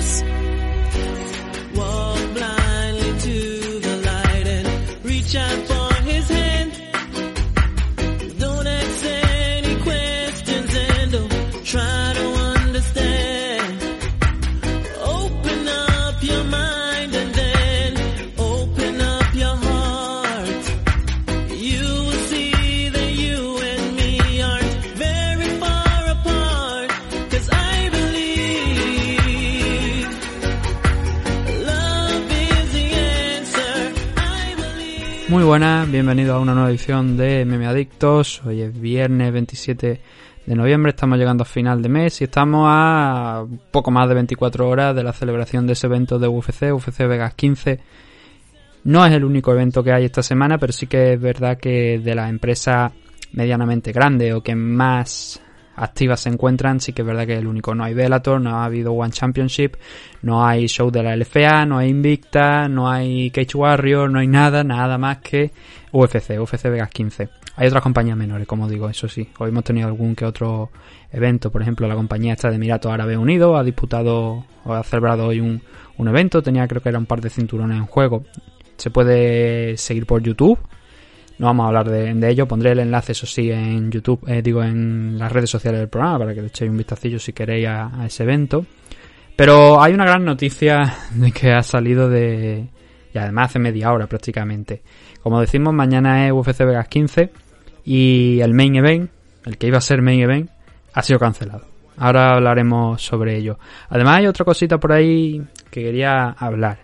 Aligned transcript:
Us. 0.00 0.29
Buenas, 35.50 35.90
bienvenidos 35.90 36.36
a 36.36 36.38
una 36.38 36.54
nueva 36.54 36.70
edición 36.70 37.16
de 37.16 37.44
Meme 37.44 37.66
Adictos. 37.66 38.40
Hoy 38.46 38.62
es 38.62 38.80
viernes 38.80 39.32
27 39.32 40.00
de 40.46 40.54
noviembre, 40.54 40.90
estamos 40.90 41.18
llegando 41.18 41.42
a 41.42 41.44
final 41.44 41.82
de 41.82 41.88
mes 41.88 42.20
y 42.20 42.24
estamos 42.24 42.66
a 42.68 43.44
poco 43.72 43.90
más 43.90 44.08
de 44.08 44.14
24 44.14 44.68
horas 44.68 44.94
de 44.94 45.02
la 45.02 45.12
celebración 45.12 45.66
de 45.66 45.72
ese 45.72 45.88
evento 45.88 46.20
de 46.20 46.28
UFC, 46.28 46.72
UFC 46.72 46.98
Vegas 47.00 47.34
15. 47.34 47.80
No 48.84 49.04
es 49.04 49.12
el 49.12 49.24
único 49.24 49.50
evento 49.50 49.82
que 49.82 49.92
hay 49.92 50.04
esta 50.04 50.22
semana, 50.22 50.56
pero 50.56 50.72
sí 50.72 50.86
que 50.86 51.14
es 51.14 51.20
verdad 51.20 51.58
que 51.58 51.98
de 51.98 52.14
las 52.14 52.30
empresas 52.30 52.92
medianamente 53.32 53.90
grandes 53.90 54.32
o 54.32 54.44
que 54.44 54.54
más 54.54 55.42
activas 55.80 56.20
se 56.20 56.28
encuentran, 56.28 56.78
sí 56.78 56.92
que 56.92 57.02
es 57.02 57.08
verdad 57.08 57.26
que 57.26 57.32
es 57.32 57.38
el 57.38 57.46
único. 57.46 57.74
No 57.74 57.84
hay 57.84 57.94
Bellator, 57.94 58.40
no 58.40 58.50
ha 58.56 58.64
habido 58.64 58.92
One 58.92 59.12
Championship, 59.12 59.76
no 60.22 60.46
hay 60.46 60.66
show 60.66 60.90
de 60.90 61.02
la 61.02 61.16
LFA, 61.16 61.64
no 61.64 61.78
hay 61.78 61.88
Invicta, 61.88 62.68
no 62.68 62.88
hay 62.88 63.30
Cage 63.30 63.56
Warrior, 63.56 64.10
no 64.10 64.18
hay 64.18 64.26
nada, 64.26 64.62
nada 64.62 64.98
más 64.98 65.18
que 65.18 65.50
UFC, 65.92 66.38
UFC 66.38 66.64
Vegas 66.64 66.90
15. 66.90 67.28
Hay 67.56 67.66
otras 67.66 67.82
compañías 67.82 68.16
menores, 68.16 68.46
como 68.46 68.68
digo, 68.68 68.88
eso 68.88 69.08
sí. 69.08 69.28
Hoy 69.38 69.48
hemos 69.48 69.64
tenido 69.64 69.88
algún 69.88 70.14
que 70.14 70.26
otro 70.26 70.70
evento, 71.12 71.50
por 71.50 71.62
ejemplo, 71.62 71.88
la 71.88 71.94
compañía 71.94 72.34
esta 72.34 72.50
de 72.50 72.56
Emiratos 72.56 72.92
Árabes 72.92 73.16
Unidos 73.16 73.58
ha 73.58 73.64
disputado 73.64 74.44
o 74.64 74.74
ha 74.74 74.82
celebrado 74.82 75.26
hoy 75.26 75.40
un, 75.40 75.62
un 75.96 76.08
evento, 76.08 76.42
tenía 76.42 76.68
creo 76.68 76.82
que 76.82 76.90
era 76.90 76.98
un 76.98 77.06
par 77.06 77.20
de 77.22 77.30
cinturones 77.30 77.78
en 77.78 77.86
juego. 77.86 78.24
Se 78.76 78.90
puede 78.90 79.76
seguir 79.76 80.06
por 80.06 80.22
YouTube, 80.22 80.58
no 81.40 81.46
vamos 81.46 81.64
a 81.64 81.68
hablar 81.68 81.88
de, 81.88 82.28
ello, 82.28 82.46
pondré 82.46 82.72
el 82.72 82.80
enlace, 82.80 83.12
eso 83.12 83.26
sí, 83.26 83.50
en 83.50 83.90
YouTube, 83.90 84.22
eh, 84.28 84.42
digo, 84.42 84.62
en 84.62 85.18
las 85.18 85.32
redes 85.32 85.48
sociales 85.48 85.80
del 85.80 85.88
programa 85.88 86.18
para 86.18 86.34
que 86.34 86.42
le 86.42 86.48
echéis 86.48 86.70
un 86.70 86.76
vistacillo 86.76 87.18
si 87.18 87.32
queréis 87.32 87.66
a, 87.66 88.02
a 88.02 88.04
ese 88.04 88.24
evento. 88.24 88.66
Pero 89.36 89.82
hay 89.82 89.94
una 89.94 90.04
gran 90.04 90.22
noticia 90.22 90.94
de 91.14 91.32
que 91.32 91.50
ha 91.50 91.62
salido 91.62 92.10
de... 92.10 92.68
y 93.14 93.18
además 93.18 93.46
hace 93.46 93.58
media 93.58 93.90
hora 93.90 94.06
prácticamente. 94.06 94.82
Como 95.22 95.40
decimos, 95.40 95.72
mañana 95.72 96.26
es 96.26 96.32
UFC 96.32 96.58
Vegas 96.58 96.88
15 96.88 97.32
y 97.86 98.40
el 98.42 98.52
main 98.52 98.76
event, 98.76 99.10
el 99.46 99.56
que 99.56 99.68
iba 99.68 99.78
a 99.78 99.80
ser 99.80 100.02
main 100.02 100.20
event, 100.20 100.50
ha 100.92 101.02
sido 101.02 101.18
cancelado. 101.18 101.64
Ahora 101.96 102.34
hablaremos 102.34 103.00
sobre 103.00 103.38
ello. 103.38 103.58
Además 103.88 104.18
hay 104.18 104.26
otra 104.26 104.44
cosita 104.44 104.76
por 104.76 104.92
ahí 104.92 105.40
que 105.70 105.84
quería 105.84 106.32
hablar, 106.32 106.80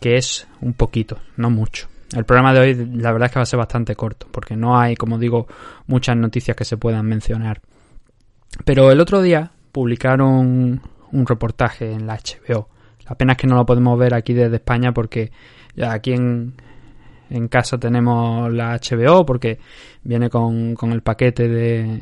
que 0.00 0.16
es 0.16 0.48
un 0.62 0.72
poquito, 0.72 1.18
no 1.36 1.50
mucho. 1.50 1.88
El 2.14 2.24
programa 2.24 2.52
de 2.52 2.60
hoy 2.60 2.74
la 2.74 3.12
verdad 3.12 3.26
es 3.26 3.32
que 3.32 3.38
va 3.38 3.42
a 3.42 3.46
ser 3.46 3.58
bastante 3.58 3.96
corto, 3.96 4.28
porque 4.30 4.56
no 4.56 4.78
hay, 4.78 4.94
como 4.94 5.18
digo, 5.18 5.46
muchas 5.86 6.16
noticias 6.16 6.56
que 6.56 6.64
se 6.64 6.76
puedan 6.76 7.06
mencionar. 7.06 7.60
Pero 8.64 8.90
el 8.90 9.00
otro 9.00 9.22
día 9.22 9.50
publicaron 9.72 10.80
un 11.12 11.26
reportaje 11.26 11.92
en 11.92 12.06
la 12.06 12.16
HBO. 12.16 12.68
La 13.08 13.16
pena 13.16 13.32
es 13.32 13.38
que 13.38 13.46
no 13.46 13.56
lo 13.56 13.66
podemos 13.66 13.98
ver 13.98 14.14
aquí 14.14 14.32
desde 14.34 14.56
España 14.56 14.92
porque 14.92 15.30
ya 15.74 15.92
aquí 15.92 16.12
en, 16.12 16.54
en 17.30 17.48
casa 17.48 17.78
tenemos 17.78 18.52
la 18.52 18.78
HBO 18.78 19.24
porque 19.24 19.58
viene 20.02 20.30
con, 20.30 20.76
el 20.80 21.02
paquete 21.02 21.48
de, 21.48 22.00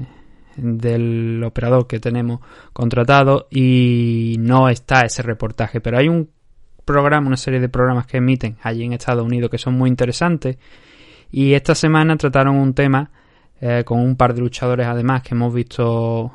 del 0.57 1.43
operador 1.45 1.87
que 1.87 2.01
tenemos 2.01 2.41
contratado 2.73 3.49
y 3.51 4.37
no 4.39 4.69
está 4.69 5.03
ese 5.03 5.23
reportaje. 5.23 5.81
Pero 5.81 5.99
hay 5.99 6.09
un 6.09 6.31
programa, 6.85 7.27
una 7.27 7.37
serie 7.37 7.61
de 7.61 7.69
programas 7.69 8.07
que 8.07 8.19
emiten 8.19 8.57
allí 8.63 8.85
en 8.85 8.93
Estados 8.93 9.25
Unidos 9.25 9.51
que 9.51 9.59
son 9.59 9.75
muy 9.75 9.89
interesantes. 9.89 10.57
Y 11.31 11.55
esta 11.55 11.75
semana 11.75 12.17
trataron 12.17 12.57
un 12.57 12.75
tema 12.75 13.11
eh, 13.61 13.83
con 13.85 14.01
un 14.01 14.17
par 14.17 14.35
de 14.35 14.41
luchadores 14.41 14.87
además 14.87 15.23
que 15.23 15.35
hemos 15.35 15.53
visto 15.55 16.33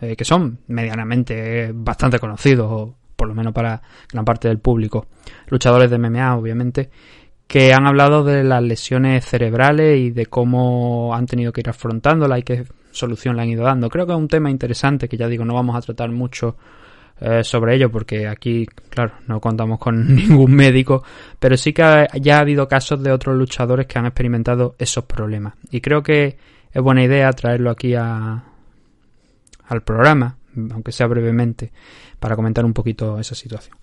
eh, 0.00 0.16
que 0.16 0.24
son 0.24 0.58
medianamente 0.66 1.70
bastante 1.72 2.18
conocidos 2.18 2.68
o 2.70 2.94
por 3.14 3.28
lo 3.28 3.34
menos 3.34 3.52
para 3.52 3.80
gran 4.12 4.24
parte 4.24 4.48
del 4.48 4.58
público. 4.58 5.06
Luchadores 5.48 5.90
de 5.90 5.98
MMA 5.98 6.36
obviamente 6.36 6.90
que 7.46 7.72
han 7.72 7.86
hablado 7.86 8.24
de 8.24 8.42
las 8.42 8.62
lesiones 8.62 9.24
cerebrales 9.24 9.98
y 9.98 10.10
de 10.10 10.26
cómo 10.26 11.14
han 11.14 11.26
tenido 11.26 11.52
que 11.52 11.60
ir 11.60 11.70
afrontándola 11.70 12.38
y 12.38 12.42
qué 12.42 12.64
solución 12.90 13.36
le 13.36 13.42
han 13.42 13.48
ido 13.48 13.64
dando. 13.64 13.88
Creo 13.88 14.06
que 14.06 14.12
es 14.12 14.18
un 14.18 14.28
tema 14.28 14.50
interesante 14.50 15.08
que 15.08 15.16
ya 15.16 15.28
digo 15.28 15.44
no 15.44 15.54
vamos 15.54 15.76
a 15.76 15.80
tratar 15.80 16.10
mucho 16.10 16.56
eh, 17.20 17.42
sobre 17.44 17.74
ello 17.76 17.90
porque 17.90 18.26
aquí, 18.28 18.66
claro, 18.90 19.14
no 19.26 19.40
contamos 19.40 19.78
con 19.78 20.06
ningún 20.14 20.52
médico, 20.54 21.02
pero 21.38 21.56
sí 21.56 21.72
que 21.72 21.82
ha- 21.82 22.06
ya 22.20 22.36
ha 22.38 22.40
habido 22.40 22.68
casos 22.68 23.02
de 23.02 23.12
otros 23.12 23.36
luchadores 23.36 23.86
que 23.86 23.98
han 23.98 24.06
experimentado 24.06 24.74
esos 24.78 25.04
problemas. 25.04 25.54
Y 25.70 25.80
creo 25.80 26.02
que 26.02 26.36
es 26.72 26.82
buena 26.82 27.02
idea 27.04 27.30
traerlo 27.32 27.70
aquí 27.70 27.94
a, 27.94 28.44
al 29.68 29.82
programa, 29.82 30.36
aunque 30.72 30.92
sea 30.92 31.06
brevemente, 31.06 31.72
para 32.20 32.36
comentar 32.36 32.64
un 32.64 32.72
poquito 32.74 33.18
esa 33.18 33.34
situación. 33.34 33.76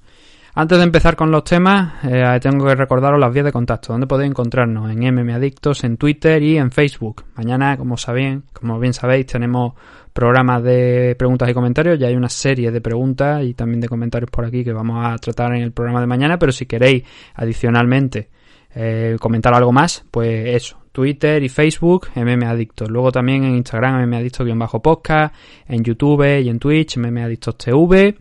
Antes 0.55 0.77
de 0.77 0.83
empezar 0.83 1.15
con 1.15 1.31
los 1.31 1.43
temas, 1.43 1.93
eh, 2.03 2.39
tengo 2.39 2.67
que 2.67 2.75
recordaros 2.75 3.19
las 3.19 3.33
vías 3.33 3.45
de 3.45 3.51
contacto, 3.51 3.91
donde 3.91 4.05
podéis 4.05 4.29
encontrarnos 4.29 4.91
en 4.91 5.03
MM 5.03 5.33
Adictos, 5.33 5.83
en 5.83 5.97
Twitter 5.97 6.43
y 6.43 6.57
en 6.57 6.69
Facebook. 6.69 7.23
Mañana, 7.35 7.75
como 7.75 7.97
sabéis, 7.97 8.37
como 8.53 8.79
bien 8.79 8.93
sabéis, 8.93 9.25
tenemos 9.25 9.73
programas 10.13 10.61
de 10.61 11.15
preguntas 11.17 11.49
y 11.49 11.55
comentarios. 11.55 11.97
Ya 11.97 12.07
hay 12.07 12.15
una 12.15 12.29
serie 12.29 12.69
de 12.69 12.81
preguntas 12.81 13.43
y 13.43 13.55
también 13.55 13.81
de 13.81 13.89
comentarios 13.89 14.29
por 14.29 14.45
aquí 14.45 14.63
que 14.63 14.73
vamos 14.73 15.03
a 15.03 15.17
tratar 15.17 15.55
en 15.55 15.63
el 15.63 15.71
programa 15.71 16.01
de 16.01 16.07
mañana. 16.07 16.37
Pero 16.37 16.51
si 16.51 16.67
queréis 16.67 17.03
adicionalmente 17.33 18.29
eh, 18.75 19.17
comentar 19.19 19.55
algo 19.55 19.71
más, 19.71 20.05
pues 20.11 20.55
eso. 20.55 20.77
Twitter 20.91 21.41
y 21.41 21.49
Facebook, 21.49 22.09
MM 22.13 22.43
Adictos. 22.43 22.91
Luego 22.91 23.11
también 23.11 23.43
en 23.43 23.55
Instagram, 23.55 24.07
MM 24.07 24.17
Adictos-podcast, 24.17 25.33
en 25.67 25.83
YouTube 25.83 26.41
y 26.43 26.47
en 26.47 26.59
Twitch, 26.59 26.97
MM 26.97 27.23
Adictos 27.23 27.57
TV. 27.57 28.15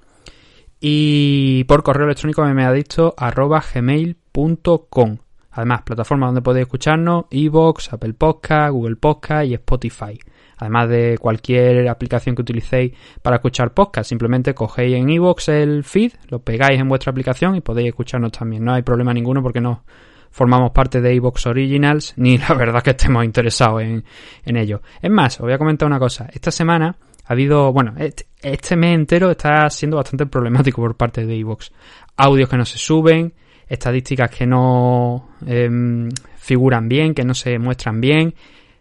Y 0.84 1.62
por 1.64 1.84
correo 1.84 2.06
electrónico, 2.06 2.44
mmadictos.gmail.com. 2.44 5.18
Además, 5.52 5.82
plataformas 5.82 6.28
donde 6.28 6.42
podéis 6.42 6.62
escucharnos, 6.62 7.26
Evox, 7.30 7.92
Apple 7.92 8.14
Podcast, 8.14 8.72
Google 8.72 8.96
Podcast 8.96 9.46
y 9.46 9.54
Spotify. 9.54 10.18
Además 10.56 10.88
de 10.88 11.18
cualquier 11.20 11.88
aplicación 11.88 12.34
que 12.34 12.42
utilicéis 12.42 12.94
para 13.22 13.36
escuchar 13.36 13.74
podcast, 13.74 14.08
simplemente 14.08 14.54
cogéis 14.54 14.96
en 14.96 15.08
iVoox 15.08 15.50
el 15.50 15.84
feed, 15.84 16.14
lo 16.30 16.40
pegáis 16.40 16.80
en 16.80 16.88
vuestra 16.88 17.12
aplicación 17.12 17.54
y 17.54 17.60
podéis 17.60 17.90
escucharnos 17.90 18.32
también. 18.32 18.64
No 18.64 18.72
hay 18.72 18.82
problema 18.82 19.14
ninguno 19.14 19.40
porque 19.40 19.60
no 19.60 19.84
formamos 20.32 20.72
parte 20.72 21.00
de 21.00 21.14
iVoox 21.14 21.46
Originals 21.46 22.14
ni 22.16 22.38
la 22.38 22.54
verdad 22.54 22.82
que 22.82 22.90
estemos 22.90 23.24
interesados 23.24 23.82
en, 23.82 24.04
en 24.44 24.56
ello. 24.56 24.82
Es 25.00 25.12
más, 25.12 25.38
os 25.38 25.42
voy 25.42 25.52
a 25.52 25.58
comentar 25.58 25.86
una 25.86 26.00
cosa. 26.00 26.28
Esta 26.32 26.50
semana 26.50 26.96
ha 27.24 27.32
habido, 27.32 27.72
bueno, 27.72 27.94
este, 27.96 28.76
mes 28.76 28.94
entero 28.94 29.30
está 29.30 29.68
siendo 29.70 29.96
bastante 29.96 30.26
problemático 30.26 30.82
por 30.82 30.96
parte 30.96 31.24
de 31.24 31.36
iVoox. 31.36 31.70
Audios 32.16 32.48
que 32.48 32.56
no 32.56 32.64
se 32.64 32.78
suben, 32.78 33.32
estadísticas 33.68 34.30
que 34.30 34.46
no 34.46 35.30
em, 35.46 36.08
figuran 36.36 36.88
bien, 36.88 37.14
que 37.14 37.24
no 37.24 37.34
se 37.34 37.58
muestran 37.58 38.00
bien, 38.00 38.34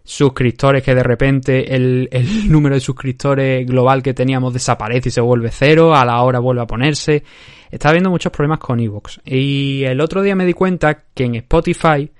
suscriptores 0.04 0.84
que 0.84 0.96
de 0.96 1.04
repente 1.04 1.76
el, 1.76 2.10
número 2.50 2.76
de 2.76 2.82
suscriptores 2.82 3.66
global 3.66 4.02
que 4.02 4.14
teníamos 4.14 4.54
desaparece 4.54 5.10
y 5.10 5.12
se 5.12 5.22
vuelve 5.22 5.50
cero, 5.52 5.96
a 5.96 6.04
la 6.04 6.22
hora 6.24 6.40
vuelve 6.40 6.64
a 6.64 6.68
ponerse. 6.68 7.24
Está 7.70 7.90
habiendo 7.90 8.10
muchos 8.10 8.32
problemas 8.32 8.60
con 8.60 8.80
iVoox. 8.80 9.20
Y 9.24 9.84
el 9.84 10.02
otro 10.02 10.22
día 10.22 10.36
me 10.36 10.46
di 10.46 10.54
cuenta 10.54 11.04
que 11.14 11.26
en 11.26 11.36
Spotify, 11.36 12.12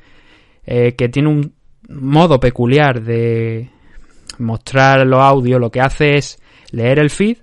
eh, 0.64 0.94
que 0.96 1.10
tiene 1.10 1.30
un 1.30 1.54
modo 1.90 2.40
peculiar 2.40 3.02
de 3.02 3.70
mostrar 4.42 5.06
los 5.06 5.20
audios, 5.20 5.60
lo 5.60 5.72
que 5.72 5.82
hace 5.82 6.16
es 6.16 6.42
leer 6.72 7.00
el 7.00 7.10
feed 7.10 7.38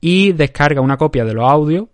y 0.00 0.32
descarga 0.32 0.80
una 0.80 0.96
copia 0.96 1.24
de 1.24 1.34
los 1.34 1.48
audios 1.48 1.86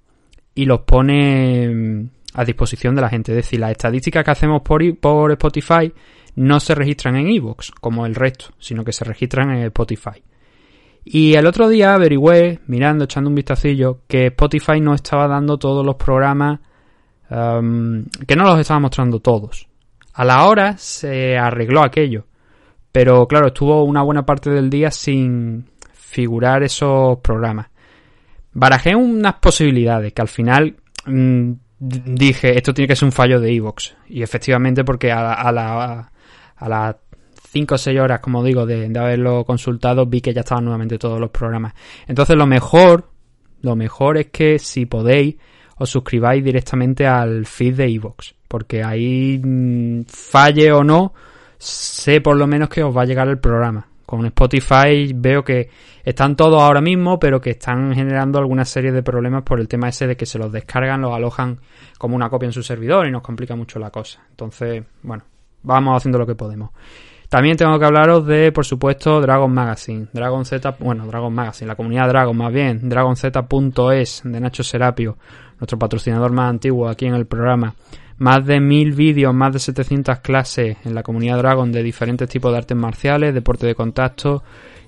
y 0.54 0.66
los 0.66 0.80
pone 0.80 1.68
mm, 1.68 2.10
a 2.34 2.44
disposición 2.44 2.94
de 2.94 3.02
la 3.02 3.08
gente. 3.08 3.32
Es 3.32 3.36
decir, 3.36 3.60
las 3.60 3.72
estadísticas 3.72 4.24
que 4.24 4.30
hacemos 4.30 4.62
por, 4.62 4.82
por 4.98 5.32
Spotify 5.32 5.92
no 6.36 6.60
se 6.60 6.74
registran 6.74 7.16
en 7.16 7.28
iVoox 7.28 7.70
como 7.80 8.06
el 8.06 8.14
resto, 8.14 8.46
sino 8.58 8.84
que 8.84 8.92
se 8.92 9.04
registran 9.04 9.50
en 9.50 9.64
Spotify. 9.64 10.22
Y 11.04 11.34
el 11.34 11.46
otro 11.46 11.68
día 11.68 11.94
averigüé, 11.94 12.60
mirando, 12.66 13.04
echando 13.04 13.28
un 13.28 13.36
vistacillo, 13.36 14.00
que 14.08 14.26
Spotify 14.26 14.80
no 14.80 14.94
estaba 14.94 15.28
dando 15.28 15.58
todos 15.58 15.84
los 15.84 15.96
programas, 15.96 16.60
um, 17.30 18.04
que 18.26 18.36
no 18.36 18.44
los 18.44 18.58
estaba 18.58 18.80
mostrando 18.80 19.20
todos. 19.20 19.68
A 20.14 20.24
la 20.24 20.46
hora 20.46 20.78
se 20.78 21.36
arregló 21.36 21.82
aquello, 21.82 22.24
pero 22.94 23.26
claro, 23.26 23.48
estuvo 23.48 23.82
una 23.82 24.02
buena 24.02 24.24
parte 24.24 24.50
del 24.50 24.70
día 24.70 24.88
sin 24.92 25.64
figurar 25.94 26.62
esos 26.62 27.18
programas. 27.18 27.66
barajé 28.52 28.94
unas 28.94 29.34
posibilidades 29.40 30.12
que 30.12 30.22
al 30.22 30.28
final 30.28 30.76
mm, 31.04 31.50
dije, 31.80 32.56
esto 32.56 32.72
tiene 32.72 32.86
que 32.86 32.94
ser 32.94 33.06
un 33.06 33.10
fallo 33.10 33.40
de 33.40 33.52
Evox. 33.52 33.96
Y 34.06 34.22
efectivamente, 34.22 34.84
porque 34.84 35.10
a, 35.10 35.32
a, 35.32 35.50
la, 35.50 36.12
a 36.54 36.68
las 36.68 36.94
5 37.50 37.74
o 37.74 37.78
6 37.78 37.98
horas, 37.98 38.20
como 38.20 38.44
digo, 38.44 38.64
de, 38.64 38.96
haberlo 38.96 39.44
consultado, 39.44 40.06
vi 40.06 40.20
que 40.20 40.32
ya 40.32 40.42
estaban 40.42 40.62
nuevamente 40.62 40.96
todos 40.96 41.18
los 41.18 41.30
programas. 41.30 41.74
Entonces, 42.06 42.36
lo 42.36 42.46
mejor, 42.46 43.10
lo 43.62 43.74
mejor 43.74 44.18
es 44.18 44.26
que 44.28 44.60
si 44.60 44.86
podéis, 44.86 45.34
os 45.78 45.90
suscribáis 45.90 46.44
directamente 46.44 47.08
al 47.08 47.44
feed 47.44 47.74
de 47.74 47.86
Evox. 47.86 48.36
Porque 48.46 48.84
ahí, 48.84 49.40
mmm, 49.42 50.02
falle 50.06 50.70
o 50.70 50.84
no, 50.84 51.12
sé 51.58 52.20
por 52.20 52.36
lo 52.36 52.46
menos 52.46 52.68
que 52.68 52.82
os 52.82 52.96
va 52.96 53.02
a 53.02 53.06
llegar 53.06 53.28
el 53.28 53.38
programa. 53.38 53.86
Con 54.06 54.26
Spotify 54.26 55.12
veo 55.14 55.42
que 55.42 55.70
están 56.04 56.36
todos 56.36 56.60
ahora 56.60 56.80
mismo, 56.80 57.18
pero 57.18 57.40
que 57.40 57.50
están 57.50 57.94
generando 57.94 58.38
alguna 58.38 58.64
serie 58.64 58.92
de 58.92 59.02
problemas 59.02 59.42
por 59.42 59.60
el 59.60 59.68
tema 59.68 59.88
ese 59.88 60.06
de 60.06 60.16
que 60.16 60.26
se 60.26 60.38
los 60.38 60.52
descargan, 60.52 61.00
los 61.00 61.14
alojan 61.14 61.58
como 61.98 62.14
una 62.14 62.28
copia 62.28 62.46
en 62.46 62.52
su 62.52 62.62
servidor 62.62 63.06
y 63.06 63.10
nos 63.10 63.22
complica 63.22 63.56
mucho 63.56 63.78
la 63.78 63.90
cosa. 63.90 64.20
Entonces, 64.30 64.84
bueno, 65.02 65.24
vamos 65.62 65.96
haciendo 65.96 66.18
lo 66.18 66.26
que 66.26 66.34
podemos. 66.34 66.70
También 67.28 67.56
tengo 67.56 67.78
que 67.78 67.84
hablaros 67.84 68.26
de, 68.26 68.52
por 68.52 68.64
supuesto, 68.64 69.20
Dragon 69.20 69.52
Magazine. 69.52 70.06
Dragon 70.12 70.44
Z, 70.44 70.76
bueno, 70.78 71.06
Dragon 71.06 71.32
Magazine, 71.32 71.68
la 71.68 71.74
comunidad 71.74 72.08
Dragon 72.08 72.36
más 72.36 72.52
bien, 72.52 72.88
dragonz.es 72.88 74.22
de 74.24 74.40
Nacho 74.40 74.62
Serapio, 74.62 75.16
nuestro 75.58 75.78
patrocinador 75.78 76.30
más 76.30 76.50
antiguo 76.50 76.88
aquí 76.88 77.06
en 77.06 77.14
el 77.14 77.26
programa 77.26 77.74
más 78.18 78.46
de 78.46 78.60
mil 78.60 78.92
vídeos, 78.92 79.34
más 79.34 79.52
de 79.52 79.58
700 79.58 80.20
clases 80.20 80.76
en 80.84 80.94
la 80.94 81.02
comunidad 81.02 81.38
Dragon 81.38 81.70
de 81.72 81.82
diferentes 81.82 82.28
tipos 82.28 82.52
de 82.52 82.58
artes 82.58 82.76
marciales, 82.76 83.34
deporte 83.34 83.66
de 83.66 83.74
contacto 83.74 84.42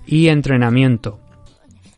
y 0.06 0.28
entrenamiento. 0.28 1.19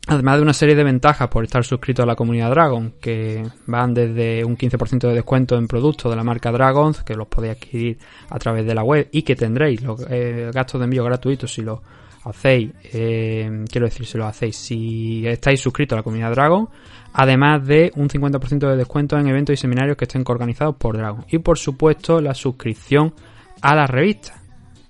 Además 0.07 0.37
de 0.37 0.41
una 0.41 0.53
serie 0.53 0.73
de 0.73 0.83
ventajas 0.83 1.27
por 1.27 1.43
estar 1.43 1.63
suscrito 1.63 2.01
a 2.01 2.05
la 2.05 2.15
comunidad 2.15 2.49
Dragon, 2.49 2.93
que 2.99 3.45
van 3.67 3.93
desde 3.93 4.43
un 4.43 4.57
15% 4.57 5.07
de 5.07 5.13
descuento 5.13 5.55
en 5.55 5.67
productos 5.67 6.11
de 6.11 6.15
la 6.15 6.23
marca 6.23 6.51
Dragon, 6.51 6.95
que 7.05 7.15
los 7.15 7.27
podéis 7.27 7.57
adquirir 7.57 7.99
a 8.29 8.39
través 8.39 8.65
de 8.65 8.73
la 8.73 8.83
web 8.83 9.07
y 9.11 9.21
que 9.21 9.35
tendréis 9.35 9.83
los 9.83 10.03
eh, 10.09 10.49
gastos 10.51 10.79
de 10.79 10.85
envío 10.85 11.03
gratuitos 11.03 11.53
si 11.53 11.61
lo 11.61 11.83
hacéis, 12.23 12.71
eh, 12.93 13.65
quiero 13.71 13.87
decir, 13.87 14.05
si 14.05 14.17
lo 14.17 14.25
hacéis, 14.25 14.55
si 14.55 15.25
estáis 15.27 15.59
suscritos 15.61 15.95
a 15.95 15.99
la 15.99 16.03
comunidad 16.03 16.31
Dragon, 16.31 16.69
además 17.13 17.65
de 17.65 17.91
un 17.95 18.09
50% 18.09 18.69
de 18.69 18.77
descuento 18.77 19.17
en 19.17 19.27
eventos 19.27 19.53
y 19.53 19.57
seminarios 19.57 19.97
que 19.97 20.05
estén 20.05 20.23
organizados 20.27 20.75
por 20.75 20.97
Dragon. 20.97 21.25
Y 21.29 21.39
por 21.39 21.57
supuesto 21.57 22.21
la 22.21 22.33
suscripción 22.33 23.13
a 23.61 23.75
la 23.75 23.87
revista. 23.87 24.41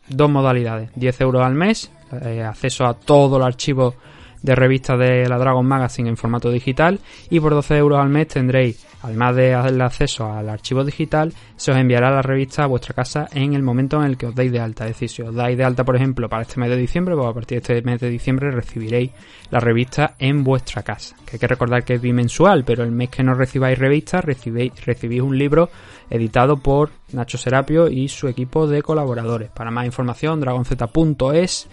Dos 0.07 0.29
modalidades, 0.29 0.91
10 0.95 1.21
euros 1.21 1.43
al 1.43 1.53
mes, 1.53 1.91
eh, 2.23 2.43
acceso 2.43 2.85
a 2.85 2.95
todo 2.95 3.37
el 3.37 3.43
archivo 3.43 3.95
de 4.41 4.55
revistas 4.55 4.97
de 4.99 5.27
la 5.27 5.37
Dragon 5.37 5.65
Magazine 5.65 6.09
en 6.09 6.17
formato 6.17 6.51
digital 6.51 6.99
y 7.29 7.39
por 7.39 7.53
12 7.53 7.77
euros 7.77 7.99
al 7.99 8.09
mes 8.09 8.27
tendréis, 8.27 8.85
además 9.01 9.35
de 9.35 9.51
el 9.51 9.81
acceso 9.81 10.31
al 10.31 10.49
archivo 10.49 10.83
digital, 10.83 11.33
se 11.55 11.71
os 11.71 11.77
enviará 11.77 12.11
la 12.11 12.21
revista 12.21 12.63
a 12.63 12.67
vuestra 12.67 12.93
casa 12.93 13.27
en 13.33 13.53
el 13.53 13.63
momento 13.63 13.97
en 13.99 14.05
el 14.05 14.17
que 14.17 14.27
os 14.27 14.35
deis 14.35 14.51
de 14.51 14.59
alta. 14.59 14.85
Es 14.85 14.91
decir, 14.91 15.09
si 15.09 15.21
os 15.21 15.35
dais 15.35 15.57
de 15.57 15.63
alta, 15.63 15.83
por 15.83 15.95
ejemplo, 15.95 16.29
para 16.29 16.43
este 16.43 16.59
mes 16.59 16.69
de 16.69 16.77
diciembre, 16.77 17.15
pues 17.15 17.27
a 17.27 17.33
partir 17.33 17.61
de 17.61 17.79
este 17.79 17.81
mes 17.89 17.99
de 17.99 18.09
diciembre 18.09 18.51
recibiréis 18.51 19.11
la 19.51 19.59
revista 19.59 20.15
en 20.19 20.43
vuestra 20.43 20.83
casa. 20.83 21.15
Que 21.25 21.35
hay 21.35 21.39
que 21.39 21.47
recordar 21.47 21.83
que 21.83 21.95
es 21.95 22.01
bimensual, 22.01 22.63
pero 22.63 22.83
el 22.83 22.91
mes 22.91 23.09
que 23.09 23.23
no 23.23 23.33
recibáis 23.33 23.77
revista, 23.77 24.21
recibéis, 24.21 24.85
recibís 24.85 25.21
un 25.21 25.37
libro 25.37 25.69
editado 26.09 26.57
por 26.57 26.89
Nacho 27.11 27.37
Serapio 27.37 27.87
y 27.87 28.07
su 28.07 28.27
equipo 28.27 28.67
de 28.67 28.81
colaboradores. 28.81 29.49
Para 29.49 29.71
más 29.71 29.85
información, 29.85 30.39
dragonz.es 30.39 31.67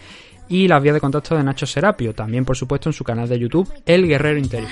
y 0.49 0.69
las 0.69 0.83
vías 0.83 0.95
de 0.95 1.01
contacto 1.01 1.37
de 1.37 1.43
Nacho 1.43 1.67
Serapio, 1.67 2.15
también 2.15 2.45
por 2.45 2.57
supuesto 2.57 2.89
en 2.89 2.93
su 2.93 3.05
canal 3.05 3.29
de 3.29 3.39
YouTube, 3.39 3.73
El 3.85 4.07
Guerrero 4.07 4.39
Interior. 4.39 4.71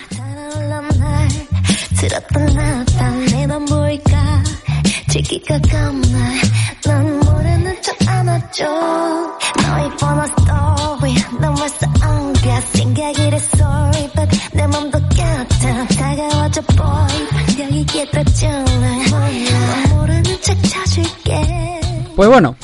Pues 22.16 22.28
bueno, 22.28 22.56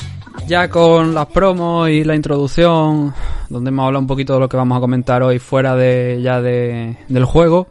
ya 0.51 0.69
con 0.69 1.13
las 1.13 1.27
promos 1.27 1.89
y 1.89 2.03
la 2.03 2.13
introducción, 2.13 3.13
donde 3.47 3.69
hemos 3.69 3.85
hablado 3.85 4.01
un 4.01 4.07
poquito 4.07 4.33
de 4.33 4.41
lo 4.41 4.49
que 4.49 4.57
vamos 4.57 4.77
a 4.77 4.81
comentar 4.81 5.23
hoy 5.23 5.39
fuera 5.39 5.77
de 5.77 6.19
ya 6.21 6.41
de, 6.41 6.97
del 7.07 7.23
juego, 7.23 7.69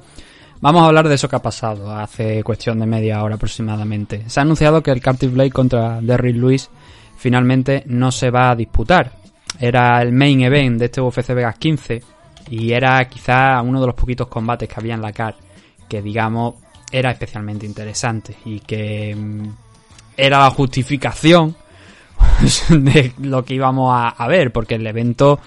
vamos 0.63 0.83
a 0.83 0.87
hablar 0.87 1.07
de 1.07 1.15
eso 1.15 1.29
que 1.29 1.37
ha 1.37 1.43
pasado 1.43 1.95
hace 1.95 2.43
cuestión 2.43 2.81
de 2.81 2.87
media 2.87 3.23
hora 3.23 3.35
aproximadamente. 3.35 4.25
Se 4.31 4.41
ha 4.41 4.45
anunciado 4.45 4.83
que 4.83 4.93
el 4.93 5.03
Cartier 5.03 5.31
Blade 5.31 5.51
contra 5.51 6.01
Derrick 6.01 6.37
Lewis 6.37 6.71
finalmente 7.19 7.83
no 7.85 8.11
se 8.11 8.31
va 8.31 8.51
a 8.51 8.57
disputar. 8.57 9.13
Era 9.59 10.01
el 10.01 10.13
main 10.13 10.41
event 10.41 10.79
de 10.79 10.87
este 10.87 11.03
UFC 11.03 11.35
Vegas 11.35 11.59
15 11.59 12.03
y 12.49 12.73
era 12.73 13.07
quizá 13.11 13.61
uno 13.61 13.79
de 13.83 13.89
los 13.89 13.95
poquitos 13.95 14.29
combates 14.29 14.71
que 14.71 14.81
había 14.81 14.95
en 14.95 15.03
la 15.03 15.13
CAR 15.13 15.37
que 15.87 16.01
digamos 16.01 16.55
era 16.91 17.11
especialmente 17.11 17.67
interesante 17.67 18.37
y 18.47 18.61
que 18.61 19.15
mm, 19.15 19.49
era 20.17 20.39
la 20.39 20.51
justificación 20.51 21.55
de 22.71 23.13
lo 23.21 23.45
que 23.45 23.55
íbamos 23.55 23.93
a, 23.95 24.29
ver, 24.29 24.53
porque 24.53 24.77
el 24.77 24.87
evento 24.87 25.41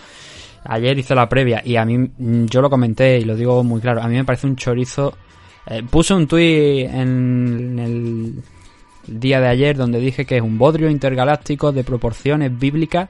ayer 0.66 0.98
hice 0.98 1.16
la 1.16 1.28
previa 1.28 1.62
y 1.64 1.76
a 1.76 1.86
mí 1.86 1.98
mm, 1.98 2.46
yo 2.46 2.62
lo 2.62 2.70
comenté 2.70 3.20
y 3.20 3.26
lo 3.26 3.36
digo 3.36 3.64
muy 3.64 3.82
claro, 3.82 4.02
a 4.02 4.08
mí 4.08 4.16
me 4.16 4.26
parece 4.26 4.48
un 4.48 4.56
chorizo. 4.56 5.16
Eh, 5.66 5.84
puse 5.90 6.14
un 6.14 6.28
tuit 6.28 6.90
en 6.90 7.80
el 7.80 8.44
día 9.08 9.40
de 9.40 9.48
ayer 9.48 9.78
donde 9.78 10.00
dije 10.00 10.26
que 10.26 10.38
es 10.38 10.42
un 10.42 10.58
bodrio 10.58 10.90
intergaláctico 10.90 11.72
de 11.72 11.84
proporciones 11.84 12.58
bíblicas 12.58 13.10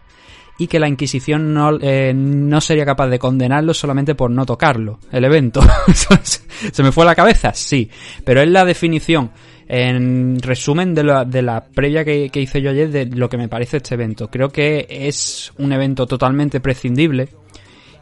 y 0.57 0.68
que 0.68 0.80
la 0.80 0.88
Inquisición 0.88 1.53
no, 1.53 1.77
eh, 1.81 2.13
no 2.15 2.62
sería 2.62 2.85
capaz 2.85 3.07
de 3.07 3.19
condenarlo 3.19 3.74
solamente 3.74 4.13
por 4.13 4.30
no 4.30 4.45
tocarlo, 4.45 5.00
el 5.12 5.25
evento. 5.25 5.62
¿Se 6.71 6.83
me 6.83 6.91
fue 6.91 7.06
la 7.06 7.15
cabeza? 7.15 7.53
Sí, 7.53 7.89
pero 8.24 8.41
es 8.41 8.47
la 8.47 8.63
definición 8.63 9.31
en 9.68 10.39
resumen 10.42 10.94
de 10.94 11.04
la, 11.04 11.25
de 11.25 11.42
la 11.42 11.63
previa 11.63 12.04
que, 12.04 12.30
hice 12.33 12.61
yo 12.61 12.71
ayer 12.71 12.90
de 12.90 13.06
lo 13.06 13.30
que 13.30 13.37
me 13.37 13.47
parece 13.47 13.78
este 13.78 13.95
evento. 13.95 14.30
Creo 14.30 14.49
que 14.49 14.87
es 14.90 15.54
un 15.57 15.71
evento 15.71 16.06
totalmente 16.06 16.59
prescindible 16.59 17.30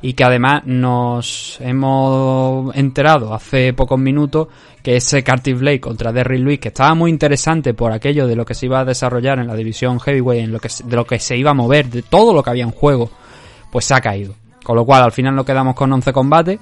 y 0.01 0.13
que 0.13 0.23
además 0.23 0.63
nos 0.65 1.59
hemos 1.61 2.75
enterado 2.75 3.33
hace 3.33 3.73
pocos 3.73 3.99
minutos 3.99 4.47
que 4.81 4.95
ese 4.95 5.23
Cartier 5.23 5.57
Blade 5.57 5.79
contra 5.79 6.11
Derry 6.11 6.39
Lewis, 6.39 6.59
que 6.59 6.69
estaba 6.69 6.95
muy 6.95 7.11
interesante 7.11 7.75
por 7.75 7.91
aquello 7.91 8.25
de 8.25 8.35
lo 8.35 8.43
que 8.43 8.55
se 8.55 8.65
iba 8.65 8.79
a 8.79 8.85
desarrollar 8.85 9.37
en 9.37 9.47
la 9.47 9.55
división 9.55 9.99
heavyweight, 9.99 10.45
en 10.45 10.51
lo 10.51 10.59
que, 10.59 10.69
de 10.83 10.95
lo 10.95 11.05
que 11.05 11.19
se 11.19 11.37
iba 11.37 11.51
a 11.51 11.53
mover, 11.53 11.89
de 11.89 12.01
todo 12.01 12.33
lo 12.33 12.41
que 12.41 12.49
había 12.49 12.63
en 12.63 12.71
juego, 12.71 13.11
pues 13.71 13.85
se 13.85 13.93
ha 13.93 14.01
caído. 14.01 14.33
Con 14.63 14.75
lo 14.75 14.85
cual 14.85 15.03
al 15.03 15.11
final 15.11 15.35
nos 15.35 15.45
quedamos 15.45 15.75
con 15.75 15.91
11 15.93 16.13
combates 16.13 16.59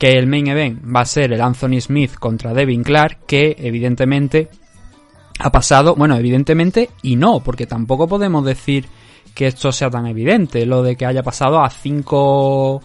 que 0.00 0.18
el 0.18 0.26
main 0.26 0.48
event 0.48 0.82
va 0.82 1.02
a 1.02 1.04
ser 1.04 1.32
el 1.32 1.42
Anthony 1.42 1.78
Smith 1.80 2.14
contra 2.14 2.54
Devin 2.54 2.82
Clark, 2.82 3.18
que 3.26 3.54
evidentemente 3.58 4.48
ha 5.38 5.52
pasado, 5.52 5.94
bueno, 5.94 6.16
evidentemente 6.16 6.88
y 7.02 7.16
no, 7.16 7.40
porque 7.40 7.66
tampoco 7.66 8.08
podemos 8.08 8.42
decir 8.44 8.86
que 9.34 9.46
esto 9.46 9.70
sea 9.70 9.90
tan 9.90 10.06
evidente, 10.06 10.64
lo 10.64 10.82
de 10.82 10.96
que 10.96 11.04
haya 11.04 11.22
pasado 11.22 11.62
a 11.62 11.68
5 11.68 12.82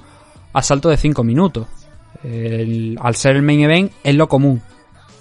asaltos 0.51 0.91
de 0.91 0.98
5 0.98 1.24
minutos. 1.24 1.67
Al 3.00 3.15
ser 3.15 3.38
el 3.38 3.43
main 3.43 3.62
event 3.62 3.91
es 4.03 4.15
lo 4.15 4.27
común, 4.27 4.62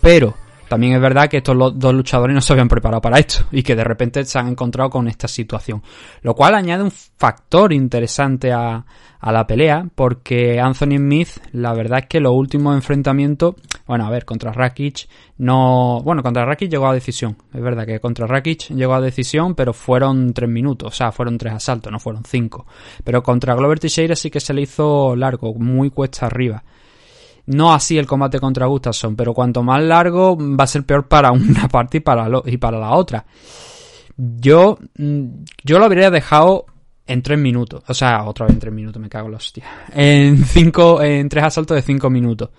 pero 0.00 0.34
también 0.68 0.94
es 0.94 1.00
verdad 1.00 1.28
que 1.28 1.38
estos 1.38 1.56
dos 1.76 1.94
luchadores 1.94 2.34
no 2.34 2.40
se 2.40 2.52
habían 2.52 2.68
preparado 2.68 3.00
para 3.00 3.18
esto 3.18 3.44
y 3.52 3.62
que 3.62 3.76
de 3.76 3.84
repente 3.84 4.24
se 4.24 4.38
han 4.38 4.48
encontrado 4.48 4.90
con 4.90 5.08
esta 5.08 5.28
situación. 5.28 5.82
Lo 6.22 6.34
cual 6.34 6.54
añade 6.54 6.82
un 6.82 6.90
factor 6.90 7.72
interesante 7.72 8.52
a, 8.52 8.84
la 9.22 9.46
pelea 9.46 9.86
porque 9.94 10.60
Anthony 10.60 10.98
Smith, 10.98 11.28
la 11.52 11.72
verdad 11.72 12.00
es 12.00 12.06
que 12.08 12.20
los 12.20 12.34
últimos 12.34 12.74
enfrentamientos, 12.74 13.54
bueno, 13.86 14.06
a 14.06 14.10
ver, 14.10 14.26
contra 14.26 14.52
Rakic 14.52 15.08
no, 15.38 16.02
bueno, 16.04 16.22
contra 16.22 16.44
Rakic 16.44 16.70
llegó 16.70 16.88
a 16.88 16.92
decisión. 16.92 17.38
Es 17.54 17.62
verdad 17.62 17.86
que 17.86 18.00
contra 18.00 18.26
Rakic 18.26 18.68
llegó 18.68 18.94
a 18.94 19.00
decisión, 19.00 19.54
pero 19.54 19.72
fueron 19.72 20.34
tres 20.34 20.50
minutos, 20.50 20.88
o 20.88 20.94
sea, 20.94 21.10
fueron 21.10 21.38
tres 21.38 21.54
asaltos, 21.54 21.90
no 21.90 21.98
fueron 21.98 22.24
cinco. 22.24 22.66
Pero 23.02 23.22
contra 23.22 23.54
Glover 23.54 23.80
Teixeira 23.80 24.14
sí 24.14 24.30
que 24.30 24.40
se 24.40 24.52
le 24.52 24.60
hizo 24.60 25.16
largo, 25.16 25.54
muy 25.54 25.88
cuesta 25.88 26.26
arriba. 26.26 26.62
No 27.46 27.74
así 27.74 27.98
el 27.98 28.06
combate 28.06 28.40
contra 28.40 28.66
Gustafsson, 28.66 29.16
pero 29.16 29.34
cuanto 29.34 29.62
más 29.62 29.82
largo 29.82 30.36
va 30.36 30.64
a 30.64 30.68
ser 30.68 30.84
peor 30.84 31.06
para 31.06 31.30
una 31.32 31.68
parte 31.72 31.98
y 31.98 32.00
para, 32.00 32.28
lo, 32.28 32.42
y 32.46 32.56
para 32.56 32.78
la 32.78 32.92
otra. 32.92 33.24
Yo, 34.16 34.78
mm, 34.96 35.26
yo 35.62 35.78
lo 35.78 35.84
habría 35.84 36.10
dejado 36.10 36.66
en 37.06 37.22
tres 37.22 37.38
minutos. 37.38 37.82
O 37.86 37.94
sea, 37.94 38.24
otra 38.24 38.46
vez 38.46 38.54
en 38.54 38.60
tres 38.60 38.72
minutos, 38.72 39.00
me 39.00 39.08
cago 39.08 39.26
en 39.26 39.32
la 39.32 39.38
hostia. 39.38 39.64
En 39.92 40.44
cinco, 40.44 41.02
en 41.02 41.28
tres 41.28 41.44
asaltos 41.44 41.74
de 41.76 41.82
cinco 41.82 42.08
minutos. 42.10 42.50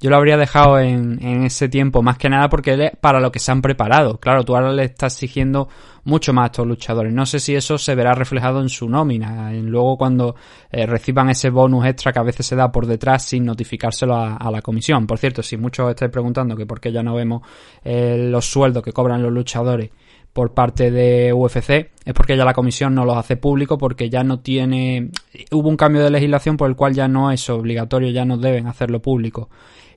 Yo 0.00 0.10
lo 0.10 0.16
habría 0.16 0.36
dejado 0.36 0.78
en, 0.78 1.18
en 1.24 1.42
ese 1.42 1.68
tiempo, 1.68 2.02
más 2.02 2.18
que 2.18 2.28
nada 2.28 2.48
porque 2.48 2.74
es 2.74 2.92
para 3.00 3.18
lo 3.18 3.32
que 3.32 3.40
se 3.40 3.50
han 3.50 3.60
preparado. 3.60 4.18
Claro, 4.18 4.44
tú 4.44 4.54
ahora 4.54 4.72
le 4.72 4.84
estás 4.84 5.14
exigiendo 5.14 5.68
mucho 6.04 6.32
más 6.32 6.44
a 6.44 6.46
estos 6.46 6.66
luchadores. 6.66 7.12
No 7.12 7.26
sé 7.26 7.40
si 7.40 7.54
eso 7.54 7.78
se 7.78 7.94
verá 7.94 8.14
reflejado 8.14 8.60
en 8.60 8.68
su 8.68 8.88
nómina, 8.88 9.52
en 9.52 9.66
luego 9.66 9.98
cuando 9.98 10.36
eh, 10.70 10.86
reciban 10.86 11.30
ese 11.30 11.50
bonus 11.50 11.86
extra 11.86 12.12
que 12.12 12.18
a 12.20 12.22
veces 12.22 12.46
se 12.46 12.56
da 12.56 12.70
por 12.70 12.86
detrás 12.86 13.24
sin 13.24 13.44
notificárselo 13.44 14.14
a, 14.14 14.36
a 14.36 14.50
la 14.50 14.62
comisión. 14.62 15.06
Por 15.06 15.18
cierto, 15.18 15.42
si 15.42 15.56
muchos 15.56 15.90
estáis 15.90 16.12
preguntando 16.12 16.56
que 16.56 16.64
por 16.64 16.80
qué 16.80 16.92
ya 16.92 17.02
no 17.02 17.14
vemos 17.14 17.42
eh, 17.84 18.28
los 18.30 18.46
sueldos 18.46 18.82
que 18.82 18.92
cobran 18.92 19.22
los 19.22 19.32
luchadores 19.32 19.90
por 20.32 20.52
parte 20.52 20.90
de 20.90 21.32
UFC 21.32 21.90
es 22.04 22.14
porque 22.14 22.36
ya 22.36 22.44
la 22.44 22.52
comisión 22.52 22.94
no 22.94 23.04
los 23.04 23.16
hace 23.16 23.36
público 23.36 23.76
porque 23.76 24.08
ya 24.08 24.22
no 24.22 24.40
tiene 24.40 25.10
hubo 25.50 25.68
un 25.68 25.76
cambio 25.76 26.04
de 26.04 26.10
legislación 26.10 26.56
por 26.56 26.68
el 26.68 26.76
cual 26.76 26.94
ya 26.94 27.08
no 27.08 27.32
es 27.32 27.48
obligatorio 27.50 28.10
ya 28.10 28.24
no 28.24 28.36
deben 28.36 28.66
hacerlo 28.66 29.00
público 29.00 29.48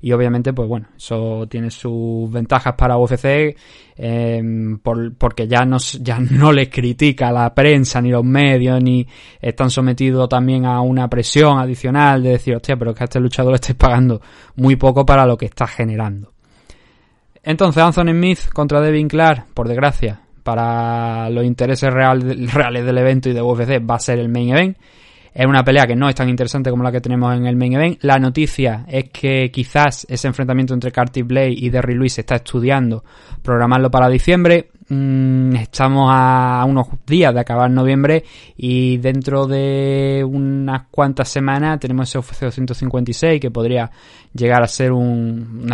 y 0.02 0.12
obviamente 0.12 0.54
pues 0.54 0.68
bueno 0.68 0.88
eso 0.98 1.46
tiene 1.48 1.70
sus 1.70 2.32
ventajas 2.32 2.74
para 2.76 2.98
UFC 2.98 3.56
eh, 3.96 4.42
por, 4.82 5.16
porque 5.16 5.48
ya 5.48 5.64
no 5.66 5.78
ya 5.78 6.20
no 6.20 6.52
les 6.52 6.70
critica 6.70 7.32
la 7.32 7.54
prensa 7.54 8.02
ni 8.02 8.10
los 8.10 8.24
medios 8.24 8.82
ni 8.82 9.06
están 9.40 9.70
sometidos 9.70 10.28
también 10.28 10.66
a 10.66 10.82
una 10.82 11.08
presión 11.08 11.60
adicional 11.60 12.24
de 12.24 12.30
decir 12.32 12.56
hostia 12.56 12.76
pero 12.78 12.94
que 12.94 13.04
a 13.04 13.06
este 13.06 13.20
luchador 13.20 13.52
le 13.52 13.56
estáis 13.56 13.78
pagando 13.78 14.22
muy 14.56 14.76
poco 14.76 15.06
para 15.06 15.26
lo 15.26 15.38
que 15.38 15.46
está 15.46 15.68
generando 15.68 16.32
entonces 17.44 17.82
Anthony 17.82 18.12
Smith 18.12 18.50
contra 18.54 18.82
Devin 18.82 19.08
Clark, 19.08 19.48
por 19.54 19.68
desgracia, 19.68 20.22
para 20.44 21.30
los 21.30 21.44
intereses 21.44 21.92
real, 21.92 22.22
reales 22.52 22.86
del 22.86 22.98
evento 22.98 23.30
y 23.30 23.34
de 23.34 23.42
UFC 23.42 23.82
va 23.88 23.96
a 23.96 24.00
ser 24.00 24.20
el 24.20 24.30
main 24.30 24.50
event. 24.50 24.78
Es 25.34 25.46
una 25.46 25.64
pelea 25.64 25.88
que 25.88 25.96
no 25.96 26.10
es 26.10 26.16
tan 26.16 26.28
interesante 26.28 26.70
como 26.70 26.84
la 26.84 26.92
que 26.92 27.00
tenemos 27.00 27.34
en 27.36 27.46
el 27.46 27.56
main 27.56 27.74
event. 27.74 28.04
La 28.04 28.20
noticia 28.20 28.86
es 28.88 29.10
que 29.10 29.50
quizás 29.50 30.06
ese 30.10 30.28
enfrentamiento 30.28 30.74
entre 30.74 30.92
Carty 30.92 31.22
Blade 31.22 31.54
y 31.56 31.70
Derry 31.70 31.96
Lewis 31.96 32.14
se 32.14 32.22
está 32.22 32.36
estudiando 32.36 33.04
programarlo 33.42 33.90
para 33.90 34.10
diciembre. 34.10 34.72
Mm, 34.90 35.56
estamos 35.56 36.10
a 36.12 36.66
unos 36.68 36.88
días 37.08 37.34
de 37.34 37.40
acabar 37.40 37.72
noviembre 37.72 38.26
y 38.58 38.98
dentro 38.98 39.48
de 39.48 40.22
unas 40.28 40.88
cuantas 40.92 41.30
semanas 41.30 41.80
tenemos 41.80 42.10
ese 42.10 42.18
UFC 42.20 42.42
256 42.42 43.40
que 43.40 43.52
podría 43.52 43.90
llegar 44.34 44.62
a 44.62 44.68
ser 44.68 44.92
un 44.92 45.66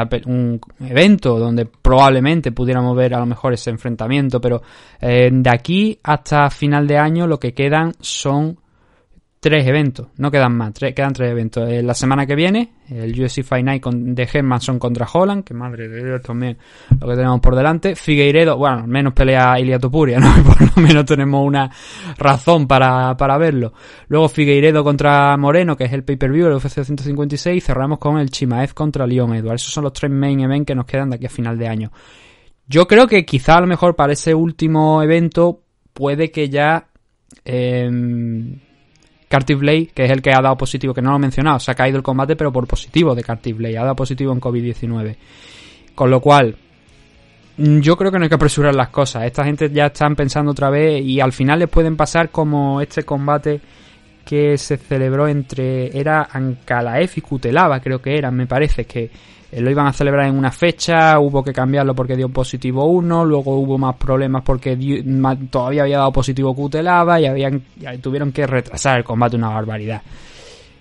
evento 0.81 1.39
donde 1.39 1.65
probablemente 1.65 2.51
pudiéramos 2.51 2.95
ver 2.95 3.15
a 3.15 3.19
lo 3.19 3.25
mejor 3.25 3.53
ese 3.53 3.71
enfrentamiento, 3.71 4.39
pero 4.39 4.61
eh, 5.01 5.31
de 5.31 5.49
aquí 5.49 5.99
hasta 6.03 6.51
final 6.51 6.85
de 6.85 6.99
año 6.99 7.25
lo 7.25 7.39
que 7.39 7.55
quedan 7.55 7.93
son 7.99 8.59
tres 9.39 9.67
eventos, 9.67 10.07
no 10.17 10.31
quedan 10.31 10.55
más, 10.55 10.73
tres, 10.73 10.95
quedan 10.95 11.13
tres 11.13 11.31
eventos. 11.31 11.69
Eh, 11.69 11.83
la 11.83 11.93
semana 11.93 12.25
que 12.25 12.35
viene, 12.35 12.71
el 12.89 13.11
UFC 13.11 13.43
Fight 13.43 13.63
Night 13.63 13.81
con, 13.81 14.15
de 14.15 14.27
Hermanson 14.31 14.79
contra 14.79 15.07
Holland, 15.11 15.43
que 15.43 15.53
madre 15.53 15.87
de 15.87 16.03
Dios 16.03 16.21
también 16.21 16.57
lo 16.99 17.07
que 17.07 17.15
tenemos 17.15 17.39
por 17.39 17.55
delante. 17.55 17.95
Figueiredo, 17.95 18.57
bueno, 18.57 18.79
al 18.79 18.87
menos 18.87 19.13
pelea 19.13 19.59
Ilia 19.59 19.77
Topuria, 19.77 20.19
¿no? 20.19 20.33
por 20.43 20.61
lo 20.61 20.81
menos 20.81 21.05
tenemos 21.05 21.45
una 21.45 21.69
razón 22.17 22.67
para, 22.67 23.15
para 23.15 23.37
verlo. 23.37 23.73
Luego 24.07 24.27
Figueiredo 24.27 24.83
contra 24.83 25.37
Moreno, 25.37 25.77
que 25.77 25.83
es 25.83 25.93
el 25.93 26.03
pay-per-view, 26.03 26.47
el 26.47 26.53
UFC 26.53 26.83
156, 26.83 27.57
y 27.57 27.61
cerramos 27.61 27.99
con 27.99 28.17
el 28.17 28.31
Chimaev 28.31 28.73
contra 28.73 29.05
Leon 29.05 29.35
Edwards. 29.35 29.61
Esos 29.61 29.73
son 29.73 29.83
los 29.83 29.93
tres 29.93 30.11
main 30.11 30.39
events 30.39 30.65
que 30.65 30.75
nos 30.75 30.85
quedan 30.85 31.11
de 31.11 31.17
aquí 31.17 31.27
a 31.27 31.29
final 31.29 31.57
de 31.57 31.67
año. 31.67 31.91
Yo 32.67 32.87
creo 32.87 33.07
que 33.07 33.23
quizá 33.23 33.57
a 33.57 33.61
lo 33.61 33.67
mejor 33.67 33.95
para 33.95 34.13
ese 34.13 34.33
último 34.33 35.03
evento 35.03 35.61
puede 35.93 36.31
que 36.31 36.49
ya... 36.49 36.87
Eh, 37.45 38.57
Cartier 39.27 39.59
Blade, 39.59 39.87
que 39.93 40.05
es 40.05 40.11
el 40.11 40.21
que 40.21 40.31
ha 40.31 40.41
dado 40.41 40.57
positivo, 40.57 40.93
que 40.93 41.01
no 41.01 41.11
lo 41.11 41.17
he 41.17 41.19
mencionado, 41.19 41.59
se 41.59 41.71
ha 41.71 41.75
caído 41.75 41.97
el 41.97 42.03
combate, 42.03 42.35
pero 42.35 42.51
por 42.51 42.67
positivo 42.67 43.13
de 43.13 43.23
Cartier 43.23 43.55
Blade, 43.55 43.77
ha 43.77 43.83
dado 43.83 43.95
positivo 43.95 44.31
en 44.31 44.39
COVID-19. 44.39 45.15
Con 45.93 46.09
lo 46.09 46.21
cual, 46.21 46.55
yo 47.57 47.97
creo 47.97 48.11
que 48.11 48.19
no 48.19 48.23
hay 48.23 48.29
que 48.29 48.35
apresurar 48.35 48.75
las 48.75 48.89
cosas. 48.89 49.25
Esta 49.25 49.43
gente 49.43 49.69
ya 49.71 49.87
están 49.87 50.15
pensando 50.15 50.51
otra 50.51 50.69
vez 50.69 51.03
y 51.03 51.19
al 51.19 51.33
final 51.33 51.59
les 51.59 51.69
pueden 51.69 51.97
pasar 51.97 52.29
como 52.29 52.79
este 52.81 53.03
combate 53.03 53.59
que 54.23 54.57
se 54.57 54.77
celebró 54.77 55.27
entre. 55.27 55.97
Era 55.97 56.29
Ankalaev 56.31 57.09
y 57.15 57.21
Kutelava, 57.21 57.79
creo 57.79 58.01
que 58.01 58.17
era, 58.17 58.29
me 58.29 58.45
parece, 58.45 58.85
que 58.85 59.09
eh, 59.51 59.61
lo 59.61 59.71
iban 59.71 59.87
a 59.87 59.93
celebrar 59.93 60.27
en 60.27 60.37
una 60.37 60.51
fecha, 60.51 61.19
hubo 61.19 61.43
que 61.43 61.53
cambiarlo 61.53 61.95
porque 61.95 62.17
dio 62.17 62.29
positivo 62.29 62.85
uno, 62.85 63.23
luego 63.23 63.55
hubo 63.57 63.77
más 63.77 63.95
problemas 63.95 64.43
porque 64.43 64.77
todavía 65.49 65.83
había 65.83 65.99
dado 65.99 66.11
positivo 66.11 66.53
Cutelaba 66.53 67.19
y, 67.21 67.25
habían, 67.27 67.63
y 67.79 67.97
tuvieron 67.99 68.31
que 68.31 68.45
retrasar 68.45 68.97
el 68.97 69.03
combate 69.05 69.37
una 69.37 69.49
barbaridad. 69.49 70.01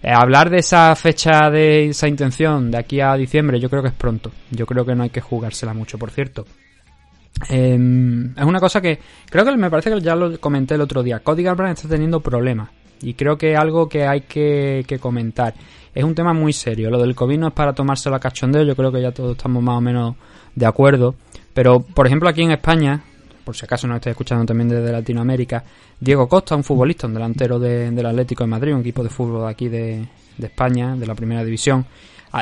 Eh, 0.03 0.11
hablar 0.13 0.51
de 0.51 0.59
esa 0.59 0.95
fecha, 0.97 1.49
de 1.51 1.87
esa 1.91 2.09
intención 2.09 2.71
de 2.71 2.79
aquí 2.79 3.01
a 3.01 3.15
diciembre, 3.15 3.61
yo 3.61 3.71
creo 3.71 3.83
que 3.83 3.89
es 3.89 3.95
pronto. 3.95 4.33
Yo 4.51 4.67
creo 4.67 4.85
que 4.85 4.95
no 4.95 5.05
hay 5.05 5.11
que 5.11 5.21
jugársela 5.21 5.73
mucho, 5.73 5.97
por 5.97 6.11
cierto. 6.11 6.45
Eh, 7.49 7.79
es 8.37 8.45
una 8.45 8.61
cosa 8.61 8.81
que 8.81 8.99
creo 9.29 9.45
que 9.45 9.57
me 9.57 9.71
parece 9.71 9.91
que 9.91 10.01
ya 10.01 10.17
lo 10.17 10.41
comenté 10.41 10.75
el 10.75 10.81
otro 10.81 11.03
día. 11.03 11.21
Cody 11.21 11.45
Garbrandt 11.45 11.79
está 11.79 11.89
teniendo 11.89 12.21
problemas 12.21 12.71
y 13.01 13.15
creo 13.15 13.37
que 13.39 13.53
es 13.53 13.59
algo 13.59 13.89
que 13.89 14.07
hay 14.07 14.23
que 14.23 14.99
comentar 15.01 15.55
es 15.97 16.05
un 16.05 16.15
tema 16.15 16.35
muy 16.35 16.53
serio. 16.53 16.91
Lo 16.91 17.01
del 17.01 17.15
COVID 17.15 17.39
no 17.39 17.49
es 17.49 17.55
para 17.55 17.73
tomárselo 17.73 18.17
a 18.17 18.21
cachondeo, 18.21 18.63
yo 18.65 18.77
creo 18.77 18.93
que 18.93 19.01
ya 19.01 19.13
todos 19.13 19.35
estamos 19.35 19.63
más 19.63 19.79
o 19.79 19.81
menos 19.81 20.15
de 20.55 20.67
acuerdo. 20.67 21.15
Pero, 21.55 21.81
por 21.81 22.07
ejemplo, 22.07 22.29
aquí 22.29 22.43
en 22.43 22.51
España, 22.51 23.03
por 23.43 23.57
si 23.57 23.65
acaso 23.65 23.87
nos 23.87 23.97
estáis 23.97 24.13
escuchando 24.13 24.45
también 24.45 24.69
desde 24.69 24.93
Latinoamérica, 24.93 25.65
Diego 25.99 26.29
Costa, 26.29 26.55
un 26.55 26.65
futbolista, 26.65 27.07
un 27.07 27.15
delantero 27.15 27.59
de, 27.59 27.91
del 27.91 28.05
Atlético 28.05 28.45
de 28.45 28.51
Madrid, 28.51 28.75
un 28.75 28.81
equipo 28.81 29.03
de 29.03 29.09
fútbol 29.09 29.45
de 29.45 29.49
aquí 29.49 29.69
de, 29.71 30.07
de 30.37 30.47
España, 30.47 30.95
de 30.97 31.07
la 31.07 31.15
primera 31.15 31.43
división, 31.43 31.87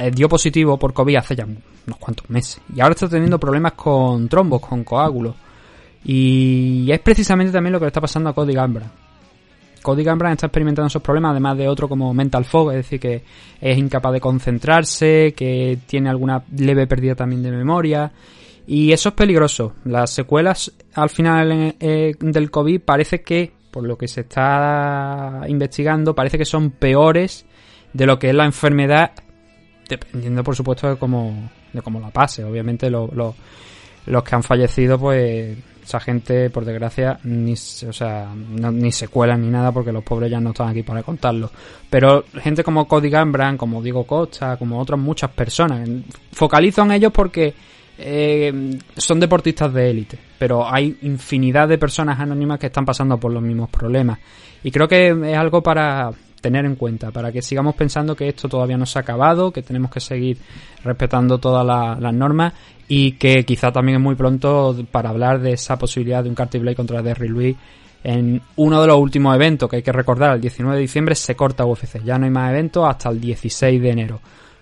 eh, 0.01 0.11
dio 0.11 0.29
positivo 0.29 0.77
por 0.77 0.93
COVID 0.93 1.15
hace 1.15 1.37
ya 1.37 1.45
unos 1.45 1.99
cuantos 2.01 2.29
meses. 2.31 2.61
Y 2.75 2.81
ahora 2.81 2.95
está 2.95 3.09
teniendo 3.09 3.39
problemas 3.39 3.75
con 3.75 4.29
trombos, 4.29 4.63
con 4.63 4.83
coágulos. 4.83 5.37
Y 6.05 6.91
es 6.91 6.99
precisamente 6.99 7.53
también 7.53 7.73
lo 7.73 7.79
que 7.79 7.85
le 7.85 7.91
está 7.91 8.01
pasando 8.01 8.31
a 8.31 8.35
Cody 8.35 8.53
Gambra. 8.53 8.91
Cody 9.85 10.03
Gambran 10.03 10.33
está 10.33 10.47
experimentando 10.47 10.87
esos 10.87 11.03
problemas, 11.03 11.33
además 11.33 11.59
de 11.59 11.69
otro 11.69 11.91
como 11.91 12.15
mental 12.15 12.47
fog, 12.47 12.71
es 12.71 12.79
decir, 12.79 12.99
que 12.99 13.23
es 13.61 13.77
incapaz 13.79 14.15
de 14.15 14.21
concentrarse, 14.21 15.35
que 15.37 15.79
tiene 15.87 16.09
alguna 16.09 16.43
leve 16.57 16.87
pérdida 16.87 17.15
también 17.15 17.43
de 17.43 17.51
memoria. 17.51 18.11
Y 18.67 18.93
eso 18.93 19.11
es 19.11 19.15
peligroso. 19.15 19.75
Las 19.85 20.09
secuelas 20.09 20.73
al 20.95 21.11
final 21.11 21.77
eh, 21.79 22.15
del 22.19 22.51
COVID 22.51 22.81
parece 22.81 23.21
que, 23.21 23.53
por 23.71 23.87
lo 23.87 23.99
que 23.99 24.09
se 24.09 24.23
está 24.23 25.43
investigando, 25.49 26.15
parece 26.15 26.39
que 26.39 26.47
son 26.47 26.71
peores 26.71 27.45
de 27.93 28.07
lo 28.07 28.19
que 28.19 28.31
es 28.31 28.35
la 28.35 28.47
enfermedad, 28.47 29.13
dependiendo 29.87 30.43
por 30.43 30.57
supuesto 30.57 30.89
de 30.89 30.97
cómo, 30.97 31.51
de 31.75 31.83
cómo 31.83 32.01
la 32.01 32.09
pase. 32.09 32.43
Obviamente 32.43 32.89
lo, 32.89 33.09
lo, 33.09 33.35
los 34.07 34.25
que 34.25 34.35
han 34.35 34.43
fallecido 34.43 34.99
pues 34.99 35.59
esa 35.85 36.01
gente, 36.01 36.49
por 36.51 36.65
desgracia, 36.65 37.19
ni, 37.25 37.53
o 37.53 37.93
sea, 37.93 38.33
no, 38.35 38.73
ni 38.73 38.91
secuelas 38.91 39.39
ni 39.39 39.49
nada 39.49 39.71
porque 39.71 39.93
los 39.93 40.03
pobres 40.03 40.31
ya 40.31 40.41
no 40.41 40.51
están 40.51 40.69
aquí 40.69 40.83
para 40.83 41.03
contarlo. 41.03 41.51
Pero 41.91 42.25
gente 42.41 42.65
como 42.65 42.89
Cody 42.89 43.11
Gambran, 43.11 43.59
como 43.59 43.83
Diego 43.83 44.05
Costa, 44.07 44.57
como 44.57 44.81
otras 44.81 44.99
muchas 44.99 45.31
personas, 45.31 45.89
focalizo 46.33 46.83
en 46.83 46.93
ellos 46.93 47.13
porque 47.13 47.55
eh, 47.99 48.79
son 48.97 49.21
deportistas 49.21 49.73
de 49.73 49.91
élite, 49.91 50.19
pero 50.39 50.67
hay 50.67 50.97
infinidad 51.03 51.69
de 51.69 51.79
personas 51.79 52.19
anónimas 52.19 52.59
que 52.59 52.67
están 52.67 52.85
pasando 52.85 53.19
por 53.19 53.33
los 53.33 53.43
mismos 53.43 53.69
problemas. 53.69 54.19
Y 54.63 54.71
creo 54.71 54.89
que 54.89 55.09
es 55.09 55.37
algo 55.37 55.63
para 55.63 56.11
tener 56.41 56.65
en 56.65 56.77
cuenta, 56.77 57.11
para 57.11 57.33
que 57.33 57.41
sigamos 57.41 57.75
pensando 57.75 58.15
que 58.15 58.29
esto 58.29 58.49
todavía 58.49 58.77
no 58.77 58.85
se 58.85 58.99
ha 58.99 59.03
acabado, 59.03 59.51
que 59.51 59.63
tenemos 59.63 59.91
que 59.91 60.01
seguir 60.01 60.39
respetando 60.83 61.39
todas 61.39 61.65
la, 61.65 61.97
las 61.99 62.13
normas 62.13 62.53
y 62.89 63.13
que 63.13 63.45
quizá 63.45 63.73
también 63.73 63.97
es 63.97 64.03
muy 64.03 64.15
pronto 64.15 64.77
para 64.91 65.11
hablar 65.11 65.41
de 65.41 65.53
esa 65.53 65.79
posibilidad 65.79 66.23
de 66.23 66.29
un 66.29 66.35
Carty 66.35 66.59
Blade 66.59 66.77
contra 66.77 67.03
Derry 67.03 67.29
Louis 67.29 67.57
en 68.03 68.41
uno 68.57 68.81
de 68.81 68.87
los 68.87 68.99
últimos 68.99 69.35
eventos 69.35 69.69
que 69.69 69.77
hay 69.77 69.83
que 69.83 69.93
recordar, 69.93 70.35
el 70.35 70.41
19 70.41 70.77
de 70.77 70.83
diciembre 70.83 71.15
se 71.15 71.35
corta 71.35 71.65
UFC, 71.65 72.03
ya 72.05 72.19
no 72.19 72.27
hay 72.27 72.31
más 72.31 72.51
eventos 72.51 72.87
hasta 72.87 73.09
el 73.09 73.19
16 73.19 73.81
de 73.81 73.91
enero. 73.91 74.21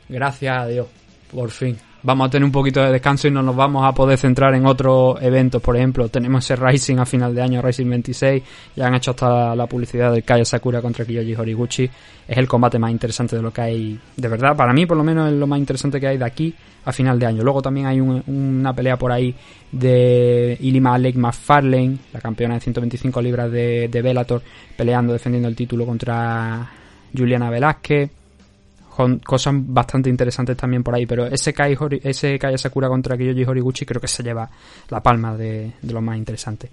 Gracias 0.08 0.56
a 0.56 0.66
Dios, 0.66 0.86
por 1.32 1.50
fin 1.50 1.76
vamos 2.02 2.26
a 2.26 2.30
tener 2.30 2.44
un 2.44 2.52
poquito 2.52 2.82
de 2.82 2.90
descanso 2.90 3.28
y 3.28 3.30
no 3.30 3.42
nos 3.42 3.54
vamos 3.54 3.84
a 3.84 3.92
poder 3.92 4.18
centrar 4.18 4.54
en 4.54 4.66
otros 4.66 5.20
eventos. 5.22 5.62
Por 5.62 5.76
ejemplo, 5.76 6.08
tenemos 6.08 6.44
ese 6.44 6.56
Rising 6.56 6.98
a 6.98 7.06
final 7.06 7.34
de 7.34 7.42
año, 7.42 7.62
Rising 7.62 7.88
26. 7.88 8.42
Ya 8.76 8.86
han 8.86 8.94
hecho 8.94 9.12
hasta 9.12 9.54
la 9.54 9.66
publicidad 9.66 10.12
del 10.12 10.24
Kaya 10.24 10.44
Sakura 10.44 10.80
contra 10.80 11.04
Kiyoji 11.04 11.34
Horiguchi. 11.34 11.90
Es 12.26 12.36
el 12.36 12.48
combate 12.48 12.78
más 12.78 12.90
interesante 12.90 13.36
de 13.36 13.42
lo 13.42 13.52
que 13.52 13.60
hay, 13.60 14.00
de 14.16 14.28
verdad. 14.28 14.56
Para 14.56 14.72
mí, 14.72 14.86
por 14.86 14.96
lo 14.96 15.04
menos, 15.04 15.30
es 15.30 15.38
lo 15.38 15.46
más 15.46 15.58
interesante 15.58 16.00
que 16.00 16.06
hay 16.08 16.18
de 16.18 16.24
aquí 16.24 16.54
a 16.84 16.92
final 16.92 17.18
de 17.18 17.26
año. 17.26 17.42
Luego 17.42 17.62
también 17.62 17.86
hay 17.86 18.00
un, 18.00 18.22
una 18.26 18.72
pelea 18.72 18.96
por 18.96 19.12
ahí 19.12 19.34
de 19.70 20.56
Ilima 20.60 20.98
Lake 20.98 21.18
McFarlane, 21.18 21.96
la 22.12 22.20
campeona 22.20 22.54
de 22.54 22.60
125 22.60 23.22
libras 23.22 23.50
de, 23.50 23.88
de 23.88 24.02
Bellator, 24.02 24.42
peleando, 24.76 25.12
defendiendo 25.12 25.48
el 25.48 25.56
título 25.56 25.86
contra 25.86 26.68
Juliana 27.16 27.50
Velázquez 27.50 28.10
con 28.94 29.18
cosas 29.20 29.54
bastante 29.56 30.10
interesantes 30.10 30.56
también 30.56 30.82
por 30.82 30.94
ahí, 30.94 31.06
pero 31.06 31.26
ese 31.26 31.52
Kai, 31.52 31.76
ese 32.02 32.38
Sakura 32.56 32.88
contra 32.88 33.16
Kiyoji 33.16 33.44
Horiguchi 33.44 33.86
creo 33.86 34.00
que 34.00 34.08
se 34.08 34.22
lleva 34.22 34.48
la 34.90 35.02
palma 35.02 35.36
de, 35.36 35.72
de 35.80 35.92
lo 35.92 36.02
más 36.02 36.16
interesante. 36.16 36.70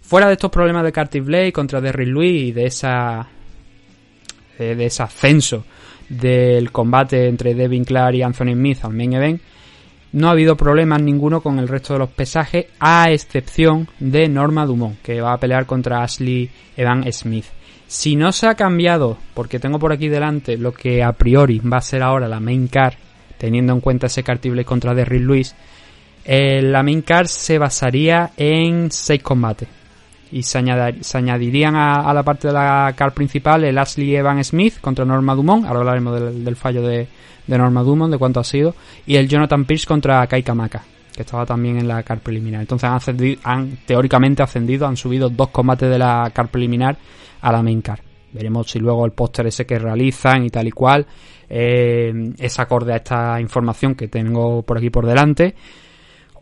Fuera 0.00 0.26
de 0.26 0.32
estos 0.32 0.50
problemas 0.50 0.82
de 0.82 0.92
Curtis 0.92 1.24
Blade 1.24 1.52
contra 1.52 1.80
Derrick 1.80 2.08
Lewis 2.08 2.42
y 2.48 2.52
de 2.52 2.66
esa 2.66 3.28
eh, 4.58 4.74
de 4.74 4.86
ese 4.86 5.02
ascenso 5.02 5.64
del 6.08 6.72
combate 6.72 7.28
entre 7.28 7.54
Devin 7.54 7.84
Clark 7.84 8.14
y 8.14 8.22
Anthony 8.22 8.52
Smith 8.52 8.84
al 8.84 8.92
main 8.92 9.12
event, 9.12 9.40
no 10.12 10.28
ha 10.28 10.32
habido 10.32 10.56
problemas 10.56 11.00
ninguno 11.00 11.40
con 11.40 11.58
el 11.58 11.68
resto 11.68 11.92
de 11.94 12.00
los 12.00 12.10
pesajes, 12.10 12.66
a 12.80 13.10
excepción 13.10 13.88
de 14.00 14.28
Norma 14.28 14.66
Dumont, 14.66 15.00
que 15.02 15.20
va 15.20 15.32
a 15.32 15.38
pelear 15.38 15.66
contra 15.66 16.02
Ashley 16.02 16.50
Evan 16.76 17.10
Smith. 17.12 17.46
Si 17.90 18.14
no 18.14 18.30
se 18.30 18.46
ha 18.46 18.54
cambiado, 18.54 19.18
porque 19.34 19.58
tengo 19.58 19.80
por 19.80 19.92
aquí 19.92 20.06
delante 20.06 20.56
lo 20.56 20.72
que 20.72 21.02
a 21.02 21.10
priori 21.10 21.58
va 21.58 21.78
a 21.78 21.80
ser 21.80 22.04
ahora 22.04 22.28
la 22.28 22.38
main 22.38 22.68
card, 22.68 22.94
teniendo 23.36 23.72
en 23.72 23.80
cuenta 23.80 24.06
ese 24.06 24.22
cartible 24.22 24.64
contra 24.64 24.94
Derrick 24.94 25.22
Lewis, 25.22 25.56
eh, 26.24 26.62
la 26.62 26.84
main 26.84 27.02
card 27.02 27.26
se 27.26 27.58
basaría 27.58 28.30
en 28.36 28.92
seis 28.92 29.20
combates. 29.20 29.68
Y 30.30 30.44
se, 30.44 30.58
añadirían 30.58 31.74
a, 31.74 32.14
la 32.14 32.22
parte 32.22 32.46
de 32.46 32.54
la 32.54 32.94
card 32.96 33.12
principal 33.12 33.64
el 33.64 33.76
Ashley 33.76 34.14
Evan 34.14 34.44
Smith 34.44 34.80
contra 34.80 35.04
Norma 35.04 35.34
Dumont. 35.34 35.66
Ahora 35.66 35.80
hablaremos 35.80 36.44
del, 36.44 36.54
fallo 36.54 36.82
de, 36.82 37.08
Norma 37.48 37.82
Dumont, 37.82 38.12
de 38.12 38.18
cuánto 38.18 38.38
ha 38.38 38.44
sido. 38.44 38.76
Y 39.04 39.16
el 39.16 39.28
Jonathan 39.28 39.64
Pierce 39.64 39.88
contra 39.88 40.24
Kai 40.28 40.44
Kamaka, 40.44 40.84
estaba 41.22 41.46
también 41.46 41.78
en 41.78 41.88
la 41.88 42.02
card 42.02 42.20
preliminar. 42.20 42.60
Entonces 42.60 42.90
han, 43.44 43.78
teóricamente 43.86 44.42
ascendido, 44.42 44.86
han 44.86 44.96
subido 44.96 45.28
dos 45.28 45.48
combates 45.48 45.90
de 45.90 45.98
la 45.98 46.30
card 46.34 46.48
preliminar 46.48 46.96
a 47.40 47.52
la 47.52 47.62
main 47.62 47.82
card. 47.82 48.00
Veremos 48.32 48.70
si 48.70 48.78
luego 48.78 49.04
el 49.04 49.12
póster 49.12 49.46
ese 49.46 49.66
que 49.66 49.78
realizan 49.78 50.44
y 50.44 50.50
tal 50.50 50.68
y 50.68 50.70
cual 50.70 51.06
eh, 51.48 52.12
es 52.38 52.58
acorde 52.60 52.92
a 52.92 52.96
esta 52.96 53.40
información 53.40 53.94
que 53.94 54.08
tengo 54.08 54.62
por 54.62 54.78
aquí 54.78 54.90
por 54.90 55.06
delante 55.06 55.54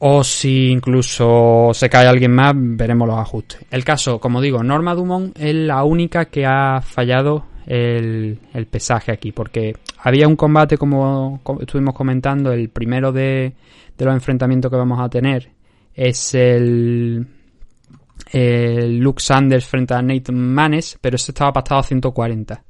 o 0.01 0.23
si 0.23 0.71
incluso 0.71 1.71
se 1.73 1.89
cae 1.89 2.07
alguien 2.07 2.33
más, 2.33 2.55
veremos 2.57 3.09
los 3.09 3.19
ajustes. 3.19 3.65
El 3.71 3.85
caso, 3.85 4.21
como 4.21 4.41
digo, 4.41 4.63
Norma 4.63 4.95
Dumont 4.95 5.37
es 5.39 5.55
la 5.55 5.83
única 5.85 6.27
que 6.27 6.47
ha 6.47 6.81
fallado 6.83 7.47
el, 7.69 8.67
pesaje 8.71 9.13
aquí, 9.13 9.33
porque 9.33 9.75
había 9.99 10.27
un 10.27 10.37
combate, 10.37 10.79
como, 10.79 11.41
estuvimos 11.61 11.95
comentando, 11.95 12.53
el 12.53 12.71
primero 12.71 13.13
de, 13.13 13.53
los 13.99 14.15
enfrentamientos 14.15 14.71
que 14.71 14.77
vamos 14.77 15.01
a 15.01 15.09
tener 15.09 15.51
es 15.95 16.35
el, 16.35 17.27
el 18.33 18.99
Luke 18.99 19.23
Sanders 19.23 19.67
frente 19.67 19.95
a 19.95 20.03
Nate 20.03 20.33
Manes, 20.33 20.99
pero 21.01 21.17
ese 21.17 21.33
estaba 21.33 21.53
pactado 21.53 21.81
a 21.81 21.85
140. 21.85 22.63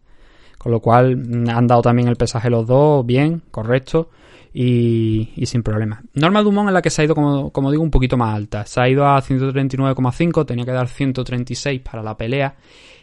Con 0.56 0.72
lo 0.72 0.80
cual 0.80 1.12
han 1.48 1.66
dado 1.68 1.82
también 1.82 2.08
el 2.08 2.16
pesaje 2.16 2.50
los 2.50 2.66
dos, 2.66 3.06
bien, 3.06 3.42
correcto 3.50 4.10
y, 4.60 5.46
sin 5.46 5.62
problema. 5.62 6.02
Norma 6.14 6.42
Dumont 6.42 6.68
es 6.68 6.74
la 6.74 6.82
que 6.82 6.90
se 6.90 7.00
ha 7.00 7.04
ido, 7.04 7.14
como, 7.14 7.70
digo, 7.70 7.80
un 7.80 7.92
poquito 7.92 8.16
más 8.16 8.34
alta. 8.34 8.66
Se 8.66 8.80
ha 8.80 8.88
ido 8.88 9.06
a 9.06 9.22
139,5, 9.22 10.44
tenía 10.44 10.64
que 10.64 10.72
dar 10.72 10.88
136 10.88 11.80
para 11.80 12.02
la 12.02 12.16
pelea. 12.16 12.56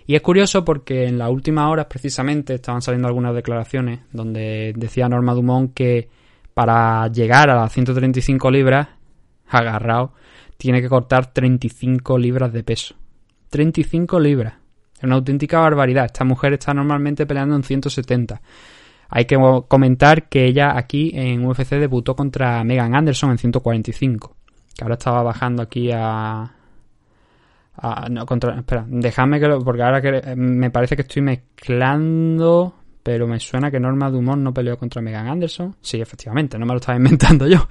Y 0.05 0.15
es 0.15 0.21
curioso 0.21 0.65
porque 0.65 1.05
en 1.05 1.17
las 1.17 1.29
últimas 1.29 1.71
horas, 1.71 1.85
precisamente, 1.85 2.55
estaban 2.55 2.81
saliendo 2.81 3.07
algunas 3.07 3.33
declaraciones 3.33 4.01
donde 4.11 4.73
decía 4.75 5.07
Norma 5.07 5.33
Dumont 5.33 5.73
que 5.73 6.09
para 6.53 7.07
llegar 7.07 7.49
a 7.49 7.55
las 7.55 7.71
135 7.71 8.51
libras, 8.51 8.89
agarrado, 9.47 10.11
tiene 10.57 10.81
que 10.81 10.89
cortar 10.89 11.31
35 11.31 12.17
libras 12.17 12.51
de 12.51 12.63
peso. 12.65 12.95
35 13.49 14.19
libras. 14.19 14.55
Es 14.97 15.03
una 15.03 15.15
auténtica 15.15 15.59
barbaridad. 15.59 16.07
Esta 16.07 16.25
mujer 16.25 16.51
está 16.51 16.73
normalmente 16.73 17.25
peleando 17.25 17.55
en 17.55 17.63
170. 17.63 18.41
Hay 19.09 19.25
que 19.25 19.37
comentar 19.67 20.27
que 20.29 20.45
ella 20.45 20.77
aquí 20.77 21.11
en 21.13 21.45
UFC 21.45 21.71
debutó 21.71 22.15
contra 22.15 22.63
Megan 22.63 22.95
Anderson 22.95 23.31
en 23.31 23.37
145. 23.37 24.35
Que 24.75 24.83
ahora 24.83 24.95
estaba 24.95 25.23
bajando 25.23 25.61
aquí 25.63 25.89
a. 25.93 26.51
no, 28.09 28.25
contra, 28.25 28.57
espera, 28.57 28.85
déjame 28.87 29.39
que 29.39 29.47
lo. 29.47 29.59
Porque 29.59 29.83
ahora 29.83 30.01
que 30.01 30.35
me 30.35 30.71
parece 30.71 30.95
que 30.95 31.03
estoy 31.03 31.21
mezclando. 31.21 32.75
Pero 33.03 33.27
me 33.27 33.39
suena 33.39 33.69
que 33.69 33.79
Norma 33.79 34.09
Dumont 34.09 34.41
no 34.41 34.51
peleó 34.51 34.79
contra 34.79 34.99
Megan 34.99 35.27
Anderson. 35.27 35.75
Sí, 35.79 36.01
efectivamente, 36.01 36.57
no 36.57 36.65
me 36.65 36.73
lo 36.73 36.79
estaba 36.79 36.97
inventando 36.97 37.47
yo. 37.47 37.67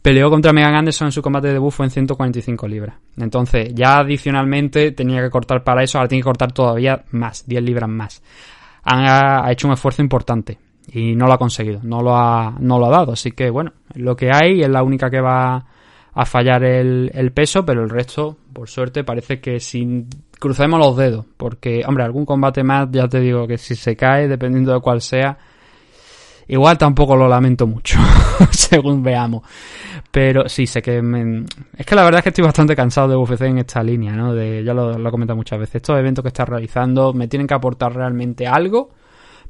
Peleó 0.00 0.30
contra 0.30 0.52
Megan 0.52 0.76
Anderson 0.76 1.08
en 1.08 1.12
su 1.12 1.20
combate 1.20 1.48
de 1.48 1.58
bufo 1.58 1.82
en 1.82 1.90
145 1.90 2.68
libras. 2.68 2.94
Entonces, 3.16 3.74
ya 3.74 3.98
adicionalmente 3.98 4.92
tenía 4.92 5.20
que 5.20 5.30
cortar 5.30 5.64
para 5.64 5.82
eso, 5.82 5.98
ahora 5.98 6.08
tiene 6.08 6.22
que 6.22 6.26
cortar 6.26 6.52
todavía 6.52 7.04
más, 7.10 7.44
10 7.48 7.60
libras 7.60 7.90
más. 7.90 8.22
ha 8.84 9.50
hecho 9.50 9.66
un 9.66 9.72
esfuerzo 9.72 10.00
importante 10.00 10.58
y 10.90 11.14
no 11.14 11.26
lo 11.26 11.34
ha 11.34 11.38
conseguido, 11.38 11.80
no 11.82 12.02
lo 12.02 12.16
ha, 12.16 12.54
no 12.58 12.78
lo 12.78 12.86
ha 12.86 12.90
dado. 12.90 13.12
Así 13.12 13.32
que 13.32 13.50
bueno, 13.50 13.72
lo 13.94 14.16
que 14.16 14.30
hay 14.32 14.62
es 14.62 14.68
la 14.68 14.82
única 14.82 15.10
que 15.10 15.20
va 15.20 15.64
a 16.14 16.24
fallar 16.24 16.64
el, 16.64 17.32
peso, 17.32 17.64
pero 17.64 17.82
el 17.82 17.90
resto, 17.90 18.36
por 18.52 18.68
suerte, 18.68 19.04
parece 19.04 19.40
que 19.40 19.60
si 19.60 20.04
crucemos 20.38 20.80
los 20.80 20.96
dedos, 20.96 21.26
porque, 21.36 21.82
hombre, 21.86 22.04
algún 22.04 22.24
combate 22.24 22.64
más, 22.64 22.88
ya 22.90 23.06
te 23.06 23.20
digo 23.20 23.46
que 23.46 23.58
si 23.58 23.76
se 23.76 23.94
cae, 23.94 24.26
dependiendo 24.26 24.72
de 24.72 24.80
cuál 24.80 25.00
sea, 25.00 25.38
igual 26.48 26.76
tampoco 26.76 27.14
lo 27.14 27.28
lamento 27.28 27.66
mucho, 27.66 28.00
según 28.50 29.02
veamos. 29.02 29.42
Pero 30.10 30.48
sí, 30.48 30.66
sé 30.66 30.80
que 30.82 30.98
es 31.76 31.86
que 31.86 31.94
la 31.94 32.02
verdad 32.02 32.18
es 32.20 32.22
que 32.24 32.30
estoy 32.30 32.44
bastante 32.44 32.74
cansado 32.74 33.08
de 33.08 33.16
UFC 33.16 33.42
en 33.42 33.58
esta 33.58 33.82
línea, 33.82 34.12
¿no? 34.12 34.34
De, 34.34 34.64
ya 34.64 34.72
lo, 34.72 34.98
lo 34.98 35.08
he 35.08 35.12
comentado 35.12 35.36
muchas 35.36 35.60
veces. 35.60 35.76
Estos 35.76 35.98
eventos 35.98 36.22
que 36.22 36.28
estás 36.28 36.48
realizando 36.48 37.12
me 37.12 37.28
tienen 37.28 37.46
que 37.46 37.54
aportar 37.54 37.94
realmente 37.94 38.46
algo 38.46 38.90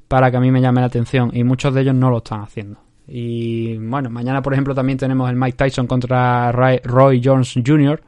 para 0.09 0.31
que 0.31 0.39
a 0.39 0.41
mí 0.41 0.51
me 0.51 0.61
llame 0.61 0.81
la 0.81 0.87
atención 0.87 1.31
y 1.33 1.45
muchos 1.45 1.75
de 1.75 1.83
ellos 1.83 1.95
no 1.95 2.11
lo 2.11 2.19
están 2.19 2.41
haciendo. 2.41 2.81
Y 3.07 3.77
bueno, 3.79 4.11
mañana 4.11 4.43
por 4.43 4.53
ejemplo 4.53 4.75
también 4.75 4.99
tenemos 4.99 5.29
el 5.31 5.37
Mike 5.37 5.57
Tyson 5.57 5.87
contra 5.87 6.51
Roy 6.53 7.21
Jones 7.23 7.55
Jr. 7.65 8.03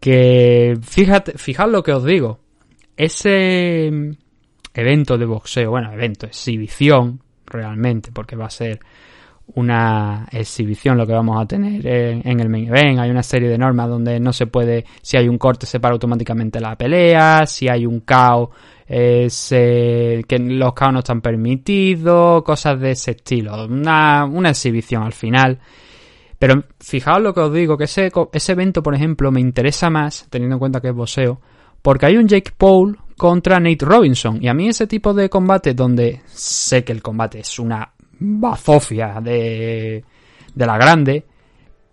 Que 0.00 0.78
fíjate, 0.82 1.38
fijad 1.38 1.70
lo 1.70 1.82
que 1.82 1.92
os 1.92 2.04
digo. 2.04 2.40
Ese 2.96 3.90
evento 4.74 5.16
de 5.16 5.24
boxeo, 5.24 5.70
bueno, 5.70 5.92
evento, 5.92 6.26
exhibición 6.26 7.20
realmente, 7.46 8.10
porque 8.12 8.36
va 8.36 8.46
a 8.46 8.50
ser 8.50 8.80
una 9.54 10.28
exhibición 10.30 10.98
lo 10.98 11.06
que 11.06 11.12
vamos 11.12 11.40
a 11.40 11.46
tener 11.46 11.86
en, 11.86 12.40
el 12.40 12.48
main 12.48 12.68
event. 12.68 12.98
Hay 12.98 13.10
una 13.10 13.22
serie 13.22 13.48
de 13.48 13.56
normas 13.56 13.88
donde 13.88 14.20
no 14.20 14.32
se 14.32 14.46
puede, 14.46 14.84
si 15.00 15.16
hay 15.16 15.28
un 15.28 15.38
corte 15.38 15.66
se 15.66 15.80
para 15.80 15.94
automáticamente 15.94 16.60
la 16.60 16.76
pelea, 16.76 17.46
si 17.46 17.68
hay 17.68 17.86
un 17.86 18.00
es, 18.88 19.48
que 19.50 20.38
los 20.38 20.72
caos 20.72 20.92
no 20.92 20.98
están 21.00 21.20
permitidos, 21.20 22.42
cosas 22.42 22.80
de 22.80 22.92
ese 22.92 23.12
estilo. 23.12 23.66
Una, 23.66 24.24
una 24.24 24.50
exhibición 24.50 25.02
al 25.02 25.12
final. 25.12 25.58
Pero 26.38 26.64
fijaos 26.80 27.20
lo 27.20 27.34
que 27.34 27.40
os 27.40 27.52
digo, 27.52 27.76
que 27.76 27.84
ese, 27.84 28.10
ese 28.32 28.52
evento, 28.52 28.82
por 28.82 28.94
ejemplo, 28.94 29.30
me 29.30 29.40
interesa 29.40 29.90
más, 29.90 30.26
teniendo 30.30 30.54
en 30.56 30.60
cuenta 30.60 30.80
que 30.80 30.88
es 30.88 30.94
boxeo, 30.94 31.40
porque 31.82 32.06
hay 32.06 32.16
un 32.16 32.28
Jake 32.28 32.52
Paul 32.56 32.98
contra 33.16 33.60
Nate 33.60 33.84
Robinson. 33.84 34.42
Y 34.42 34.48
a 34.48 34.54
mí 34.54 34.68
ese 34.68 34.86
tipo 34.86 35.12
de 35.12 35.28
combate, 35.28 35.74
donde 35.74 36.22
sé 36.26 36.84
que 36.84 36.92
el 36.92 37.02
combate 37.02 37.40
es 37.40 37.58
una 37.58 37.92
bazofia 38.20 39.20
de, 39.20 40.02
de 40.54 40.66
la 40.66 40.78
grande, 40.78 41.24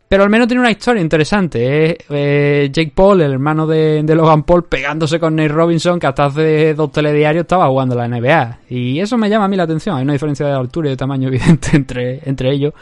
pero 0.07 0.23
al 0.23 0.29
menos 0.29 0.47
tiene 0.47 0.61
una 0.61 0.71
historia 0.71 1.01
interesante. 1.01 1.89
¿eh? 1.89 1.97
eh 2.09 2.69
Jake 2.71 2.91
Paul, 2.93 3.21
el 3.21 3.33
hermano 3.33 3.65
de, 3.65 4.03
Logan 4.15 4.43
Paul, 4.43 4.65
pegándose 4.65 5.19
con 5.19 5.35
Nate 5.35 5.49
Robinson, 5.49 5.99
que 5.99 6.07
hasta 6.07 6.25
hace 6.25 6.73
dos 6.75 6.91
telediarios 6.91 7.43
estaba 7.43 7.67
jugando 7.67 7.95
la 7.95 8.07
NBA. 8.07 8.59
Y 8.69 8.99
eso 8.99 9.17
me 9.17 9.29
llama 9.29 9.45
a 9.45 9.47
mí 9.47 9.55
la 9.55 9.63
atención. 9.63 9.97
Hay 9.97 10.03
una 10.03 10.13
diferencia 10.13 10.45
de 10.45 10.53
altura 10.53 10.89
y 10.89 10.91
de 10.91 10.97
tamaño 10.97 11.27
evidente 11.29 11.69
entre, 11.73 12.21
entre 12.23 12.51
ellos. 12.51 12.73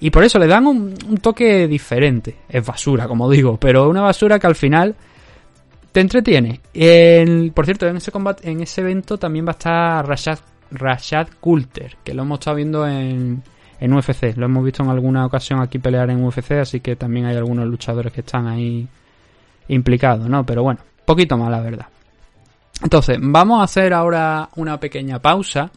Y 0.00 0.10
por 0.10 0.24
eso 0.24 0.38
le 0.38 0.46
dan 0.48 0.66
un, 0.66 0.94
toque 1.22 1.68
diferente. 1.68 2.36
Es 2.48 2.66
basura, 2.66 3.06
como 3.06 3.30
digo, 3.30 3.58
pero 3.58 3.88
una 3.88 4.02
basura 4.02 4.38
que 4.38 4.46
al 4.48 4.56
final 4.56 4.94
te 5.92 6.00
entretiene. 6.00 6.60
por 7.54 7.64
cierto, 7.64 7.86
en 7.86 7.96
ese 7.96 8.10
combate, 8.10 8.50
en 8.50 8.60
ese 8.60 8.80
evento 8.80 9.18
también 9.18 9.46
va 9.46 9.50
a 9.50 9.52
estar 9.52 10.06
Rashad, 10.06 10.40
Rashad 10.72 11.28
Coulter, 11.40 11.96
que 12.02 12.12
lo 12.12 12.22
hemos 12.22 12.40
estado 12.40 12.56
viendo 12.56 12.86
en, 12.86 13.42
en 13.80 13.92
UFC. 13.92 14.36
Lo 14.36 14.46
hemos 14.46 14.64
visto 14.64 14.82
en 14.82 14.90
alguna 14.90 15.26
ocasión 15.26 15.60
aquí 15.60 15.78
pelear 15.78 16.10
en 16.10 16.24
UFC, 16.24 16.52
así 16.52 16.80
que 16.80 16.96
también 16.96 17.26
hay 17.26 17.36
algunos 17.36 17.66
luchadores 17.66 18.12
que 18.12 18.20
están 18.20 18.46
ahí 18.46 18.86
implicados, 19.68 20.28
¿no? 20.28 20.44
Pero 20.44 20.62
bueno, 20.62 20.80
poquito 21.04 21.36
más 21.36 21.50
la 21.50 21.60
verdad. 21.60 21.86
Entonces, 22.82 23.18
vamos 23.20 23.60
a 23.60 23.64
hacer 23.64 23.94
ahora 23.94 24.48
una 24.56 24.78
pequeña 24.78 25.18
pausa 25.20 25.70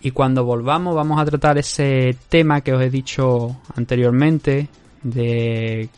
y 0.00 0.10
cuando 0.10 0.44
volvamos 0.44 0.94
vamos 0.94 1.20
a 1.20 1.24
tratar 1.24 1.58
ese 1.58 2.16
tema 2.28 2.60
que 2.60 2.72
os 2.72 2.82
he 2.82 2.90
dicho 2.90 3.60
anteriormente 3.76 4.68
de, 5.02 5.88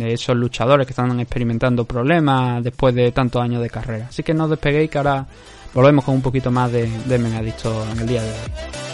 esos 0.00 0.36
luchadores 0.36 0.86
que 0.86 0.92
están 0.92 1.18
experimentando 1.20 1.84
problemas 1.84 2.64
después 2.64 2.94
de 2.94 3.12
tantos 3.12 3.40
años 3.40 3.62
de 3.62 3.70
carrera. 3.70 4.06
Así 4.08 4.24
que 4.24 4.34
no 4.34 4.44
os 4.44 4.50
despeguéis 4.50 4.90
que 4.90 4.98
ahora 4.98 5.26
volvemos 5.72 6.04
con 6.04 6.16
un 6.16 6.22
poquito 6.22 6.50
más 6.50 6.72
de, 6.72 6.88
de 7.06 7.18
Menadicto 7.18 7.86
en 7.92 8.00
el 8.00 8.06
día 8.06 8.22
de 8.22 8.30
hoy. 8.30 8.93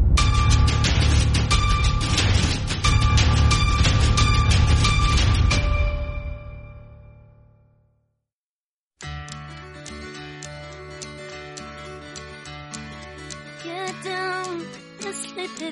To 15.47 15.71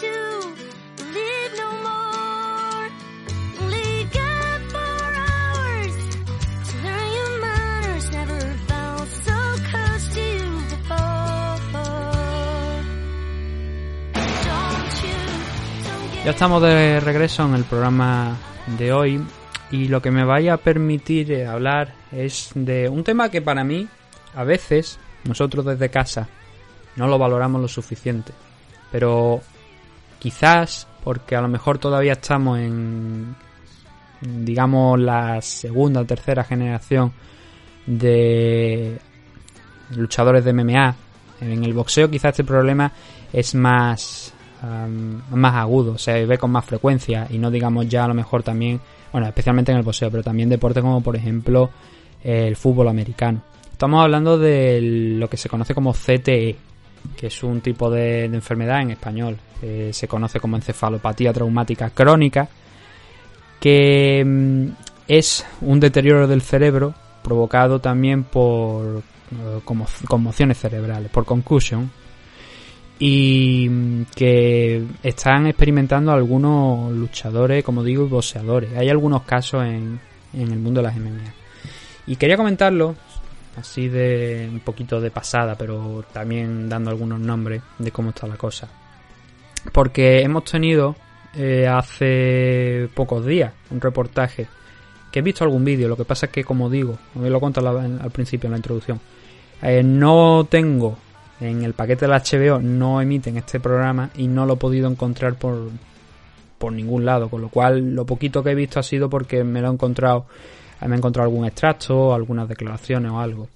to 0.00 0.06
you 0.06 0.42
Ya 16.24 16.30
estamos 16.30 16.62
de 16.62 17.00
regreso 17.00 17.44
en 17.44 17.54
el 17.54 17.64
programa 17.64 18.36
de 18.78 18.92
hoy 18.92 19.20
y 19.72 19.88
lo 19.88 20.00
que 20.00 20.12
me 20.12 20.24
vaya 20.24 20.54
a 20.54 20.56
permitir 20.56 21.32
eh, 21.32 21.46
hablar 21.46 21.94
es 22.12 22.50
de 22.54 22.88
un 22.88 23.02
tema 23.02 23.28
que 23.28 23.42
para 23.42 23.64
mí 23.64 23.88
a 24.34 24.44
veces 24.44 25.00
nosotros 25.24 25.64
desde 25.64 25.88
casa 25.88 26.28
no 26.96 27.06
lo 27.06 27.18
valoramos 27.18 27.60
lo 27.60 27.68
suficiente, 27.68 28.32
pero 28.90 29.40
quizás 30.18 30.86
porque 31.02 31.34
a 31.36 31.40
lo 31.40 31.48
mejor 31.48 31.78
todavía 31.78 32.12
estamos 32.12 32.58
en 32.58 33.34
digamos 34.20 35.00
la 35.00 35.40
segunda 35.42 36.00
o 36.00 36.04
tercera 36.04 36.44
generación 36.44 37.12
de 37.86 38.98
luchadores 39.96 40.44
de 40.44 40.52
MMA. 40.52 40.94
En 41.40 41.64
el 41.64 41.74
boxeo 41.74 42.08
quizás 42.08 42.30
este 42.30 42.44
problema 42.44 42.92
es 43.32 43.54
más 43.54 44.32
más 45.32 45.54
agudo, 45.56 45.98
se 45.98 46.24
ve 46.24 46.38
con 46.38 46.52
más 46.52 46.64
frecuencia 46.64 47.26
y 47.28 47.38
no 47.38 47.50
digamos 47.50 47.88
ya 47.88 48.04
a 48.04 48.08
lo 48.08 48.14
mejor 48.14 48.44
también, 48.44 48.80
bueno, 49.10 49.26
especialmente 49.26 49.72
en 49.72 49.78
el 49.78 49.84
boxeo, 49.84 50.08
pero 50.08 50.22
también 50.22 50.48
deportes 50.48 50.82
como 50.84 51.00
por 51.00 51.16
ejemplo 51.16 51.70
el 52.22 52.54
fútbol 52.54 52.86
americano. 52.86 53.42
Estamos 53.72 54.04
hablando 54.04 54.38
de 54.38 54.80
lo 55.18 55.28
que 55.28 55.36
se 55.36 55.48
conoce 55.48 55.74
como 55.74 55.92
CTE, 55.92 56.56
que 57.16 57.26
es 57.28 57.42
un 57.42 57.60
tipo 57.60 57.90
de, 57.90 58.28
de 58.28 58.36
enfermedad 58.36 58.80
en 58.82 58.90
español, 58.92 59.38
que 59.60 59.92
se 59.92 60.08
conoce 60.08 60.40
como 60.40 60.56
encefalopatía 60.56 61.32
traumática 61.32 61.90
crónica, 61.90 62.48
que 63.60 64.22
mm, 64.26 64.66
es 65.08 65.44
un 65.60 65.80
deterioro 65.80 66.26
del 66.26 66.42
cerebro 66.42 66.94
provocado 67.22 67.80
también 67.80 68.24
por 68.24 68.98
eh, 68.98 69.60
como- 69.64 69.86
conmociones 70.08 70.58
cerebrales, 70.58 71.10
por 71.10 71.24
concussion, 71.24 71.90
y 72.98 73.68
mm, 73.70 74.02
que 74.14 74.84
están 75.02 75.46
experimentando 75.46 76.12
algunos 76.12 76.92
luchadores, 76.92 77.64
como 77.64 77.82
digo, 77.84 78.06
boxeadores. 78.08 78.76
Hay 78.76 78.88
algunos 78.88 79.22
casos 79.22 79.64
en, 79.64 80.00
en 80.32 80.50
el 80.52 80.58
mundo 80.58 80.80
de 80.80 80.86
las 80.88 80.96
MMA. 80.96 81.34
Y 82.06 82.16
quería 82.16 82.36
comentarlo, 82.36 82.96
así 83.56 83.88
de 83.88 84.48
un 84.50 84.60
poquito 84.60 85.00
de 85.00 85.10
pasada, 85.10 85.56
pero 85.56 86.04
también 86.12 86.68
dando 86.68 86.90
algunos 86.90 87.20
nombres 87.20 87.62
de 87.78 87.90
cómo 87.90 88.10
está 88.10 88.26
la 88.26 88.36
cosa. 88.36 88.68
Porque 89.72 90.22
hemos 90.22 90.44
tenido 90.44 90.96
eh, 91.34 91.66
hace 91.66 92.88
pocos 92.94 93.24
días 93.24 93.52
un 93.70 93.80
reportaje 93.80 94.48
que 95.10 95.18
he 95.18 95.22
visto 95.22 95.44
algún 95.44 95.64
vídeo, 95.64 95.88
lo 95.88 95.96
que 95.96 96.04
pasa 96.04 96.26
es 96.26 96.32
que 96.32 96.42
como 96.42 96.70
digo, 96.70 96.98
lo 97.14 97.40
conté 97.40 97.60
al 97.60 98.10
principio 98.10 98.48
en 98.48 98.52
la 98.52 98.56
introducción, 98.56 98.98
eh, 99.60 99.82
no 99.82 100.46
tengo 100.48 100.96
en 101.38 101.62
el 101.62 101.74
paquete 101.74 102.06
del 102.06 102.18
HBO, 102.18 102.60
no 102.60 103.00
emiten 103.00 103.36
este 103.36 103.60
programa 103.60 104.10
y 104.16 104.26
no 104.26 104.46
lo 104.46 104.54
he 104.54 104.56
podido 104.56 104.88
encontrar 104.88 105.34
por, 105.34 105.70
por 106.58 106.72
ningún 106.72 107.04
lado, 107.04 107.28
con 107.28 107.42
lo 107.42 107.48
cual 107.48 107.94
lo 107.94 108.06
poquito 108.06 108.42
que 108.42 108.50
he 108.50 108.54
visto 108.54 108.80
ha 108.80 108.82
sido 108.82 109.10
porque 109.10 109.44
me 109.44 109.60
lo 109.60 109.68
he 109.68 109.72
encontrado, 109.72 110.26
me 110.86 110.94
he 110.94 110.98
encontrado 110.98 111.28
algún 111.28 111.44
extracto, 111.44 112.14
algunas 112.14 112.48
declaraciones 112.48 113.10
o 113.10 113.20
algo. 113.20 113.48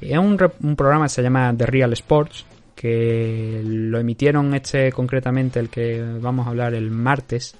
Es 0.00 0.18
un, 0.18 0.38
un 0.62 0.76
programa 0.76 1.06
que 1.06 1.10
se 1.10 1.22
llama 1.22 1.54
The 1.56 1.66
Real 1.66 1.92
Sports, 1.94 2.44
que 2.74 3.62
lo 3.64 3.98
emitieron 3.98 4.54
este 4.54 4.92
concretamente, 4.92 5.58
el 5.58 5.70
que 5.70 6.04
vamos 6.20 6.46
a 6.46 6.50
hablar 6.50 6.74
el 6.74 6.90
martes, 6.90 7.56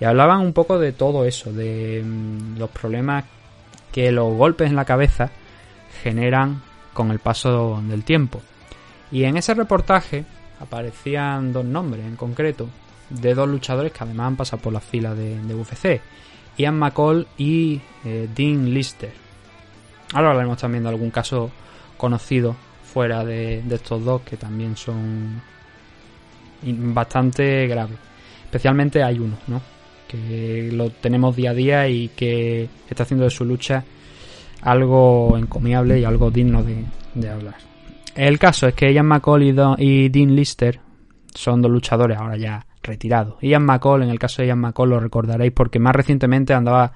y 0.00 0.04
hablaban 0.04 0.40
un 0.40 0.52
poco 0.52 0.78
de 0.78 0.92
todo 0.92 1.24
eso, 1.24 1.52
de 1.52 2.02
mm, 2.04 2.58
los 2.58 2.70
problemas 2.70 3.24
que 3.92 4.12
los 4.12 4.36
golpes 4.36 4.68
en 4.68 4.76
la 4.76 4.84
cabeza 4.84 5.30
generan 6.02 6.62
con 6.92 7.10
el 7.10 7.20
paso 7.20 7.80
del 7.88 8.04
tiempo. 8.04 8.40
Y 9.10 9.24
en 9.24 9.36
ese 9.36 9.54
reportaje 9.54 10.24
aparecían 10.60 11.52
dos 11.52 11.64
nombres 11.64 12.04
en 12.04 12.16
concreto, 12.16 12.68
de 13.10 13.34
dos 13.34 13.48
luchadores 13.48 13.92
que 13.92 14.04
además 14.04 14.28
han 14.28 14.36
pasado 14.36 14.62
por 14.62 14.72
la 14.72 14.80
fila 14.80 15.14
de, 15.14 15.54
UFC, 15.54 16.00
Ian 16.56 16.78
McCall 16.78 17.26
y 17.36 17.80
eh, 18.04 18.28
Dean 18.34 18.72
Lister. 18.72 19.12
Ahora 20.12 20.30
hablaremos 20.30 20.58
también 20.58 20.84
de 20.84 20.90
algún 20.90 21.10
caso 21.10 21.50
conocido 21.96 22.56
fuera 22.82 23.24
de, 23.24 23.62
estos 23.70 24.04
dos 24.04 24.22
que 24.22 24.36
también 24.36 24.76
son 24.76 25.40
bastante 26.62 27.66
graves. 27.66 27.98
Especialmente 28.44 29.02
hay 29.02 29.18
uno, 29.18 29.36
¿no? 29.46 29.60
Que 30.06 30.70
lo 30.72 30.90
tenemos 30.90 31.36
día 31.36 31.50
a 31.50 31.54
día 31.54 31.88
y 31.88 32.08
que 32.08 32.68
está 32.88 33.02
haciendo 33.02 33.24
de 33.24 33.30
su 33.30 33.44
lucha 33.44 33.84
algo 34.62 35.36
encomiable 35.36 36.00
y 36.00 36.04
algo 36.04 36.30
digno 36.30 36.62
de, 36.62 36.84
de 37.14 37.28
hablar. 37.28 37.56
El 38.14 38.38
caso 38.38 38.66
es 38.66 38.74
que 38.74 38.92
Ian 38.92 39.06
McCall 39.06 39.42
y, 39.42 39.54
y 39.78 40.08
Dean 40.08 40.34
Lister 40.34 40.80
son 41.34 41.62
dos 41.62 41.70
luchadores 41.70 42.18
ahora 42.18 42.36
ya 42.36 42.67
retirados. 42.88 43.36
Ian 43.40 43.64
McCall, 43.64 44.02
en 44.02 44.10
el 44.10 44.18
caso 44.18 44.42
de 44.42 44.48
Ian 44.48 44.58
McCall 44.58 44.90
lo 44.90 44.98
recordaréis 44.98 45.52
porque 45.52 45.78
más 45.78 45.94
recientemente 45.94 46.54
andaba 46.54 46.92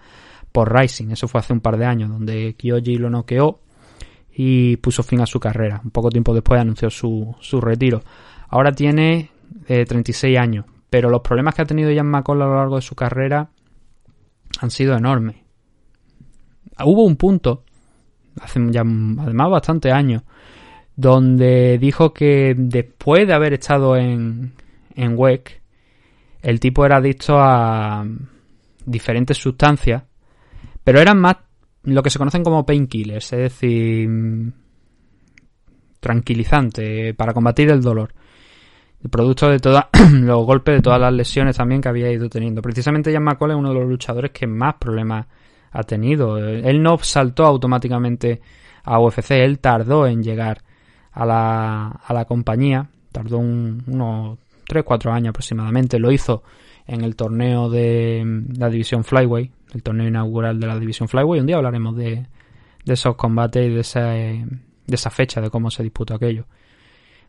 por 0.51 0.75
Rising, 0.75 1.11
eso 1.11 1.29
fue 1.29 1.41
hace 1.41 1.53
un 1.53 1.61
par 1.61 1.77
de 1.77 1.87
años, 1.87 2.11
donde 2.11 2.55
Kyoji 2.55 2.97
lo 2.97 3.09
noqueó 3.09 3.61
y 4.35 4.77
puso 4.79 5.03
fin 5.03 5.21
a 5.21 5.27
su 5.27 5.39
carrera. 5.41 5.81
Un 5.85 5.91
poco 5.91 6.11
tiempo 6.11 6.35
después 6.35 6.61
anunció 6.61 6.91
su, 6.91 7.35
su 7.41 7.61
retiro. 7.61 8.03
Ahora 8.49 8.73
tiene 8.73 9.31
eh, 9.69 9.85
36 9.87 10.39
años, 10.39 10.67
pero 10.91 11.09
los 11.09 11.23
problemas 11.23 11.55
que 11.55 11.63
ha 11.63 11.67
tenido 11.67 11.91
Ian 11.91 12.07
McCall 12.07 12.43
a 12.43 12.47
lo 12.47 12.57
largo 12.57 12.77
de 12.77 12.83
su 12.83 12.95
carrera 12.95 13.51
han 14.61 14.71
sido 14.71 14.97
enormes. 14.97 15.37
Hubo 16.85 17.05
un 17.05 17.17
punto, 17.17 17.65
hace 18.41 18.61
ya 18.71 18.81
además 18.81 19.51
bastantes 19.51 19.93
años, 19.93 20.23
donde 20.97 21.79
dijo 21.79 22.13
que 22.13 22.55
después 22.57 23.27
de 23.27 23.35
haber 23.35 23.55
estado 23.55 23.97
en, 23.97 24.53
en 24.95 25.15
WEC, 25.17 25.62
el 26.43 26.61
tipo 26.61 26.85
era 26.85 26.97
adicto 26.97 27.37
a, 27.39 28.05
diferentes 28.85 29.39
sustancias, 29.39 30.03
pero 30.85 31.01
eran 31.01 31.19
más 31.21 31.37
lo 31.85 32.03
que 32.03 32.11
se 32.11 32.19
conocen 32.19 32.45
como 32.45 32.67
painkillers, 32.67 33.33
es 33.33 33.39
decir, 33.39 34.09
tranquilizantes 36.01 37.15
para 37.15 37.33
combatir 37.33 37.71
el 37.71 37.81
dolor. 37.81 38.13
El 39.03 39.11
producto 39.11 39.49
de 39.49 39.59
todos 39.59 39.83
los 40.13 40.47
golpes, 40.47 40.77
de 40.77 40.83
todas 40.83 41.01
las 41.01 41.13
lesiones 41.13 41.57
también 41.57 41.81
que 41.81 41.89
había 41.89 42.11
ido 42.11 42.29
teniendo. 42.29 42.63
Precisamente 42.63 43.13
Jan 43.13 43.25
McCall 43.25 43.51
es 43.53 43.57
uno 43.57 43.71
de 43.71 43.81
los 43.81 43.89
luchadores 43.89 44.31
que 44.31 44.47
más 44.47 44.75
problemas 44.75 45.27
ha 45.73 45.83
tenido. 45.83 46.39
Él 46.39 46.83
no 46.83 46.99
saltó 46.99 47.45
automáticamente 47.47 48.41
a 48.85 49.01
UFC, 49.01 49.33
él 49.33 49.59
tardó 49.59 50.07
en 50.07 50.23
llegar 50.23 50.63
a 51.13 51.27
la, 51.27 51.89
a 51.89 52.15
la 52.15 52.25
compañía, 52.25 52.89
tardó 53.11 53.39
un- 53.39 53.83
unos 53.87 54.39
3-4 54.73 55.13
años 55.13 55.31
aproximadamente. 55.31 55.99
Lo 55.99 56.11
hizo 56.13 56.43
en 56.87 57.03
el 57.03 57.17
torneo 57.17 57.71
de 57.71 58.23
mm, 58.25 58.59
la 58.59 58.69
división 58.69 59.05
Flyway, 59.05 59.51
el 59.75 59.83
torneo 59.83 60.09
inaugural 60.09 60.59
de 60.61 60.67
la 60.67 60.79
división 60.79 61.09
Flyway. 61.09 61.41
Un 61.41 61.47
día 61.47 61.57
hablaremos 61.57 61.97
de, 61.97 62.27
esos 62.87 63.17
combates 63.17 63.67
y 63.67 63.75
de 63.75 63.81
esa, 63.81 64.17
eh, 64.17 64.45
de 64.87 64.95
esa 64.95 65.11
fecha, 65.11 65.41
de 65.41 65.51
cómo 65.51 65.71
se 65.71 65.83
disputó 65.83 66.15
aquello. 66.15 66.47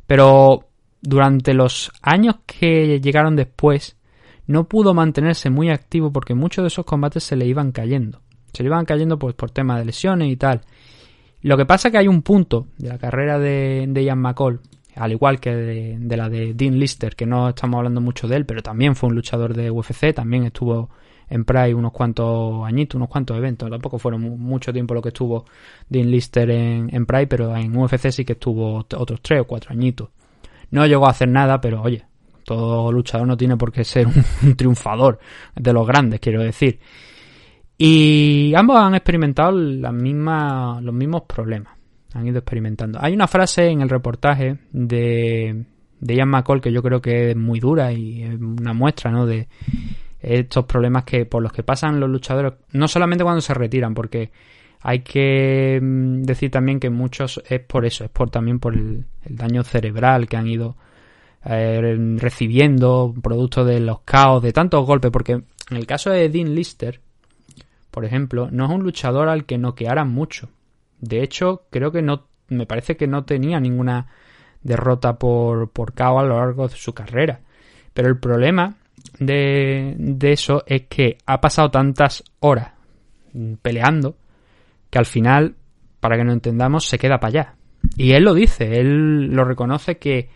Pero 0.07 0.67
durante 1.01 1.53
los 1.53 1.91
años 2.01 2.37
que 2.45 2.99
llegaron 2.99 3.35
después, 3.35 3.97
no 4.47 4.67
pudo 4.67 4.93
mantenerse 4.93 5.49
muy 5.49 5.69
activo 5.69 6.11
porque 6.11 6.33
muchos 6.33 6.63
de 6.63 6.67
esos 6.67 6.85
combates 6.85 7.23
se 7.23 7.35
le 7.35 7.45
iban 7.45 7.71
cayendo. 7.71 8.21
Se 8.53 8.63
le 8.63 8.67
iban 8.67 8.85
cayendo 8.85 9.17
pues, 9.17 9.35
por 9.35 9.51
temas 9.51 9.79
de 9.79 9.85
lesiones 9.85 10.31
y 10.31 10.35
tal. 10.35 10.61
Lo 11.41 11.57
que 11.57 11.65
pasa 11.65 11.87
es 11.87 11.91
que 11.91 11.97
hay 11.97 12.07
un 12.07 12.21
punto 12.21 12.67
de 12.77 12.89
la 12.89 12.97
carrera 12.97 13.37
de, 13.37 13.85
de 13.87 14.03
Ian 14.03 14.19
McCall, 14.19 14.61
al 14.95 15.11
igual 15.11 15.39
que 15.39 15.53
de, 15.55 16.17
la 16.17 16.29
de 16.29 16.53
Dean 16.53 16.79
Lister, 16.79 17.15
que 17.15 17.25
no 17.25 17.49
estamos 17.49 17.77
hablando 17.77 18.01
mucho 18.01 18.27
de 18.27 18.35
él, 18.37 18.45
pero 18.45 18.61
también 18.61 18.95
fue 18.95 19.09
un 19.09 19.15
luchador 19.15 19.53
de 19.53 19.71
UFC, 19.71 20.13
también 20.13 20.43
estuvo 20.45 20.89
en 21.29 21.45
Pride 21.45 21.73
unos 21.73 21.91
cuantos 21.91 22.63
añitos, 22.65 22.95
unos 22.95 23.09
cuantos 23.09 23.35
eventos. 23.37 23.69
Tampoco 23.69 23.97
fueron 23.97 24.21
mu- 24.21 24.37
mucho 24.37 24.71
tiempo 24.71 24.93
lo 24.93 25.01
que 25.01 25.09
estuvo 25.09 25.45
Dean 25.89 26.11
Lister 26.11 26.49
en, 26.51 27.05
Pride, 27.05 27.27
pero 27.27 27.55
en 27.55 27.75
UFC 27.75 28.11
sí 28.11 28.23
que 28.25 28.33
estuvo 28.33 28.75
otros 28.77 29.21
tres 29.21 29.41
o 29.41 29.45
cuatro 29.45 29.71
añitos. 29.71 30.09
No 30.71 30.85
llegó 30.85 31.07
a 31.07 31.11
hacer 31.11 31.29
nada, 31.29 31.59
pero 31.61 31.81
oye, 31.81 32.03
todo 32.45 32.91
luchador 32.91 33.25
no 33.25 33.37
tiene 33.37 33.57
por 33.57 33.71
qué 33.71 33.83
ser 33.83 34.05
un, 34.07 34.13
un 34.43 34.55
triunfador 34.55 35.17
de 35.55 35.73
los 35.73 35.87
grandes, 35.87 36.19
quiero 36.19 36.43
decir. 36.43 36.79
Y 37.77 38.53
ambos 38.55 38.77
han 38.77 38.95
experimentado 38.95 39.51
las 39.53 39.93
mismas, 39.93 40.81
los 40.83 40.93
mismos 40.93 41.23
problemas. 41.23 41.73
Han 42.13 42.27
ido 42.27 42.39
experimentando. 42.39 42.99
Hay 43.01 43.13
una 43.13 43.27
frase 43.27 43.67
en 43.67 43.81
el 43.81 43.89
reportaje 43.89 44.57
de, 44.71 45.65
de 45.99 46.15
Ian 46.15 46.29
McCall 46.29 46.61
que 46.61 46.71
yo 46.71 46.83
creo 46.83 47.01
que 47.01 47.31
es 47.31 47.35
muy 47.35 47.59
dura 47.59 47.91
y 47.91 48.23
es 48.23 48.39
una 48.39 48.73
muestra, 48.73 49.11
¿no? 49.11 49.25
De 49.25 49.47
estos 50.19 50.65
problemas 50.65 51.03
que 51.03 51.25
por 51.25 51.43
los 51.43 51.51
que 51.51 51.63
pasan 51.63 51.99
los 51.99 52.09
luchadores, 52.09 52.53
no 52.71 52.87
solamente 52.87 53.23
cuando 53.23 53.41
se 53.41 53.53
retiran, 53.53 53.93
porque 53.93 54.31
hay 54.81 54.99
que 54.99 55.79
mm, 55.81 56.23
decir 56.23 56.51
también 56.51 56.79
que 56.79 56.89
muchos 56.89 57.41
es 57.47 57.59
por 57.61 57.85
eso, 57.85 58.03
es 58.05 58.09
por 58.09 58.29
también 58.29 58.59
por 58.59 58.73
el, 58.73 59.05
daño 59.25 59.63
cerebral 59.63 60.27
que 60.27 60.37
han 60.37 60.47
ido 60.47 60.75
eh, 61.45 61.95
recibiendo, 62.17 63.13
producto 63.21 63.63
de 63.65 63.79
los 63.79 64.01
caos, 64.01 64.43
de 64.43 64.53
tantos 64.53 64.85
golpes, 64.85 65.11
porque 65.11 65.33
en 65.33 65.77
el 65.77 65.85
caso 65.85 66.09
de 66.09 66.29
Dean 66.29 66.53
Lister, 66.53 66.99
por 67.91 68.05
ejemplo, 68.05 68.49
no 68.51 68.65
es 68.65 68.71
un 68.71 68.83
luchador 68.83 69.29
al 69.29 69.45
que 69.45 69.57
noquearan 69.57 70.09
mucho. 70.09 70.49
De 71.03 71.21
hecho, 71.21 71.63
creo 71.69 71.91
que 71.91 72.01
no, 72.01 72.27
me 72.47 72.65
parece 72.65 72.95
que 72.95 73.07
no 73.07 73.25
tenía 73.25 73.59
ninguna 73.59 74.07
derrota 74.61 75.19
por, 75.19 75.69
por 75.69 75.93
KO 75.93 76.19
a 76.19 76.23
lo 76.23 76.37
largo 76.37 76.69
de 76.69 76.77
su 76.77 76.93
carrera. 76.93 77.41
Pero 77.93 78.07
el 78.07 78.17
problema 78.17 78.77
de, 79.19 79.95
de 79.97 80.31
eso 80.31 80.63
es 80.65 80.83
que 80.83 81.17
ha 81.25 81.41
pasado 81.41 81.69
tantas 81.71 82.23
horas 82.39 82.71
peleando 83.61 84.15
que 84.89 84.97
al 84.97 85.05
final, 85.05 85.55
para 85.99 86.15
que 86.15 86.23
no 86.23 86.31
entendamos, 86.31 86.85
se 86.85 86.97
queda 86.97 87.19
para 87.19 87.29
allá. 87.29 87.55
Y 87.97 88.13
él 88.13 88.23
lo 88.23 88.33
dice, 88.33 88.79
él 88.79 89.25
lo 89.25 89.43
reconoce 89.43 89.97
que 89.97 90.29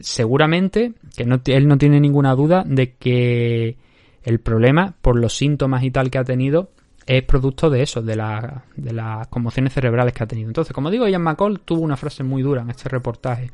seguramente, 0.00 0.92
que 1.16 1.24
no, 1.24 1.40
él 1.46 1.66
no 1.66 1.78
tiene 1.78 1.98
ninguna 1.98 2.34
duda 2.34 2.62
de 2.66 2.92
que 2.96 3.78
el 4.22 4.40
problema, 4.40 4.96
por 5.00 5.18
los 5.18 5.34
síntomas 5.34 5.82
y 5.82 5.90
tal 5.90 6.10
que 6.10 6.18
ha 6.18 6.24
tenido, 6.24 6.73
es 7.06 7.22
producto 7.24 7.68
de 7.68 7.82
eso, 7.82 8.00
de, 8.00 8.16
la, 8.16 8.64
de 8.76 8.92
las 8.92 9.28
conmociones 9.28 9.72
cerebrales 9.72 10.14
que 10.14 10.24
ha 10.24 10.26
tenido. 10.26 10.48
Entonces, 10.48 10.72
como 10.72 10.90
digo, 10.90 11.06
Ian 11.06 11.22
McCall 11.22 11.60
tuvo 11.60 11.82
una 11.82 11.96
frase 11.96 12.22
muy 12.22 12.42
dura 12.42 12.62
en 12.62 12.70
este 12.70 12.88
reportaje 12.88 13.50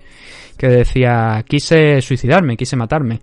que 0.56 0.68
decía, 0.68 1.44
quise 1.48 2.00
suicidarme, 2.00 2.56
quise 2.56 2.76
matarme. 2.76 3.20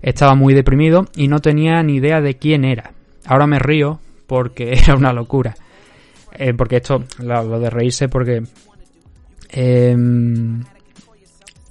Estaba 0.00 0.34
muy 0.34 0.54
deprimido 0.54 1.06
y 1.16 1.28
no 1.28 1.40
tenía 1.40 1.82
ni 1.82 1.96
idea 1.96 2.20
de 2.20 2.34
quién 2.34 2.64
era. 2.64 2.92
Ahora 3.26 3.46
me 3.46 3.58
río 3.58 4.00
porque 4.26 4.72
era 4.84 4.94
una 4.94 5.12
locura. 5.12 5.54
Eh, 6.32 6.54
porque 6.54 6.76
esto, 6.76 7.04
lo, 7.18 7.58
de 7.58 7.70
reírse, 7.70 8.08
porque 8.08 8.42
em, 9.50 10.62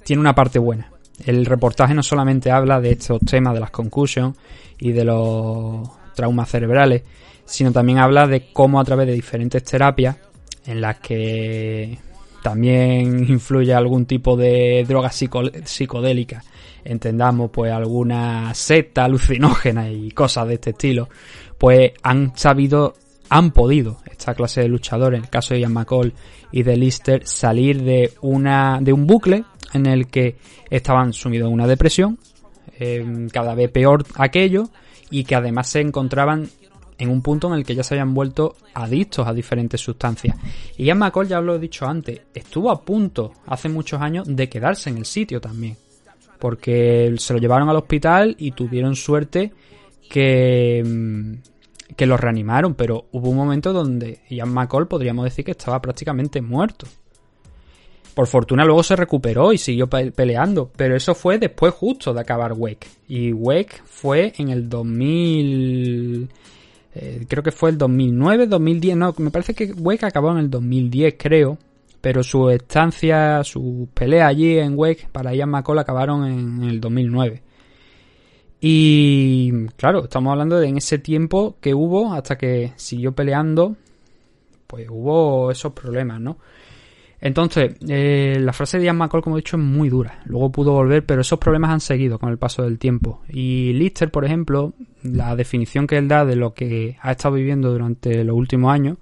tiene 0.03 0.19
una 0.19 0.33
parte 0.33 0.59
buena. 0.59 0.91
El 1.25 1.45
reportaje 1.45 1.93
no 1.93 2.03
solamente 2.03 2.51
habla 2.51 2.81
de 2.81 2.91
estos 2.91 3.21
temas 3.21 3.53
de 3.53 3.61
las 3.61 3.71
concussions 3.71 4.37
y 4.79 4.91
de 4.91 5.05
los 5.05 5.87
traumas 6.15 6.49
cerebrales, 6.49 7.03
sino 7.45 7.71
también 7.71 7.99
habla 7.99 8.25
de 8.27 8.51
cómo 8.51 8.79
a 8.79 8.83
través 8.83 9.07
de 9.07 9.13
diferentes 9.13 9.63
terapias, 9.63 10.15
en 10.65 10.81
las 10.81 10.99
que 10.99 11.97
también 12.41 13.25
influye 13.29 13.73
algún 13.73 14.05
tipo 14.05 14.35
de 14.35 14.83
droga 14.87 15.09
psico- 15.09 15.51
psicodélica, 15.65 16.43
entendamos 16.83 17.49
pues 17.51 17.71
alguna 17.71 18.53
secta 18.53 19.05
alucinógena 19.05 19.89
y 19.89 20.11
cosas 20.11 20.47
de 20.47 20.53
este 20.55 20.69
estilo, 20.71 21.09
pues 21.57 21.91
han 22.03 22.37
sabido, 22.37 22.93
han 23.29 23.51
podido 23.51 23.97
esta 24.09 24.33
clase 24.35 24.61
de 24.61 24.67
luchadores, 24.67 25.17
en 25.19 25.25
el 25.25 25.29
caso 25.29 25.53
de 25.53 25.61
Ian 25.61 25.73
McCall 25.73 26.13
y 26.51 26.63
de 26.63 26.77
Lister, 26.77 27.27
salir 27.27 27.81
de 27.83 28.13
una, 28.21 28.79
de 28.81 28.93
un 28.93 29.07
bucle 29.07 29.43
en 29.73 29.87
el 29.87 30.07
que 30.07 30.35
estaban 30.69 31.13
sumidos 31.13 31.47
en 31.47 31.53
una 31.53 31.67
depresión, 31.67 32.19
eh, 32.79 33.27
cada 33.31 33.55
vez 33.55 33.71
peor 33.71 34.05
aquello, 34.15 34.69
y 35.15 35.23
que 35.23 35.35
además 35.35 35.69
se 35.69 35.79
encontraban 35.79 36.49
en 36.97 37.09
un 37.09 37.21
punto 37.21 37.47
en 37.47 37.53
el 37.53 37.65
que 37.65 37.73
ya 37.73 37.83
se 37.83 37.93
habían 37.93 38.13
vuelto 38.13 38.57
adictos 38.73 39.25
a 39.25 39.31
diferentes 39.31 39.79
sustancias. 39.79 40.35
Y 40.75 40.83
Ian 40.83 40.97
McCall, 40.97 41.29
ya 41.29 41.39
os 41.39 41.45
lo 41.45 41.55
he 41.55 41.59
dicho 41.59 41.87
antes, 41.87 42.19
estuvo 42.33 42.69
a 42.69 42.81
punto 42.81 43.31
hace 43.47 43.69
muchos 43.69 44.01
años 44.01 44.27
de 44.27 44.49
quedarse 44.49 44.89
en 44.89 44.97
el 44.97 45.05
sitio 45.05 45.39
también. 45.39 45.77
Porque 46.37 47.15
se 47.17 47.31
lo 47.31 47.39
llevaron 47.39 47.69
al 47.69 47.77
hospital 47.77 48.35
y 48.37 48.51
tuvieron 48.51 48.93
suerte 48.97 49.53
que, 50.09 50.83
mm, 50.85 51.93
que 51.95 52.05
lo 52.05 52.17
reanimaron, 52.17 52.73
pero 52.73 53.05
hubo 53.13 53.29
un 53.29 53.37
momento 53.37 53.71
donde 53.71 54.19
Ian 54.29 54.53
McCall 54.53 54.89
podríamos 54.89 55.23
decir 55.23 55.45
que 55.45 55.51
estaba 55.51 55.81
prácticamente 55.81 56.41
muerto. 56.41 56.87
Por 58.15 58.25
fortuna 58.27 58.65
luego 58.65 58.81
se 58.81 58.95
recuperó 58.95 59.53
y 59.53 59.57
siguió 59.59 59.87
pe- 59.87 60.11
peleando, 60.11 60.71
pero 60.75 60.95
eso 60.95 61.13
fue 61.13 61.37
después 61.37 61.73
justo 61.73 62.13
de 62.13 62.21
acabar 62.21 62.53
Wake. 62.53 62.87
Y 63.09 63.31
Wake 63.33 63.81
fue 63.85 64.33
en 64.37 64.49
el 64.49 64.67
2000... 64.69 66.29
eh, 66.95 67.25
creo 67.27 67.43
que 67.43 67.51
fue 67.51 67.69
el 67.71 67.77
2009, 67.77 68.47
2010, 68.47 68.97
no, 68.97 69.13
me 69.17 69.29
parece 69.31 69.53
que 69.53 69.73
Wake 69.73 70.05
acabó 70.05 70.31
en 70.31 70.37
el 70.37 70.49
2010, 70.49 71.15
creo. 71.17 71.57
Pero 71.99 72.23
su 72.23 72.49
estancia, 72.51 73.43
su 73.43 73.89
pelea 73.93 74.27
allí 74.27 74.59
en 74.59 74.77
Wake 74.77 75.09
para 75.11 75.33
Ian 75.33 75.49
McCall 75.49 75.79
acabaron 75.79 76.25
en, 76.25 76.63
el 76.69 76.79
2009. 76.79 77.41
Y 78.61 79.65
claro, 79.75 80.05
estamos 80.05 80.31
hablando 80.31 80.59
de 80.59 80.67
en 80.67 80.77
ese 80.77 80.99
tiempo 80.99 81.57
que 81.59 81.73
hubo 81.73 82.13
hasta 82.13 82.37
que 82.37 82.73
siguió 82.77 83.11
peleando, 83.13 83.75
pues 84.67 84.87
hubo 84.89 85.51
esos 85.51 85.73
problemas, 85.73 86.21
¿no? 86.21 86.37
Entonces, 87.25 87.75
eh, 87.89 88.37
la 88.39 88.53
frase 88.53 88.77
de 88.77 88.85
Ian 88.85 88.97
McCall, 88.97 89.23
como 89.23 89.35
he 89.35 89.39
dicho, 89.39 89.57
es 89.57 89.63
muy 89.63 89.89
dura. 89.89 90.19
Luego 90.25 90.51
pudo 90.51 90.73
volver, 90.73 91.07
pero 91.07 91.21
esos 91.21 91.39
problemas 91.39 91.71
han 91.71 91.79
seguido 91.79 92.19
con 92.19 92.29
el 92.29 92.37
paso 92.37 92.61
del 92.61 92.77
tiempo. 92.77 93.23
Y 93.27 93.73
Lister, 93.73 94.11
por 94.11 94.25
ejemplo, 94.25 94.75
la 95.01 95.35
definición 95.35 95.87
que 95.87 95.97
él 95.97 96.07
da 96.07 96.23
de 96.23 96.35
lo 96.35 96.53
que 96.53 96.97
ha 97.01 97.09
estado 97.09 97.33
viviendo 97.33 97.71
durante 97.71 98.23
los 98.23 98.35
últimos 98.35 98.71
años 98.71 98.99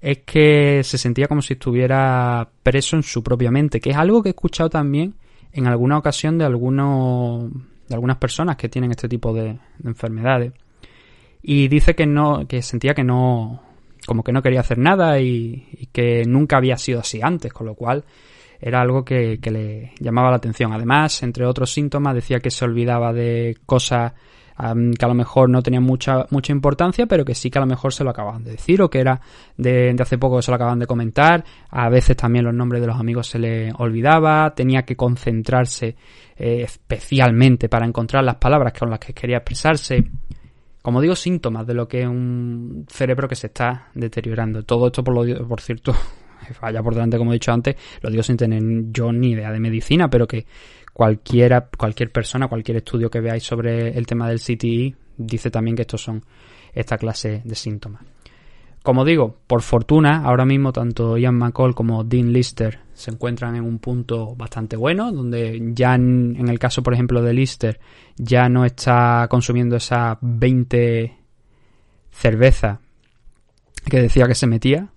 es 0.00 0.18
que 0.18 0.82
se 0.84 0.98
sentía 0.98 1.26
como 1.26 1.42
si 1.42 1.54
estuviera 1.54 2.48
preso 2.62 2.94
en 2.94 3.02
su 3.02 3.24
propia 3.24 3.50
mente, 3.50 3.80
que 3.80 3.90
es 3.90 3.96
algo 3.96 4.22
que 4.22 4.28
he 4.28 4.30
escuchado 4.30 4.70
también 4.70 5.14
en 5.52 5.66
alguna 5.66 5.98
ocasión 5.98 6.38
de 6.38 6.44
algunos 6.44 7.50
de 7.88 7.94
algunas 7.96 8.18
personas 8.18 8.54
que 8.54 8.68
tienen 8.68 8.92
este 8.92 9.08
tipo 9.08 9.34
de, 9.34 9.58
de 9.78 9.88
enfermedades. 9.88 10.52
Y 11.42 11.66
dice 11.66 11.96
que 11.96 12.06
no, 12.06 12.46
que 12.46 12.62
sentía 12.62 12.94
que 12.94 13.02
no, 13.02 13.71
como 14.06 14.22
que 14.22 14.32
no 14.32 14.42
quería 14.42 14.60
hacer 14.60 14.78
nada 14.78 15.20
y, 15.20 15.88
que 15.92 16.24
nunca 16.26 16.56
había 16.56 16.76
sido 16.76 17.00
así 17.00 17.20
antes, 17.22 17.52
con 17.52 17.66
lo 17.66 17.74
cual 17.74 18.04
era 18.60 18.80
algo 18.80 19.04
que, 19.04 19.38
que 19.40 19.50
le 19.50 19.92
llamaba 19.98 20.30
la 20.30 20.36
atención. 20.36 20.72
Además, 20.72 21.22
entre 21.22 21.46
otros 21.46 21.72
síntomas, 21.72 22.14
decía 22.14 22.40
que 22.40 22.50
se 22.50 22.64
olvidaba 22.64 23.12
de 23.12 23.58
cosas 23.66 24.12
que 24.56 25.04
a 25.04 25.08
lo 25.08 25.14
mejor 25.14 25.48
no 25.48 25.62
tenían 25.62 25.82
mucha, 25.82 26.26
mucha 26.30 26.52
importancia, 26.52 27.06
pero 27.06 27.24
que 27.24 27.34
sí 27.34 27.50
que 27.50 27.58
a 27.58 27.62
lo 27.62 27.66
mejor 27.66 27.92
se 27.92 28.04
lo 28.04 28.10
acababan 28.10 28.44
de 28.44 28.52
decir 28.52 28.80
o 28.82 28.90
que 28.90 29.00
era 29.00 29.20
de, 29.56 29.92
de 29.92 30.02
hace 30.02 30.18
poco 30.18 30.36
que 30.36 30.42
se 30.42 30.50
lo 30.50 30.56
acaban 30.56 30.78
de 30.78 30.86
comentar. 30.86 31.44
A 31.70 31.88
veces 31.88 32.16
también 32.16 32.44
los 32.44 32.54
nombres 32.54 32.80
de 32.80 32.86
los 32.86 32.98
amigos 32.98 33.26
se 33.26 33.38
le 33.38 33.72
olvidaba, 33.78 34.54
tenía 34.54 34.82
que 34.82 34.94
concentrarse 34.94 35.96
eh, 36.36 36.62
especialmente 36.62 37.68
para 37.68 37.86
encontrar 37.86 38.24
las 38.24 38.36
palabras 38.36 38.72
con 38.78 38.90
las 38.90 38.98
que 38.98 39.12
quería 39.12 39.38
expresarse. 39.38 40.04
Como 40.82 41.00
digo, 41.00 41.14
síntomas 41.14 41.66
de 41.66 41.74
lo 41.74 41.86
que 41.86 42.02
es 42.02 42.08
un 42.08 42.84
cerebro 42.88 43.28
que 43.28 43.36
se 43.36 43.46
está 43.46 43.88
deteriorando. 43.94 44.64
Todo 44.64 44.88
esto, 44.88 45.04
por, 45.04 45.14
lo, 45.14 45.48
por 45.48 45.60
cierto, 45.60 45.94
vaya 46.60 46.82
por 46.82 46.94
delante, 46.94 47.16
como 47.16 47.30
he 47.32 47.34
dicho 47.34 47.52
antes, 47.52 47.76
lo 48.00 48.10
digo 48.10 48.22
sin 48.22 48.36
tener 48.36 48.62
yo 48.92 49.12
ni 49.12 49.30
idea 49.30 49.52
de 49.52 49.60
medicina, 49.60 50.10
pero 50.10 50.26
que 50.26 50.44
cualquiera, 50.92 51.68
cualquier 51.76 52.10
persona, 52.10 52.48
cualquier 52.48 52.78
estudio 52.78 53.08
que 53.08 53.20
veáis 53.20 53.44
sobre 53.44 53.96
el 53.96 54.06
tema 54.06 54.28
del 54.28 54.40
CTI, 54.40 54.94
dice 55.16 55.50
también 55.50 55.76
que 55.76 55.82
estos 55.82 56.02
son 56.02 56.24
esta 56.74 56.98
clase 56.98 57.42
de 57.44 57.54
síntomas. 57.54 58.02
Como 58.82 59.04
digo, 59.04 59.36
por 59.46 59.62
fortuna, 59.62 60.24
ahora 60.24 60.44
mismo 60.44 60.72
tanto 60.72 61.16
Ian 61.16 61.36
McCall 61.36 61.74
como 61.74 62.02
Dean 62.02 62.32
Lister 62.32 62.80
se 62.94 63.12
encuentran 63.12 63.54
en 63.54 63.64
un 63.64 63.78
punto 63.78 64.34
bastante 64.34 64.76
bueno, 64.76 65.12
donde 65.12 65.72
ya 65.72 65.94
en, 65.94 66.48
el 66.48 66.58
caso, 66.58 66.82
por 66.82 66.92
ejemplo, 66.92 67.22
de 67.22 67.32
Lister, 67.32 67.80
ya 68.16 68.48
no 68.48 68.64
está 68.64 69.26
consumiendo 69.30 69.76
esas 69.76 70.18
20 70.20 71.16
cervezas 72.10 72.78
que 73.88 74.02
decía 74.02 74.26
que 74.26 74.34
se 74.34 74.46
metía. 74.46 74.88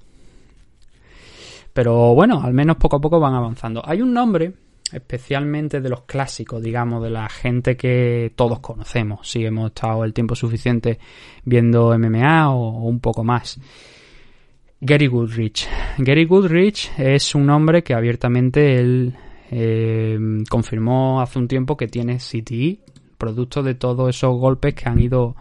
Pero 1.73 2.15
bueno, 2.15 2.41
al 2.43 2.53
menos 2.53 2.77
poco 2.77 2.97
a 2.97 3.01
poco 3.01 3.19
van 3.19 3.33
avanzando. 3.35 3.83
Hay 3.85 4.01
un 4.01 4.13
nombre, 4.13 4.53
especialmente 4.91 5.81
de 5.81 5.89
los 5.89 6.03
clásicos, 6.03 6.61
digamos, 6.61 7.03
de 7.03 7.09
la 7.09 7.27
gente 7.27 7.75
que 7.75 8.31
todos 8.35 8.59
conocemos, 8.59 9.27
si 9.29 9.45
hemos 9.45 9.67
estado 9.67 10.03
el 10.03 10.13
tiempo 10.13 10.35
suficiente 10.35 10.99
viendo 11.43 11.97
MMA 11.97 12.51
o, 12.51 12.83
un 12.83 12.99
poco 12.99 13.23
más. 13.23 13.59
Gary 14.79 15.07
Goodrich. 15.07 15.67
Gary 15.97 16.25
Goodrich 16.25 16.91
es 16.97 17.33
un 17.33 17.49
hombre 17.49 17.83
que 17.83 17.93
abiertamente 17.93 18.77
él 18.77 19.15
eh, 19.49 20.17
confirmó 20.49 21.21
hace 21.21 21.39
un 21.39 21.47
tiempo 21.47 21.75
que 21.75 21.87
tiene 21.87 22.17
CTI, 22.17 22.81
producto 23.17 23.63
de 23.63 23.75
todos 23.75 24.09
esos 24.09 24.37
golpes 24.37 24.75
que 24.75 24.87
han 24.87 24.99
ido 24.99 25.35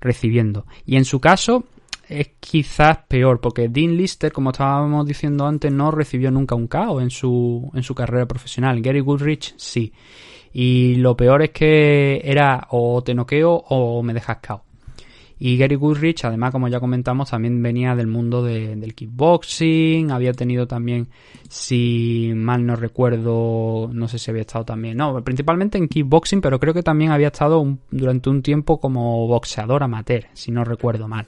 recibiendo. 0.00 0.66
Y 0.84 0.96
en 0.96 1.04
su 1.04 1.20
caso 1.20 1.64
es 2.10 2.30
quizás 2.40 2.98
peor, 3.08 3.40
porque 3.40 3.68
Dean 3.68 3.96
Lister, 3.96 4.32
como 4.32 4.50
estábamos 4.50 5.06
diciendo 5.06 5.46
antes, 5.46 5.72
no 5.72 5.90
recibió 5.90 6.30
nunca 6.30 6.54
un 6.54 6.66
KO 6.66 7.00
en 7.00 7.10
su, 7.10 7.70
en 7.74 7.82
su 7.82 7.94
carrera 7.94 8.26
profesional. 8.26 8.80
Gary 8.82 9.00
Goodrich 9.00 9.54
sí. 9.56 9.92
Y 10.52 10.96
lo 10.96 11.16
peor 11.16 11.42
es 11.42 11.50
que 11.50 12.20
era 12.24 12.66
o 12.70 13.02
te 13.02 13.14
noqueo 13.14 13.52
o 13.54 14.02
me 14.02 14.12
dejas 14.12 14.38
KO. 14.46 14.62
Y 15.42 15.56
Gary 15.56 15.74
Goodrich, 15.76 16.24
además, 16.26 16.50
como 16.50 16.68
ya 16.68 16.80
comentamos, 16.80 17.30
también 17.30 17.62
venía 17.62 17.94
del 17.96 18.08
mundo 18.08 18.42
de- 18.44 18.76
del 18.76 18.94
kickboxing, 18.94 20.10
había 20.10 20.34
tenido 20.34 20.66
también, 20.66 21.08
si 21.48 22.30
mal 22.34 22.66
no 22.66 22.76
recuerdo, 22.76 23.88
no 23.90 24.06
sé 24.06 24.18
si 24.18 24.30
había 24.30 24.42
estado 24.42 24.66
también, 24.66 24.98
no, 24.98 25.24
principalmente 25.24 25.78
en 25.78 25.88
kickboxing, 25.88 26.42
pero 26.42 26.60
creo 26.60 26.74
que 26.74 26.82
también 26.82 27.10
había 27.10 27.28
estado 27.28 27.64
durante 27.90 28.28
un 28.28 28.42
tiempo 28.42 28.78
como 28.80 29.26
boxeador 29.28 29.82
amateur, 29.82 30.26
si 30.34 30.50
no 30.52 30.62
recuerdo 30.62 31.08
mal. 31.08 31.26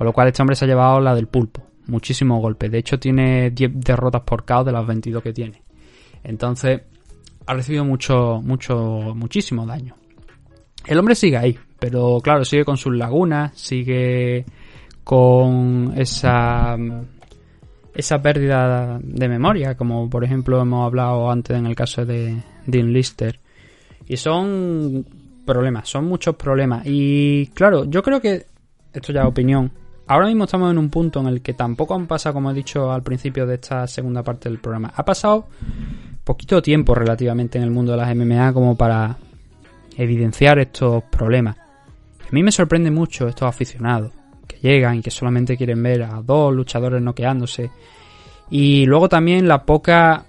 Con 0.00 0.06
lo 0.06 0.14
cual 0.14 0.28
este 0.28 0.40
hombre 0.40 0.56
se 0.56 0.64
ha 0.64 0.68
llevado 0.68 0.98
la 0.98 1.14
del 1.14 1.26
pulpo, 1.26 1.62
muchísimos 1.88 2.40
golpes, 2.40 2.70
de 2.70 2.78
hecho 2.78 2.98
tiene 2.98 3.50
10 3.50 3.80
derrotas 3.80 4.22
por 4.22 4.46
KO 4.46 4.64
de 4.64 4.72
las 4.72 4.86
22 4.86 5.22
que 5.22 5.34
tiene. 5.34 5.62
Entonces, 6.24 6.80
ha 7.44 7.52
recibido 7.52 7.84
mucho, 7.84 8.40
mucho, 8.42 9.12
muchísimo 9.14 9.66
daño. 9.66 9.94
El 10.86 10.98
hombre 10.98 11.14
sigue 11.14 11.36
ahí, 11.36 11.58
pero 11.78 12.18
claro, 12.22 12.46
sigue 12.46 12.64
con 12.64 12.78
sus 12.78 12.96
lagunas, 12.96 13.52
sigue 13.58 14.46
con 15.04 15.92
esa 15.94 16.78
esa 17.94 18.22
pérdida 18.22 18.98
de 19.02 19.28
memoria, 19.28 19.76
como 19.76 20.08
por 20.08 20.24
ejemplo 20.24 20.62
hemos 20.62 20.86
hablado 20.86 21.30
antes 21.30 21.58
en 21.58 21.66
el 21.66 21.74
caso 21.74 22.06
de 22.06 22.42
Dean 22.64 22.90
Lister. 22.90 23.38
Y 24.06 24.16
son 24.16 25.04
problemas, 25.44 25.90
son 25.90 26.06
muchos 26.06 26.36
problemas. 26.36 26.84
Y 26.86 27.48
claro, 27.48 27.84
yo 27.84 28.02
creo 28.02 28.18
que, 28.18 28.46
esto 28.94 29.12
ya 29.12 29.20
es 29.20 29.26
opinión, 29.26 29.70
ahora 30.10 30.26
mismo 30.26 30.44
estamos 30.44 30.72
en 30.72 30.78
un 30.78 30.90
punto 30.90 31.20
en 31.20 31.28
el 31.28 31.40
que 31.40 31.54
tampoco 31.54 31.94
han 31.94 32.08
pasado, 32.08 32.34
como 32.34 32.50
he 32.50 32.54
dicho 32.54 32.90
al 32.90 33.02
principio 33.04 33.46
de 33.46 33.54
esta 33.54 33.86
segunda 33.86 34.24
parte 34.24 34.48
del 34.48 34.58
programa, 34.58 34.92
ha 34.94 35.04
pasado 35.04 35.46
poquito 36.24 36.60
tiempo 36.60 36.96
relativamente 36.96 37.58
en 37.58 37.64
el 37.64 37.70
mundo 37.70 37.92
de 37.92 37.98
las 37.98 38.14
MMA 38.16 38.52
como 38.52 38.76
para 38.76 39.16
evidenciar 39.96 40.58
estos 40.58 41.04
problemas. 41.04 41.56
A 41.56 42.32
mí 42.32 42.42
me 42.42 42.50
sorprende 42.50 42.90
mucho 42.90 43.28
estos 43.28 43.48
aficionados 43.48 44.10
que 44.48 44.56
llegan 44.56 44.96
y 44.96 45.00
que 45.00 45.12
solamente 45.12 45.56
quieren 45.56 45.80
ver 45.80 46.02
a 46.02 46.20
dos 46.22 46.52
luchadores 46.52 47.00
noqueándose. 47.00 47.70
Y 48.50 48.86
luego 48.86 49.08
también 49.08 49.46
la 49.46 49.64
poca 49.64 50.24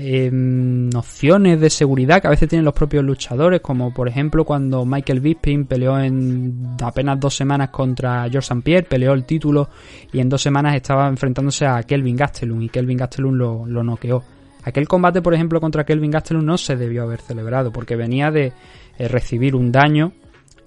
eh, 0.00 0.30
nociones 0.32 1.60
de 1.60 1.70
seguridad 1.70 2.20
que 2.20 2.28
a 2.28 2.30
veces 2.30 2.48
tienen 2.48 2.64
los 2.64 2.74
propios 2.74 3.04
luchadores, 3.04 3.60
como 3.60 3.92
por 3.92 4.06
ejemplo 4.06 4.44
cuando 4.44 4.84
Michael 4.84 5.18
Bisping 5.18 5.66
peleó 5.66 5.98
en 5.98 6.76
apenas 6.80 7.18
dos 7.18 7.34
semanas 7.34 7.70
contra 7.70 8.22
George 8.30 8.46
St. 8.46 8.62
Pierre, 8.62 8.86
peleó 8.86 9.12
el 9.12 9.24
título 9.24 9.68
y 10.12 10.20
en 10.20 10.28
dos 10.28 10.40
semanas 10.40 10.76
estaba 10.76 11.08
enfrentándose 11.08 11.66
a 11.66 11.82
Kelvin 11.82 12.14
Gastelum 12.14 12.62
y 12.62 12.68
Kelvin 12.68 12.96
Gastelum 12.96 13.34
lo, 13.34 13.66
lo 13.66 13.82
noqueó. 13.82 14.22
Aquel 14.62 14.86
combate, 14.86 15.20
por 15.20 15.34
ejemplo, 15.34 15.60
contra 15.60 15.84
Kelvin 15.84 16.12
Gastelum 16.12 16.44
no 16.44 16.56
se 16.58 16.76
debió 16.76 17.02
haber 17.02 17.20
celebrado 17.20 17.72
porque 17.72 17.96
venía 17.96 18.30
de 18.30 18.52
eh, 18.98 19.08
recibir 19.08 19.56
un 19.56 19.72
daño 19.72 20.12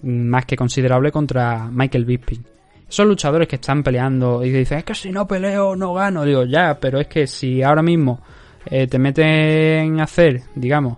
más 0.04 0.46
que 0.46 0.58
considerable 0.58 1.10
contra 1.10 1.70
Michael 1.72 2.04
Bisping. 2.04 2.44
Esos 2.90 3.06
luchadores 3.06 3.48
que 3.48 3.56
están 3.56 3.82
peleando 3.82 4.44
y 4.44 4.52
dicen, 4.52 4.80
es 4.80 4.84
que 4.84 4.94
si 4.94 5.10
no 5.10 5.26
peleo 5.26 5.78
no 5.78 5.94
gano. 5.94 6.26
Digo, 6.26 6.44
ya, 6.44 6.78
pero 6.82 7.00
es 7.00 7.08
que 7.08 7.28
si 7.28 7.64
ahora 7.64 7.82
mismo 7.82 8.20
eh, 8.66 8.88
te 8.88 9.00
meten 9.00 10.00
a 10.00 10.04
hacer, 10.04 10.44
digamos, 10.56 10.98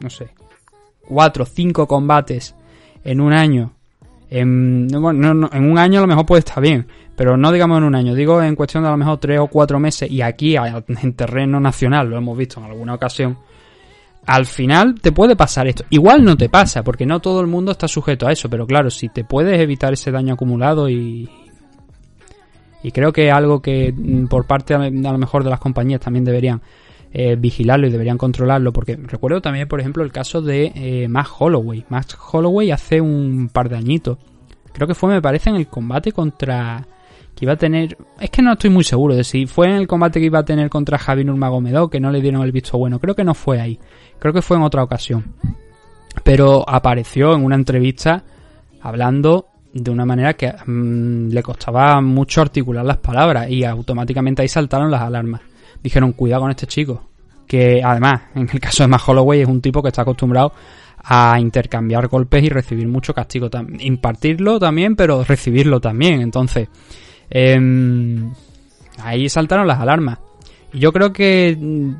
no 0.00 0.10
sé, 0.10 0.28
cuatro 1.06 1.44
cinco 1.44 1.86
combates 1.86 2.54
en 3.04 3.20
un 3.20 3.32
año, 3.32 3.72
en, 4.30 4.88
en 4.92 5.70
un 5.70 5.78
año 5.78 5.98
a 5.98 6.02
lo 6.02 6.08
mejor 6.08 6.26
puede 6.26 6.40
estar 6.40 6.62
bien, 6.62 6.86
pero 7.16 7.36
no 7.36 7.50
digamos 7.50 7.78
en 7.78 7.84
un 7.84 7.94
año, 7.94 8.14
digo 8.14 8.42
en 8.42 8.54
cuestión 8.54 8.82
de 8.82 8.88
a 8.88 8.92
lo 8.92 8.98
mejor 8.98 9.18
tres 9.18 9.40
o 9.40 9.46
cuatro 9.46 9.80
meses 9.80 10.10
y 10.10 10.20
aquí 10.22 10.56
en 10.56 11.12
terreno 11.14 11.58
nacional, 11.60 12.10
lo 12.10 12.18
hemos 12.18 12.36
visto 12.36 12.60
en 12.60 12.66
alguna 12.66 12.94
ocasión, 12.94 13.38
al 14.26 14.44
final 14.44 14.96
te 15.00 15.10
puede 15.10 15.36
pasar 15.36 15.66
esto. 15.68 15.84
Igual 15.88 16.22
no 16.22 16.36
te 16.36 16.50
pasa, 16.50 16.82
porque 16.82 17.06
no 17.06 17.20
todo 17.20 17.40
el 17.40 17.46
mundo 17.46 17.72
está 17.72 17.88
sujeto 17.88 18.26
a 18.26 18.32
eso, 18.32 18.50
pero 18.50 18.66
claro, 18.66 18.90
si 18.90 19.08
te 19.08 19.24
puedes 19.24 19.58
evitar 19.58 19.94
ese 19.94 20.10
daño 20.10 20.34
acumulado 20.34 20.88
y... 20.90 21.28
Y 22.82 22.92
creo 22.92 23.12
que 23.12 23.30
algo 23.30 23.60
que 23.60 23.92
mm, 23.92 24.26
por 24.26 24.46
parte 24.46 24.74
a 24.74 24.88
lo 24.88 25.18
mejor 25.18 25.44
de 25.44 25.50
las 25.50 25.60
compañías 25.60 26.00
también 26.00 26.24
deberían 26.24 26.60
eh, 27.12 27.36
vigilarlo 27.36 27.86
y 27.86 27.90
deberían 27.90 28.18
controlarlo, 28.18 28.72
porque 28.72 28.96
recuerdo 28.96 29.40
también, 29.40 29.66
por 29.66 29.80
ejemplo, 29.80 30.04
el 30.04 30.12
caso 30.12 30.42
de 30.42 30.72
eh, 30.74 31.08
Max 31.08 31.30
Holloway. 31.38 31.84
Max 31.88 32.16
Holloway 32.32 32.70
hace 32.70 33.00
un 33.00 33.48
par 33.52 33.68
de 33.68 33.76
añitos, 33.76 34.18
creo 34.72 34.86
que 34.86 34.94
fue, 34.94 35.12
me 35.12 35.22
parece, 35.22 35.50
en 35.50 35.56
el 35.56 35.66
combate 35.66 36.12
contra... 36.12 36.86
que 37.34 37.44
iba 37.44 37.54
a 37.54 37.56
tener... 37.56 37.96
Es 38.20 38.30
que 38.30 38.42
no 38.42 38.52
estoy 38.52 38.70
muy 38.70 38.84
seguro 38.84 39.14
de 39.16 39.24
si 39.24 39.46
fue 39.46 39.66
en 39.66 39.76
el 39.76 39.88
combate 39.88 40.20
que 40.20 40.26
iba 40.26 40.38
a 40.38 40.44
tener 40.44 40.68
contra 40.68 40.98
Javi 40.98 41.24
Nurmagomedov, 41.24 41.90
que 41.90 41.98
no 41.98 42.10
le 42.10 42.20
dieron 42.20 42.42
el 42.42 42.52
visto 42.52 42.76
bueno. 42.78 43.00
Creo 43.00 43.14
que 43.14 43.24
no 43.24 43.34
fue 43.34 43.60
ahí. 43.60 43.78
Creo 44.18 44.32
que 44.32 44.42
fue 44.42 44.56
en 44.56 44.62
otra 44.62 44.82
ocasión. 44.82 45.34
Pero 46.24 46.68
apareció 46.68 47.34
en 47.34 47.44
una 47.44 47.56
entrevista 47.56 48.22
hablando 48.82 49.46
de 49.72 49.90
una 49.90 50.04
manera 50.04 50.34
que 50.34 50.52
mm, 50.52 51.28
le 51.28 51.42
costaba 51.42 52.00
mucho 52.00 52.40
articular 52.40 52.84
las 52.84 52.98
palabras 52.98 53.50
y 53.50 53.64
automáticamente 53.64 54.42
ahí 54.42 54.48
saltaron 54.48 54.90
las 54.90 55.02
alarmas. 55.02 55.40
Dijeron, 55.82 56.12
cuidado 56.12 56.42
con 56.42 56.50
este 56.50 56.66
chico. 56.66 57.02
Que 57.46 57.80
además, 57.82 58.22
en 58.34 58.48
el 58.52 58.60
caso 58.60 58.82
de 58.82 58.88
Matt 58.88 59.02
Holloway, 59.06 59.40
es 59.40 59.48
un 59.48 59.60
tipo 59.60 59.82
que 59.82 59.88
está 59.88 60.02
acostumbrado 60.02 60.52
a 61.04 61.38
intercambiar 61.40 62.08
golpes 62.08 62.42
y 62.42 62.48
recibir 62.48 62.86
mucho 62.88 63.14
castigo. 63.14 63.48
Impartirlo 63.80 64.58
también, 64.58 64.96
pero 64.96 65.24
recibirlo 65.24 65.80
también. 65.80 66.20
Entonces, 66.20 66.68
em, 67.30 68.30
ahí 69.02 69.28
saltaron 69.28 69.66
las 69.66 69.80
alarmas. 69.80 70.18
Yo 70.72 70.92
creo 70.92 71.12
que 71.12 71.56
mm, 71.58 71.92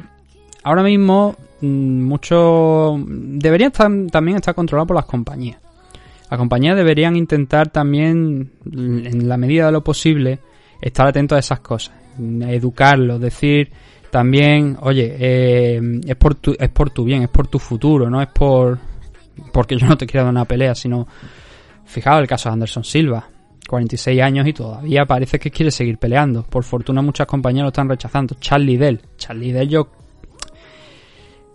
ahora 0.65 0.83
mismo 0.83 1.37
mm, 1.61 2.03
mucho 2.03 2.97
debería 3.07 3.69
estar, 3.69 3.91
también 4.11 4.37
estar 4.37 4.55
controlado 4.55 4.89
por 4.89 4.97
las 4.97 5.07
compañías. 5.07 5.59
Las 6.31 6.39
compañías 6.39 6.77
deberían 6.77 7.17
intentar 7.17 7.71
también, 7.71 8.53
en 8.71 9.29
la 9.29 9.37
medida 9.37 9.67
de 9.67 9.73
lo 9.73 9.83
posible, 9.83 10.41
estar 10.81 11.07
atentos 11.07 11.37
a 11.37 11.41
esas 11.41 11.61
cosas, 11.61 11.95
educarlos, 12.19 13.21
decir 13.21 13.71
también, 14.11 14.77
oye, 14.81 15.17
eh, 15.19 15.81
es 16.07 16.17
por 16.17 16.35
tu, 16.35 16.55
es 16.59 16.69
por 16.71 16.91
tu 16.91 17.05
bien, 17.05 17.23
es 17.23 17.29
por 17.29 17.47
tu 17.47 17.59
futuro, 17.59 18.09
no 18.09 18.21
es 18.21 18.29
por 18.29 18.79
porque 19.53 19.77
yo 19.77 19.87
no 19.87 19.97
te 19.97 20.07
quiero 20.07 20.25
dar 20.25 20.33
una 20.33 20.45
pelea, 20.45 20.75
sino 20.75 21.07
fijaos 21.85 22.21
el 22.21 22.27
caso 22.27 22.49
de 22.49 22.55
Anderson 22.55 22.85
Silva, 22.85 23.29
46 23.69 24.21
años 24.21 24.47
y 24.47 24.53
todavía 24.53 25.05
parece 25.05 25.39
que 25.39 25.51
quiere 25.51 25.71
seguir 25.71 25.99
peleando. 25.99 26.43
Por 26.43 26.65
fortuna 26.65 27.03
muchas 27.03 27.27
compañías 27.27 27.63
lo 27.63 27.69
están 27.69 27.89
rechazando. 27.89 28.37
Charlie 28.41 28.77
Dell, 28.77 29.01
Charlie 29.17 29.53
Dell 29.53 29.69
yo 29.69 29.91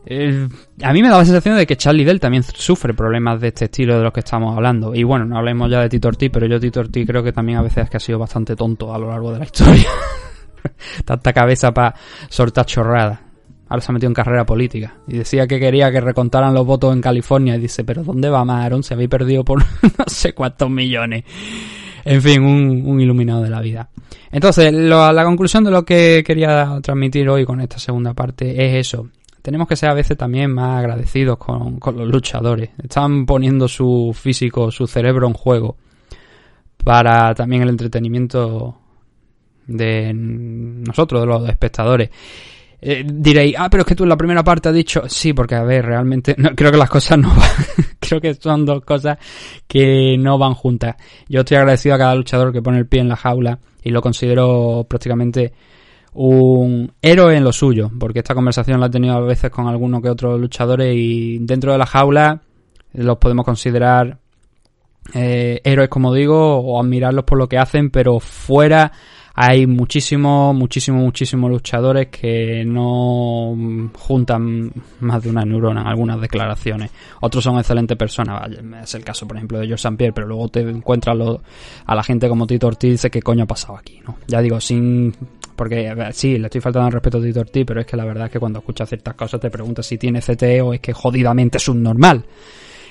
eh, 0.05 0.47
a 0.83 0.93
mí 0.93 1.01
me 1.01 1.09
da 1.09 1.17
la 1.17 1.25
sensación 1.25 1.55
de 1.57 1.65
que 1.65 1.75
Charlie 1.77 2.03
Dell 2.05 2.19
también 2.19 2.43
sufre 2.43 2.93
problemas 2.93 3.39
de 3.41 3.49
este 3.49 3.65
estilo 3.65 3.97
de 3.97 4.03
los 4.03 4.11
que 4.13 4.19
estamos 4.21 4.55
hablando. 4.55 4.93
Y 4.95 5.03
bueno, 5.03 5.25
no 5.25 5.37
hablemos 5.37 5.69
ya 5.71 5.81
de 5.81 5.89
Tito 5.89 6.07
Ortiz, 6.09 6.29
pero 6.31 6.45
yo 6.47 6.59
Tito 6.59 6.79
Ortiz 6.81 7.05
creo 7.07 7.23
que 7.23 7.31
también 7.31 7.57
a 7.59 7.61
veces 7.61 7.85
es 7.85 7.89
que 7.89 7.97
ha 7.97 7.99
sido 7.99 8.19
bastante 8.19 8.55
tonto 8.55 8.93
a 8.93 8.97
lo 8.99 9.09
largo 9.09 9.31
de 9.31 9.39
la 9.39 9.45
historia. 9.51 9.87
Tanta 11.05 11.33
cabeza 11.33 11.73
para 11.73 11.93
soltar 12.29 12.65
chorradas. 12.65 13.19
ahora 13.69 13.81
se 13.81 13.91
ha 13.91 13.93
metido 13.93 14.09
en 14.09 14.13
carrera 14.13 14.45
política. 14.45 14.95
Y 15.07 15.17
decía 15.17 15.47
que 15.47 15.59
quería 15.59 15.91
que 15.91 16.01
recontaran 16.01 16.53
los 16.53 16.65
votos 16.65 16.93
en 16.93 17.01
California. 17.01 17.55
Y 17.55 17.59
dice, 17.59 17.83
pero 17.83 18.03
¿dónde 18.03 18.29
va 18.29 18.43
Maron? 18.45 18.83
Se 18.83 18.93
habéis 18.93 19.09
perdido 19.09 19.43
por 19.43 19.59
no 19.83 20.05
sé 20.07 20.33
cuántos 20.33 20.69
millones. 20.69 21.23
En 22.05 22.21
fin, 22.21 22.43
un, 22.43 22.83
un 22.85 22.99
iluminado 22.99 23.41
de 23.43 23.49
la 23.49 23.61
vida. 23.61 23.89
Entonces, 24.31 24.73
lo- 24.73 25.11
la 25.13 25.23
conclusión 25.23 25.63
de 25.63 25.71
lo 25.71 25.83
que 25.85 26.21
quería 26.25 26.79
transmitir 26.81 27.29
hoy 27.29 27.45
con 27.45 27.61
esta 27.61 27.77
segunda 27.79 28.13
parte 28.13 28.65
es 28.65 28.87
eso. 28.87 29.07
Tenemos 29.43 29.67
que 29.67 29.75
ser 29.75 29.89
a 29.89 29.93
veces 29.93 30.17
también 30.17 30.51
más 30.51 30.79
agradecidos 30.79 31.37
con, 31.37 31.77
con 31.77 31.97
los 31.97 32.07
luchadores. 32.07 32.71
Están 32.81 33.27
poniendo 33.27 33.67
su 33.67 34.15
físico, 34.19 34.71
su 34.71 34.87
cerebro 34.87 35.27
en 35.27 35.33
juego 35.33 35.75
para 36.83 37.35
también 37.35 37.61
el 37.61 37.69
entretenimiento 37.69 38.77
de 39.67 40.11
nosotros, 40.13 41.21
de 41.21 41.27
los 41.27 41.49
espectadores. 41.49 42.09
Eh, 42.81 43.05
diréis, 43.05 43.55
ah, 43.57 43.69
pero 43.69 43.81
es 43.81 43.87
que 43.87 43.95
tú 43.95 44.03
en 44.03 44.09
la 44.09 44.17
primera 44.17 44.43
parte 44.43 44.69
has 44.69 44.75
dicho, 44.75 45.03
sí, 45.07 45.31
porque 45.31 45.55
a 45.55 45.63
ver, 45.63 45.85
realmente 45.85 46.35
no, 46.37 46.55
creo 46.55 46.71
que 46.71 46.77
las 46.77 46.89
cosas 46.89 47.17
no 47.17 47.29
van, 47.29 47.49
creo 47.99 48.19
que 48.19 48.33
son 48.33 48.65
dos 48.65 48.83
cosas 48.83 49.17
que 49.67 50.17
no 50.17 50.37
van 50.37 50.53
juntas. 50.53 50.95
Yo 51.29 51.41
estoy 51.41 51.57
agradecido 51.57 51.95
a 51.95 51.97
cada 51.97 52.15
luchador 52.15 52.51
que 52.51 52.61
pone 52.61 52.79
el 52.79 52.87
pie 52.87 53.01
en 53.01 53.09
la 53.09 53.15
jaula 53.15 53.59
y 53.83 53.89
lo 53.89 54.01
considero 54.01 54.85
prácticamente 54.89 55.53
un 56.15 56.91
héroe 57.01 57.35
en 57.35 57.43
lo 57.43 57.51
suyo, 57.51 57.91
porque 57.99 58.19
esta 58.19 58.35
conversación 58.35 58.79
la 58.79 58.87
he 58.87 58.91
tenido 58.91 59.15
a 59.15 59.21
veces 59.21 59.49
con 59.49 59.67
algunos 59.67 60.01
que 60.01 60.09
otros 60.09 60.39
luchadores 60.39 60.95
y 60.95 61.39
dentro 61.39 61.71
de 61.71 61.77
la 61.77 61.85
jaula 61.85 62.41
los 62.93 63.17
podemos 63.17 63.45
considerar 63.45 64.19
eh, 65.13 65.59
héroes, 65.63 65.89
como 65.89 66.13
digo, 66.13 66.57
o 66.59 66.79
admirarlos 66.79 67.25
por 67.25 67.37
lo 67.37 67.49
que 67.49 67.57
hacen, 67.57 67.89
pero 67.89 68.19
fuera 68.19 68.91
hay 69.35 69.65
muchísimos, 69.65 70.55
muchísimos, 70.55 71.01
muchísimos 71.01 71.49
luchadores 71.49 72.07
que 72.09 72.63
no 72.65 73.57
juntan 73.97 74.71
más 74.99 75.23
de 75.23 75.29
una 75.31 75.43
neurona 75.43 75.81
en 75.81 75.87
algunas 75.87 76.21
declaraciones. 76.21 76.91
Otros 77.19 77.43
son 77.43 77.57
excelentes 77.57 77.97
personas, 77.97 78.47
es 78.83 78.93
el 78.93 79.03
caso, 79.03 79.27
por 79.27 79.37
ejemplo, 79.37 79.57
de 79.57 79.65
George 79.65 79.81
St. 79.87 79.97
Pierre, 79.97 80.13
pero 80.13 80.27
luego 80.27 80.49
te 80.49 80.59
encuentras 80.61 81.17
a 81.85 81.95
la 81.95 82.03
gente 82.03 82.29
como 82.29 82.45
Tito 82.45 82.67
Ortiz 82.67 82.87
y 82.87 82.91
dice 82.91 83.09
qué 83.09 83.23
coño 83.23 83.45
ha 83.45 83.47
pasado 83.47 83.77
aquí, 83.77 83.99
¿no? 84.05 84.17
Ya 84.27 84.39
digo, 84.41 84.61
sin... 84.61 85.13
Porque 85.55 85.93
sí, 86.13 86.37
le 86.37 86.47
estoy 86.47 86.61
faltando 86.61 86.87
al 86.87 86.93
respeto 86.93 87.17
a 87.17 87.21
Tito 87.21 87.39
Ortiz, 87.39 87.63
pero 87.65 87.81
es 87.81 87.87
que 87.87 87.97
la 87.97 88.05
verdad 88.05 88.25
es 88.25 88.31
que 88.31 88.39
cuando 88.39 88.59
escuchas 88.59 88.87
ciertas 88.87 89.15
cosas 89.15 89.39
te 89.39 89.49
preguntas 89.49 89.85
si 89.85 89.97
tiene 89.97 90.19
CTE 90.19 90.61
o 90.61 90.73
es 90.73 90.79
que 90.79 90.93
jodidamente 90.93 91.57
es 91.57 91.67
un 91.67 91.81
normal. 91.81 92.23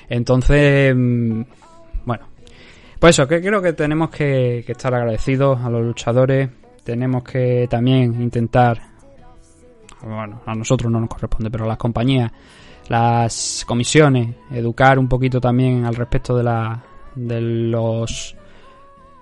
Entonces, 0.08 0.94
mm, 0.96 1.42
pues 3.02 3.18
eso, 3.18 3.26
que 3.26 3.40
creo 3.40 3.60
que 3.60 3.72
tenemos 3.72 4.10
que, 4.10 4.60
estar 4.60 4.94
agradecidos 4.94 5.60
a 5.60 5.68
los 5.68 5.82
luchadores. 5.82 6.50
Tenemos 6.84 7.24
que 7.24 7.66
también 7.68 8.22
intentar, 8.22 8.80
bueno, 10.02 10.40
a 10.46 10.54
nosotros 10.54 10.88
no 10.92 11.00
nos 11.00 11.08
corresponde, 11.08 11.50
pero 11.50 11.64
a 11.64 11.66
las 11.66 11.78
compañías, 11.78 12.30
las 12.86 13.64
comisiones, 13.66 14.36
educar 14.52 15.00
un 15.00 15.08
poquito 15.08 15.40
también 15.40 15.84
al 15.84 15.96
respecto 15.96 16.36
de, 16.36 16.44
la, 16.44 16.80
de 17.16 17.40
los 17.40 18.36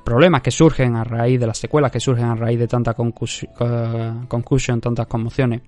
problemas 0.05 0.43
que 0.43 0.51
surgen 0.51 0.97
a 0.97 1.03
raíz 1.03 1.41
de 1.41 1.47
las 1.47 1.57
secuelas 1.57 1.91
que 1.91 2.01
surgen 2.01 2.27
a 2.27 2.35
raíz 2.35 2.59
de 2.59 2.69
tanta 2.69 2.95
concus- 2.95 3.49
tantas 4.83 5.07
conmociones, 5.07 5.63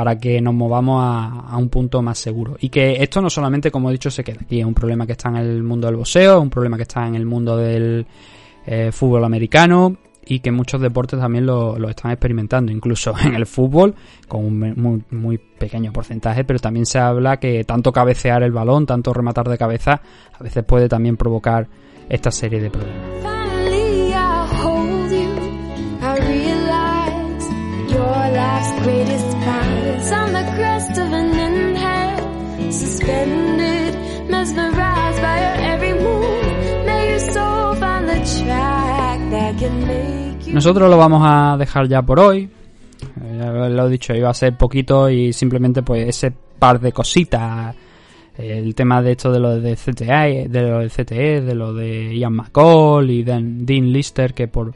para 0.00 0.18
que 0.18 0.40
nos 0.40 0.54
movamos 0.54 0.98
a, 1.04 1.58
un 1.58 1.68
punto 1.68 2.00
más 2.00 2.16
seguro. 2.16 2.56
Y 2.58 2.70
que 2.70 3.02
esto 3.02 3.20
no 3.20 3.28
solamente, 3.28 3.70
como 3.70 3.90
he 3.90 3.92
dicho, 3.92 4.10
se 4.10 4.24
queda 4.24 4.38
aquí, 4.40 4.58
es 4.58 4.64
un 4.64 4.72
problema 4.72 5.04
que 5.04 5.12
está 5.12 5.28
en 5.28 5.36
el 5.36 5.62
mundo 5.62 5.88
del 5.88 5.96
boxeo, 5.96 6.38
es 6.38 6.42
un 6.42 6.48
problema 6.48 6.78
que 6.78 6.84
está 6.84 7.06
en 7.06 7.16
el 7.16 7.26
mundo 7.26 7.54
del 7.58 8.06
eh, 8.64 8.92
fútbol 8.92 9.24
americano 9.24 9.94
y 10.24 10.40
que 10.40 10.50
muchos 10.50 10.80
deportes 10.80 11.20
también 11.20 11.44
lo, 11.44 11.76
están 11.86 12.12
experimentando, 12.12 12.72
incluso 12.72 13.12
en 13.22 13.34
el 13.34 13.44
fútbol, 13.44 13.94
con 14.26 14.42
un 14.42 15.04
muy, 15.10 15.36
pequeño 15.36 15.92
porcentaje, 15.92 16.44
pero 16.44 16.58
también 16.58 16.86
se 16.86 16.98
habla 16.98 17.36
que 17.36 17.62
tanto 17.64 17.92
cabecear 17.92 18.42
el 18.42 18.52
balón, 18.52 18.86
tanto 18.86 19.12
rematar 19.12 19.50
de 19.50 19.58
cabeza, 19.58 20.00
a 20.32 20.42
veces 20.42 20.64
puede 20.64 20.88
también 20.88 21.18
provocar 21.18 21.68
esta 22.08 22.30
serie 22.30 22.58
de 22.58 22.70
problemas. 22.70 23.20
Finally, 23.20 24.14
Nosotros 40.52 40.90
lo 40.90 40.98
vamos 40.98 41.22
a 41.24 41.56
dejar 41.56 41.88
ya 41.88 42.02
por 42.02 42.18
hoy. 42.18 42.48
Eh, 43.22 43.36
Ya 43.38 43.50
lo 43.52 43.86
he 43.86 43.90
dicho, 43.90 44.14
iba 44.14 44.30
a 44.30 44.34
ser 44.34 44.56
poquito 44.56 45.08
y 45.08 45.32
simplemente 45.32 45.82
pues 45.82 46.08
ese 46.08 46.32
par 46.58 46.80
de 46.80 46.92
cositas. 46.92 47.74
El 48.36 48.74
tema 48.74 49.00
de 49.02 49.12
esto 49.12 49.30
de 49.30 49.38
lo 49.38 49.60
de 49.60 49.76
CTA, 49.76 50.48
de 50.48 50.62
lo 50.62 50.78
del 50.80 50.90
CTE, 50.90 51.42
de 51.42 51.54
lo 51.54 51.72
de 51.72 52.16
Ian 52.16 52.32
McCall 52.32 53.10
y 53.10 53.22
de 53.22 53.38
Dean 53.42 53.92
Lister, 53.92 54.34
que 54.34 54.48
por 54.48 54.74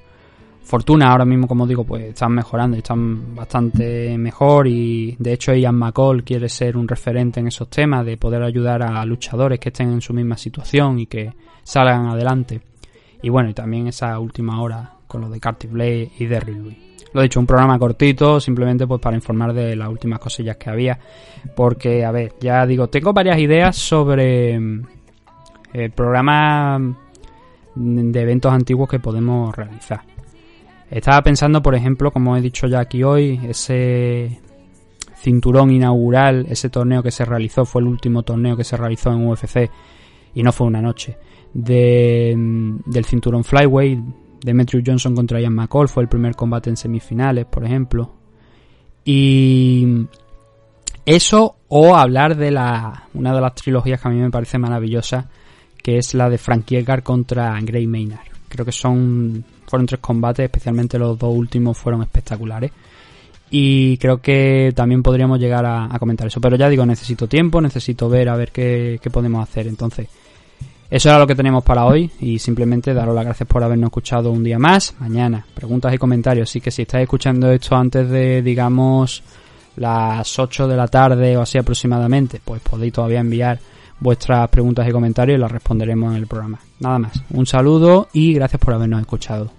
fortuna 0.62 1.10
ahora 1.10 1.24
mismo, 1.24 1.48
como 1.48 1.66
digo, 1.66 1.84
pues 1.84 2.04
están 2.04 2.32
mejorando, 2.32 2.76
están 2.76 3.34
bastante 3.34 4.16
mejor 4.16 4.66
y 4.68 5.16
de 5.18 5.32
hecho 5.32 5.54
Ian 5.54 5.76
McCall 5.76 6.24
quiere 6.24 6.48
ser 6.48 6.76
un 6.76 6.86
referente 6.86 7.40
en 7.40 7.48
esos 7.48 7.68
temas, 7.68 8.04
de 8.06 8.16
poder 8.16 8.42
ayudar 8.42 8.82
a 8.82 9.04
luchadores 9.04 9.58
que 9.58 9.70
estén 9.70 9.92
en 9.92 10.00
su 10.00 10.12
misma 10.12 10.36
situación 10.36 10.98
y 10.98 11.06
que 11.06 11.32
salgan 11.62 12.06
adelante. 12.06 12.60
Y 13.22 13.28
bueno, 13.28 13.48
y 13.50 13.54
también 13.54 13.86
esa 13.88 14.18
última 14.18 14.60
hora 14.60 14.93
con 15.14 15.20
lo 15.20 15.30
de 15.30 15.38
Carty 15.38 15.68
Blade 15.68 16.10
y 16.18 16.26
Derry 16.26 16.54
Louis. 16.56 16.76
Lo 17.12 17.20
he 17.20 17.22
dicho, 17.22 17.38
un 17.38 17.46
programa 17.46 17.78
cortito, 17.78 18.40
simplemente 18.40 18.84
pues 18.84 19.00
para 19.00 19.14
informar 19.14 19.52
de 19.52 19.76
las 19.76 19.88
últimas 19.88 20.18
cosillas 20.18 20.56
que 20.56 20.70
había. 20.70 20.98
Porque, 21.54 22.04
a 22.04 22.10
ver, 22.10 22.32
ya 22.40 22.66
digo, 22.66 22.88
tengo 22.88 23.12
varias 23.12 23.38
ideas 23.38 23.76
sobre 23.76 24.58
mm, 24.58 24.86
el 25.72 25.92
programa 25.92 26.80
mm, 26.80 28.10
de 28.10 28.20
eventos 28.20 28.52
antiguos 28.52 28.88
que 28.88 28.98
podemos 28.98 29.54
realizar. 29.54 30.00
Estaba 30.90 31.22
pensando, 31.22 31.62
por 31.62 31.76
ejemplo, 31.76 32.10
como 32.10 32.36
he 32.36 32.40
dicho 32.40 32.66
ya 32.66 32.80
aquí 32.80 33.04
hoy, 33.04 33.40
ese 33.48 34.40
cinturón 35.14 35.70
inaugural, 35.70 36.46
ese 36.48 36.70
torneo 36.70 37.04
que 37.04 37.12
se 37.12 37.24
realizó, 37.24 37.64
fue 37.64 37.82
el 37.82 37.86
último 37.86 38.24
torneo 38.24 38.56
que 38.56 38.64
se 38.64 38.76
realizó 38.76 39.12
en 39.12 39.28
UFC 39.28 39.70
y 40.34 40.42
no 40.42 40.50
fue 40.50 40.66
una 40.66 40.82
noche, 40.82 41.16
de, 41.52 42.34
mm, 42.36 42.90
del 42.90 43.04
cinturón 43.04 43.44
Flyweight, 43.44 44.23
Demetrius 44.44 44.84
Johnson 44.86 45.14
contra 45.14 45.40
Ian 45.40 45.54
McCall, 45.54 45.88
fue 45.88 46.02
el 46.02 46.08
primer 46.10 46.36
combate 46.36 46.68
en 46.68 46.76
semifinales, 46.76 47.46
por 47.46 47.64
ejemplo. 47.64 48.12
Y 49.06 50.06
eso 51.06 51.56
o 51.68 51.96
hablar 51.96 52.36
de 52.36 52.50
la 52.50 53.04
una 53.14 53.34
de 53.34 53.40
las 53.40 53.54
trilogías 53.54 54.00
que 54.00 54.08
a 54.08 54.10
mí 54.10 54.20
me 54.20 54.30
parece 54.30 54.58
maravillosa, 54.58 55.30
que 55.82 55.96
es 55.96 56.12
la 56.12 56.28
de 56.28 56.36
Frankie 56.36 56.76
Edgar 56.76 57.02
contra 57.02 57.58
Gray 57.62 57.86
Maynard. 57.86 58.28
Creo 58.46 58.66
que 58.66 58.72
son 58.72 59.42
fueron 59.66 59.86
tres 59.86 60.00
combates, 60.00 60.44
especialmente 60.44 60.98
los 60.98 61.18
dos 61.18 61.34
últimos 61.34 61.78
fueron 61.78 62.02
espectaculares. 62.02 62.70
Y 63.50 63.96
creo 63.96 64.20
que 64.20 64.72
también 64.76 65.02
podríamos 65.02 65.38
llegar 65.40 65.64
a, 65.64 65.88
comentar 65.98 66.26
eso. 66.26 66.40
Pero 66.40 66.56
ya 66.56 66.68
digo, 66.68 66.84
necesito 66.84 67.26
tiempo, 67.26 67.62
necesito 67.62 68.10
ver 68.10 68.28
a 68.28 68.36
ver 68.36 68.52
qué, 68.52 68.98
qué 69.00 69.10
podemos 69.10 69.42
hacer. 69.42 69.68
Entonces, 69.68 70.08
eso 70.94 71.08
era 71.08 71.18
lo 71.18 71.26
que 71.26 71.34
tenemos 71.34 71.64
para 71.64 71.86
hoy 71.86 72.08
y 72.20 72.38
simplemente 72.38 72.94
daros 72.94 73.16
las 73.16 73.24
gracias 73.24 73.48
por 73.48 73.64
habernos 73.64 73.88
escuchado 73.88 74.30
un 74.30 74.44
día 74.44 74.60
más. 74.60 74.94
Mañana, 75.00 75.44
preguntas 75.52 75.92
y 75.92 75.98
comentarios. 75.98 76.48
Así 76.48 76.60
que 76.60 76.70
si 76.70 76.82
estáis 76.82 77.02
escuchando 77.02 77.50
esto 77.50 77.74
antes 77.74 78.08
de, 78.08 78.42
digamos, 78.42 79.20
las 79.74 80.38
8 80.38 80.68
de 80.68 80.76
la 80.76 80.86
tarde 80.86 81.36
o 81.36 81.42
así 81.42 81.58
aproximadamente, 81.58 82.40
pues 82.44 82.62
podéis 82.62 82.92
todavía 82.92 83.18
enviar 83.18 83.58
vuestras 83.98 84.48
preguntas 84.50 84.86
y 84.88 84.92
comentarios 84.92 85.36
y 85.36 85.40
las 85.40 85.50
responderemos 85.50 86.12
en 86.12 86.18
el 86.18 86.28
programa. 86.28 86.60
Nada 86.78 87.00
más. 87.00 87.24
Un 87.30 87.44
saludo 87.44 88.06
y 88.12 88.32
gracias 88.32 88.60
por 88.60 88.74
habernos 88.74 89.00
escuchado. 89.00 89.50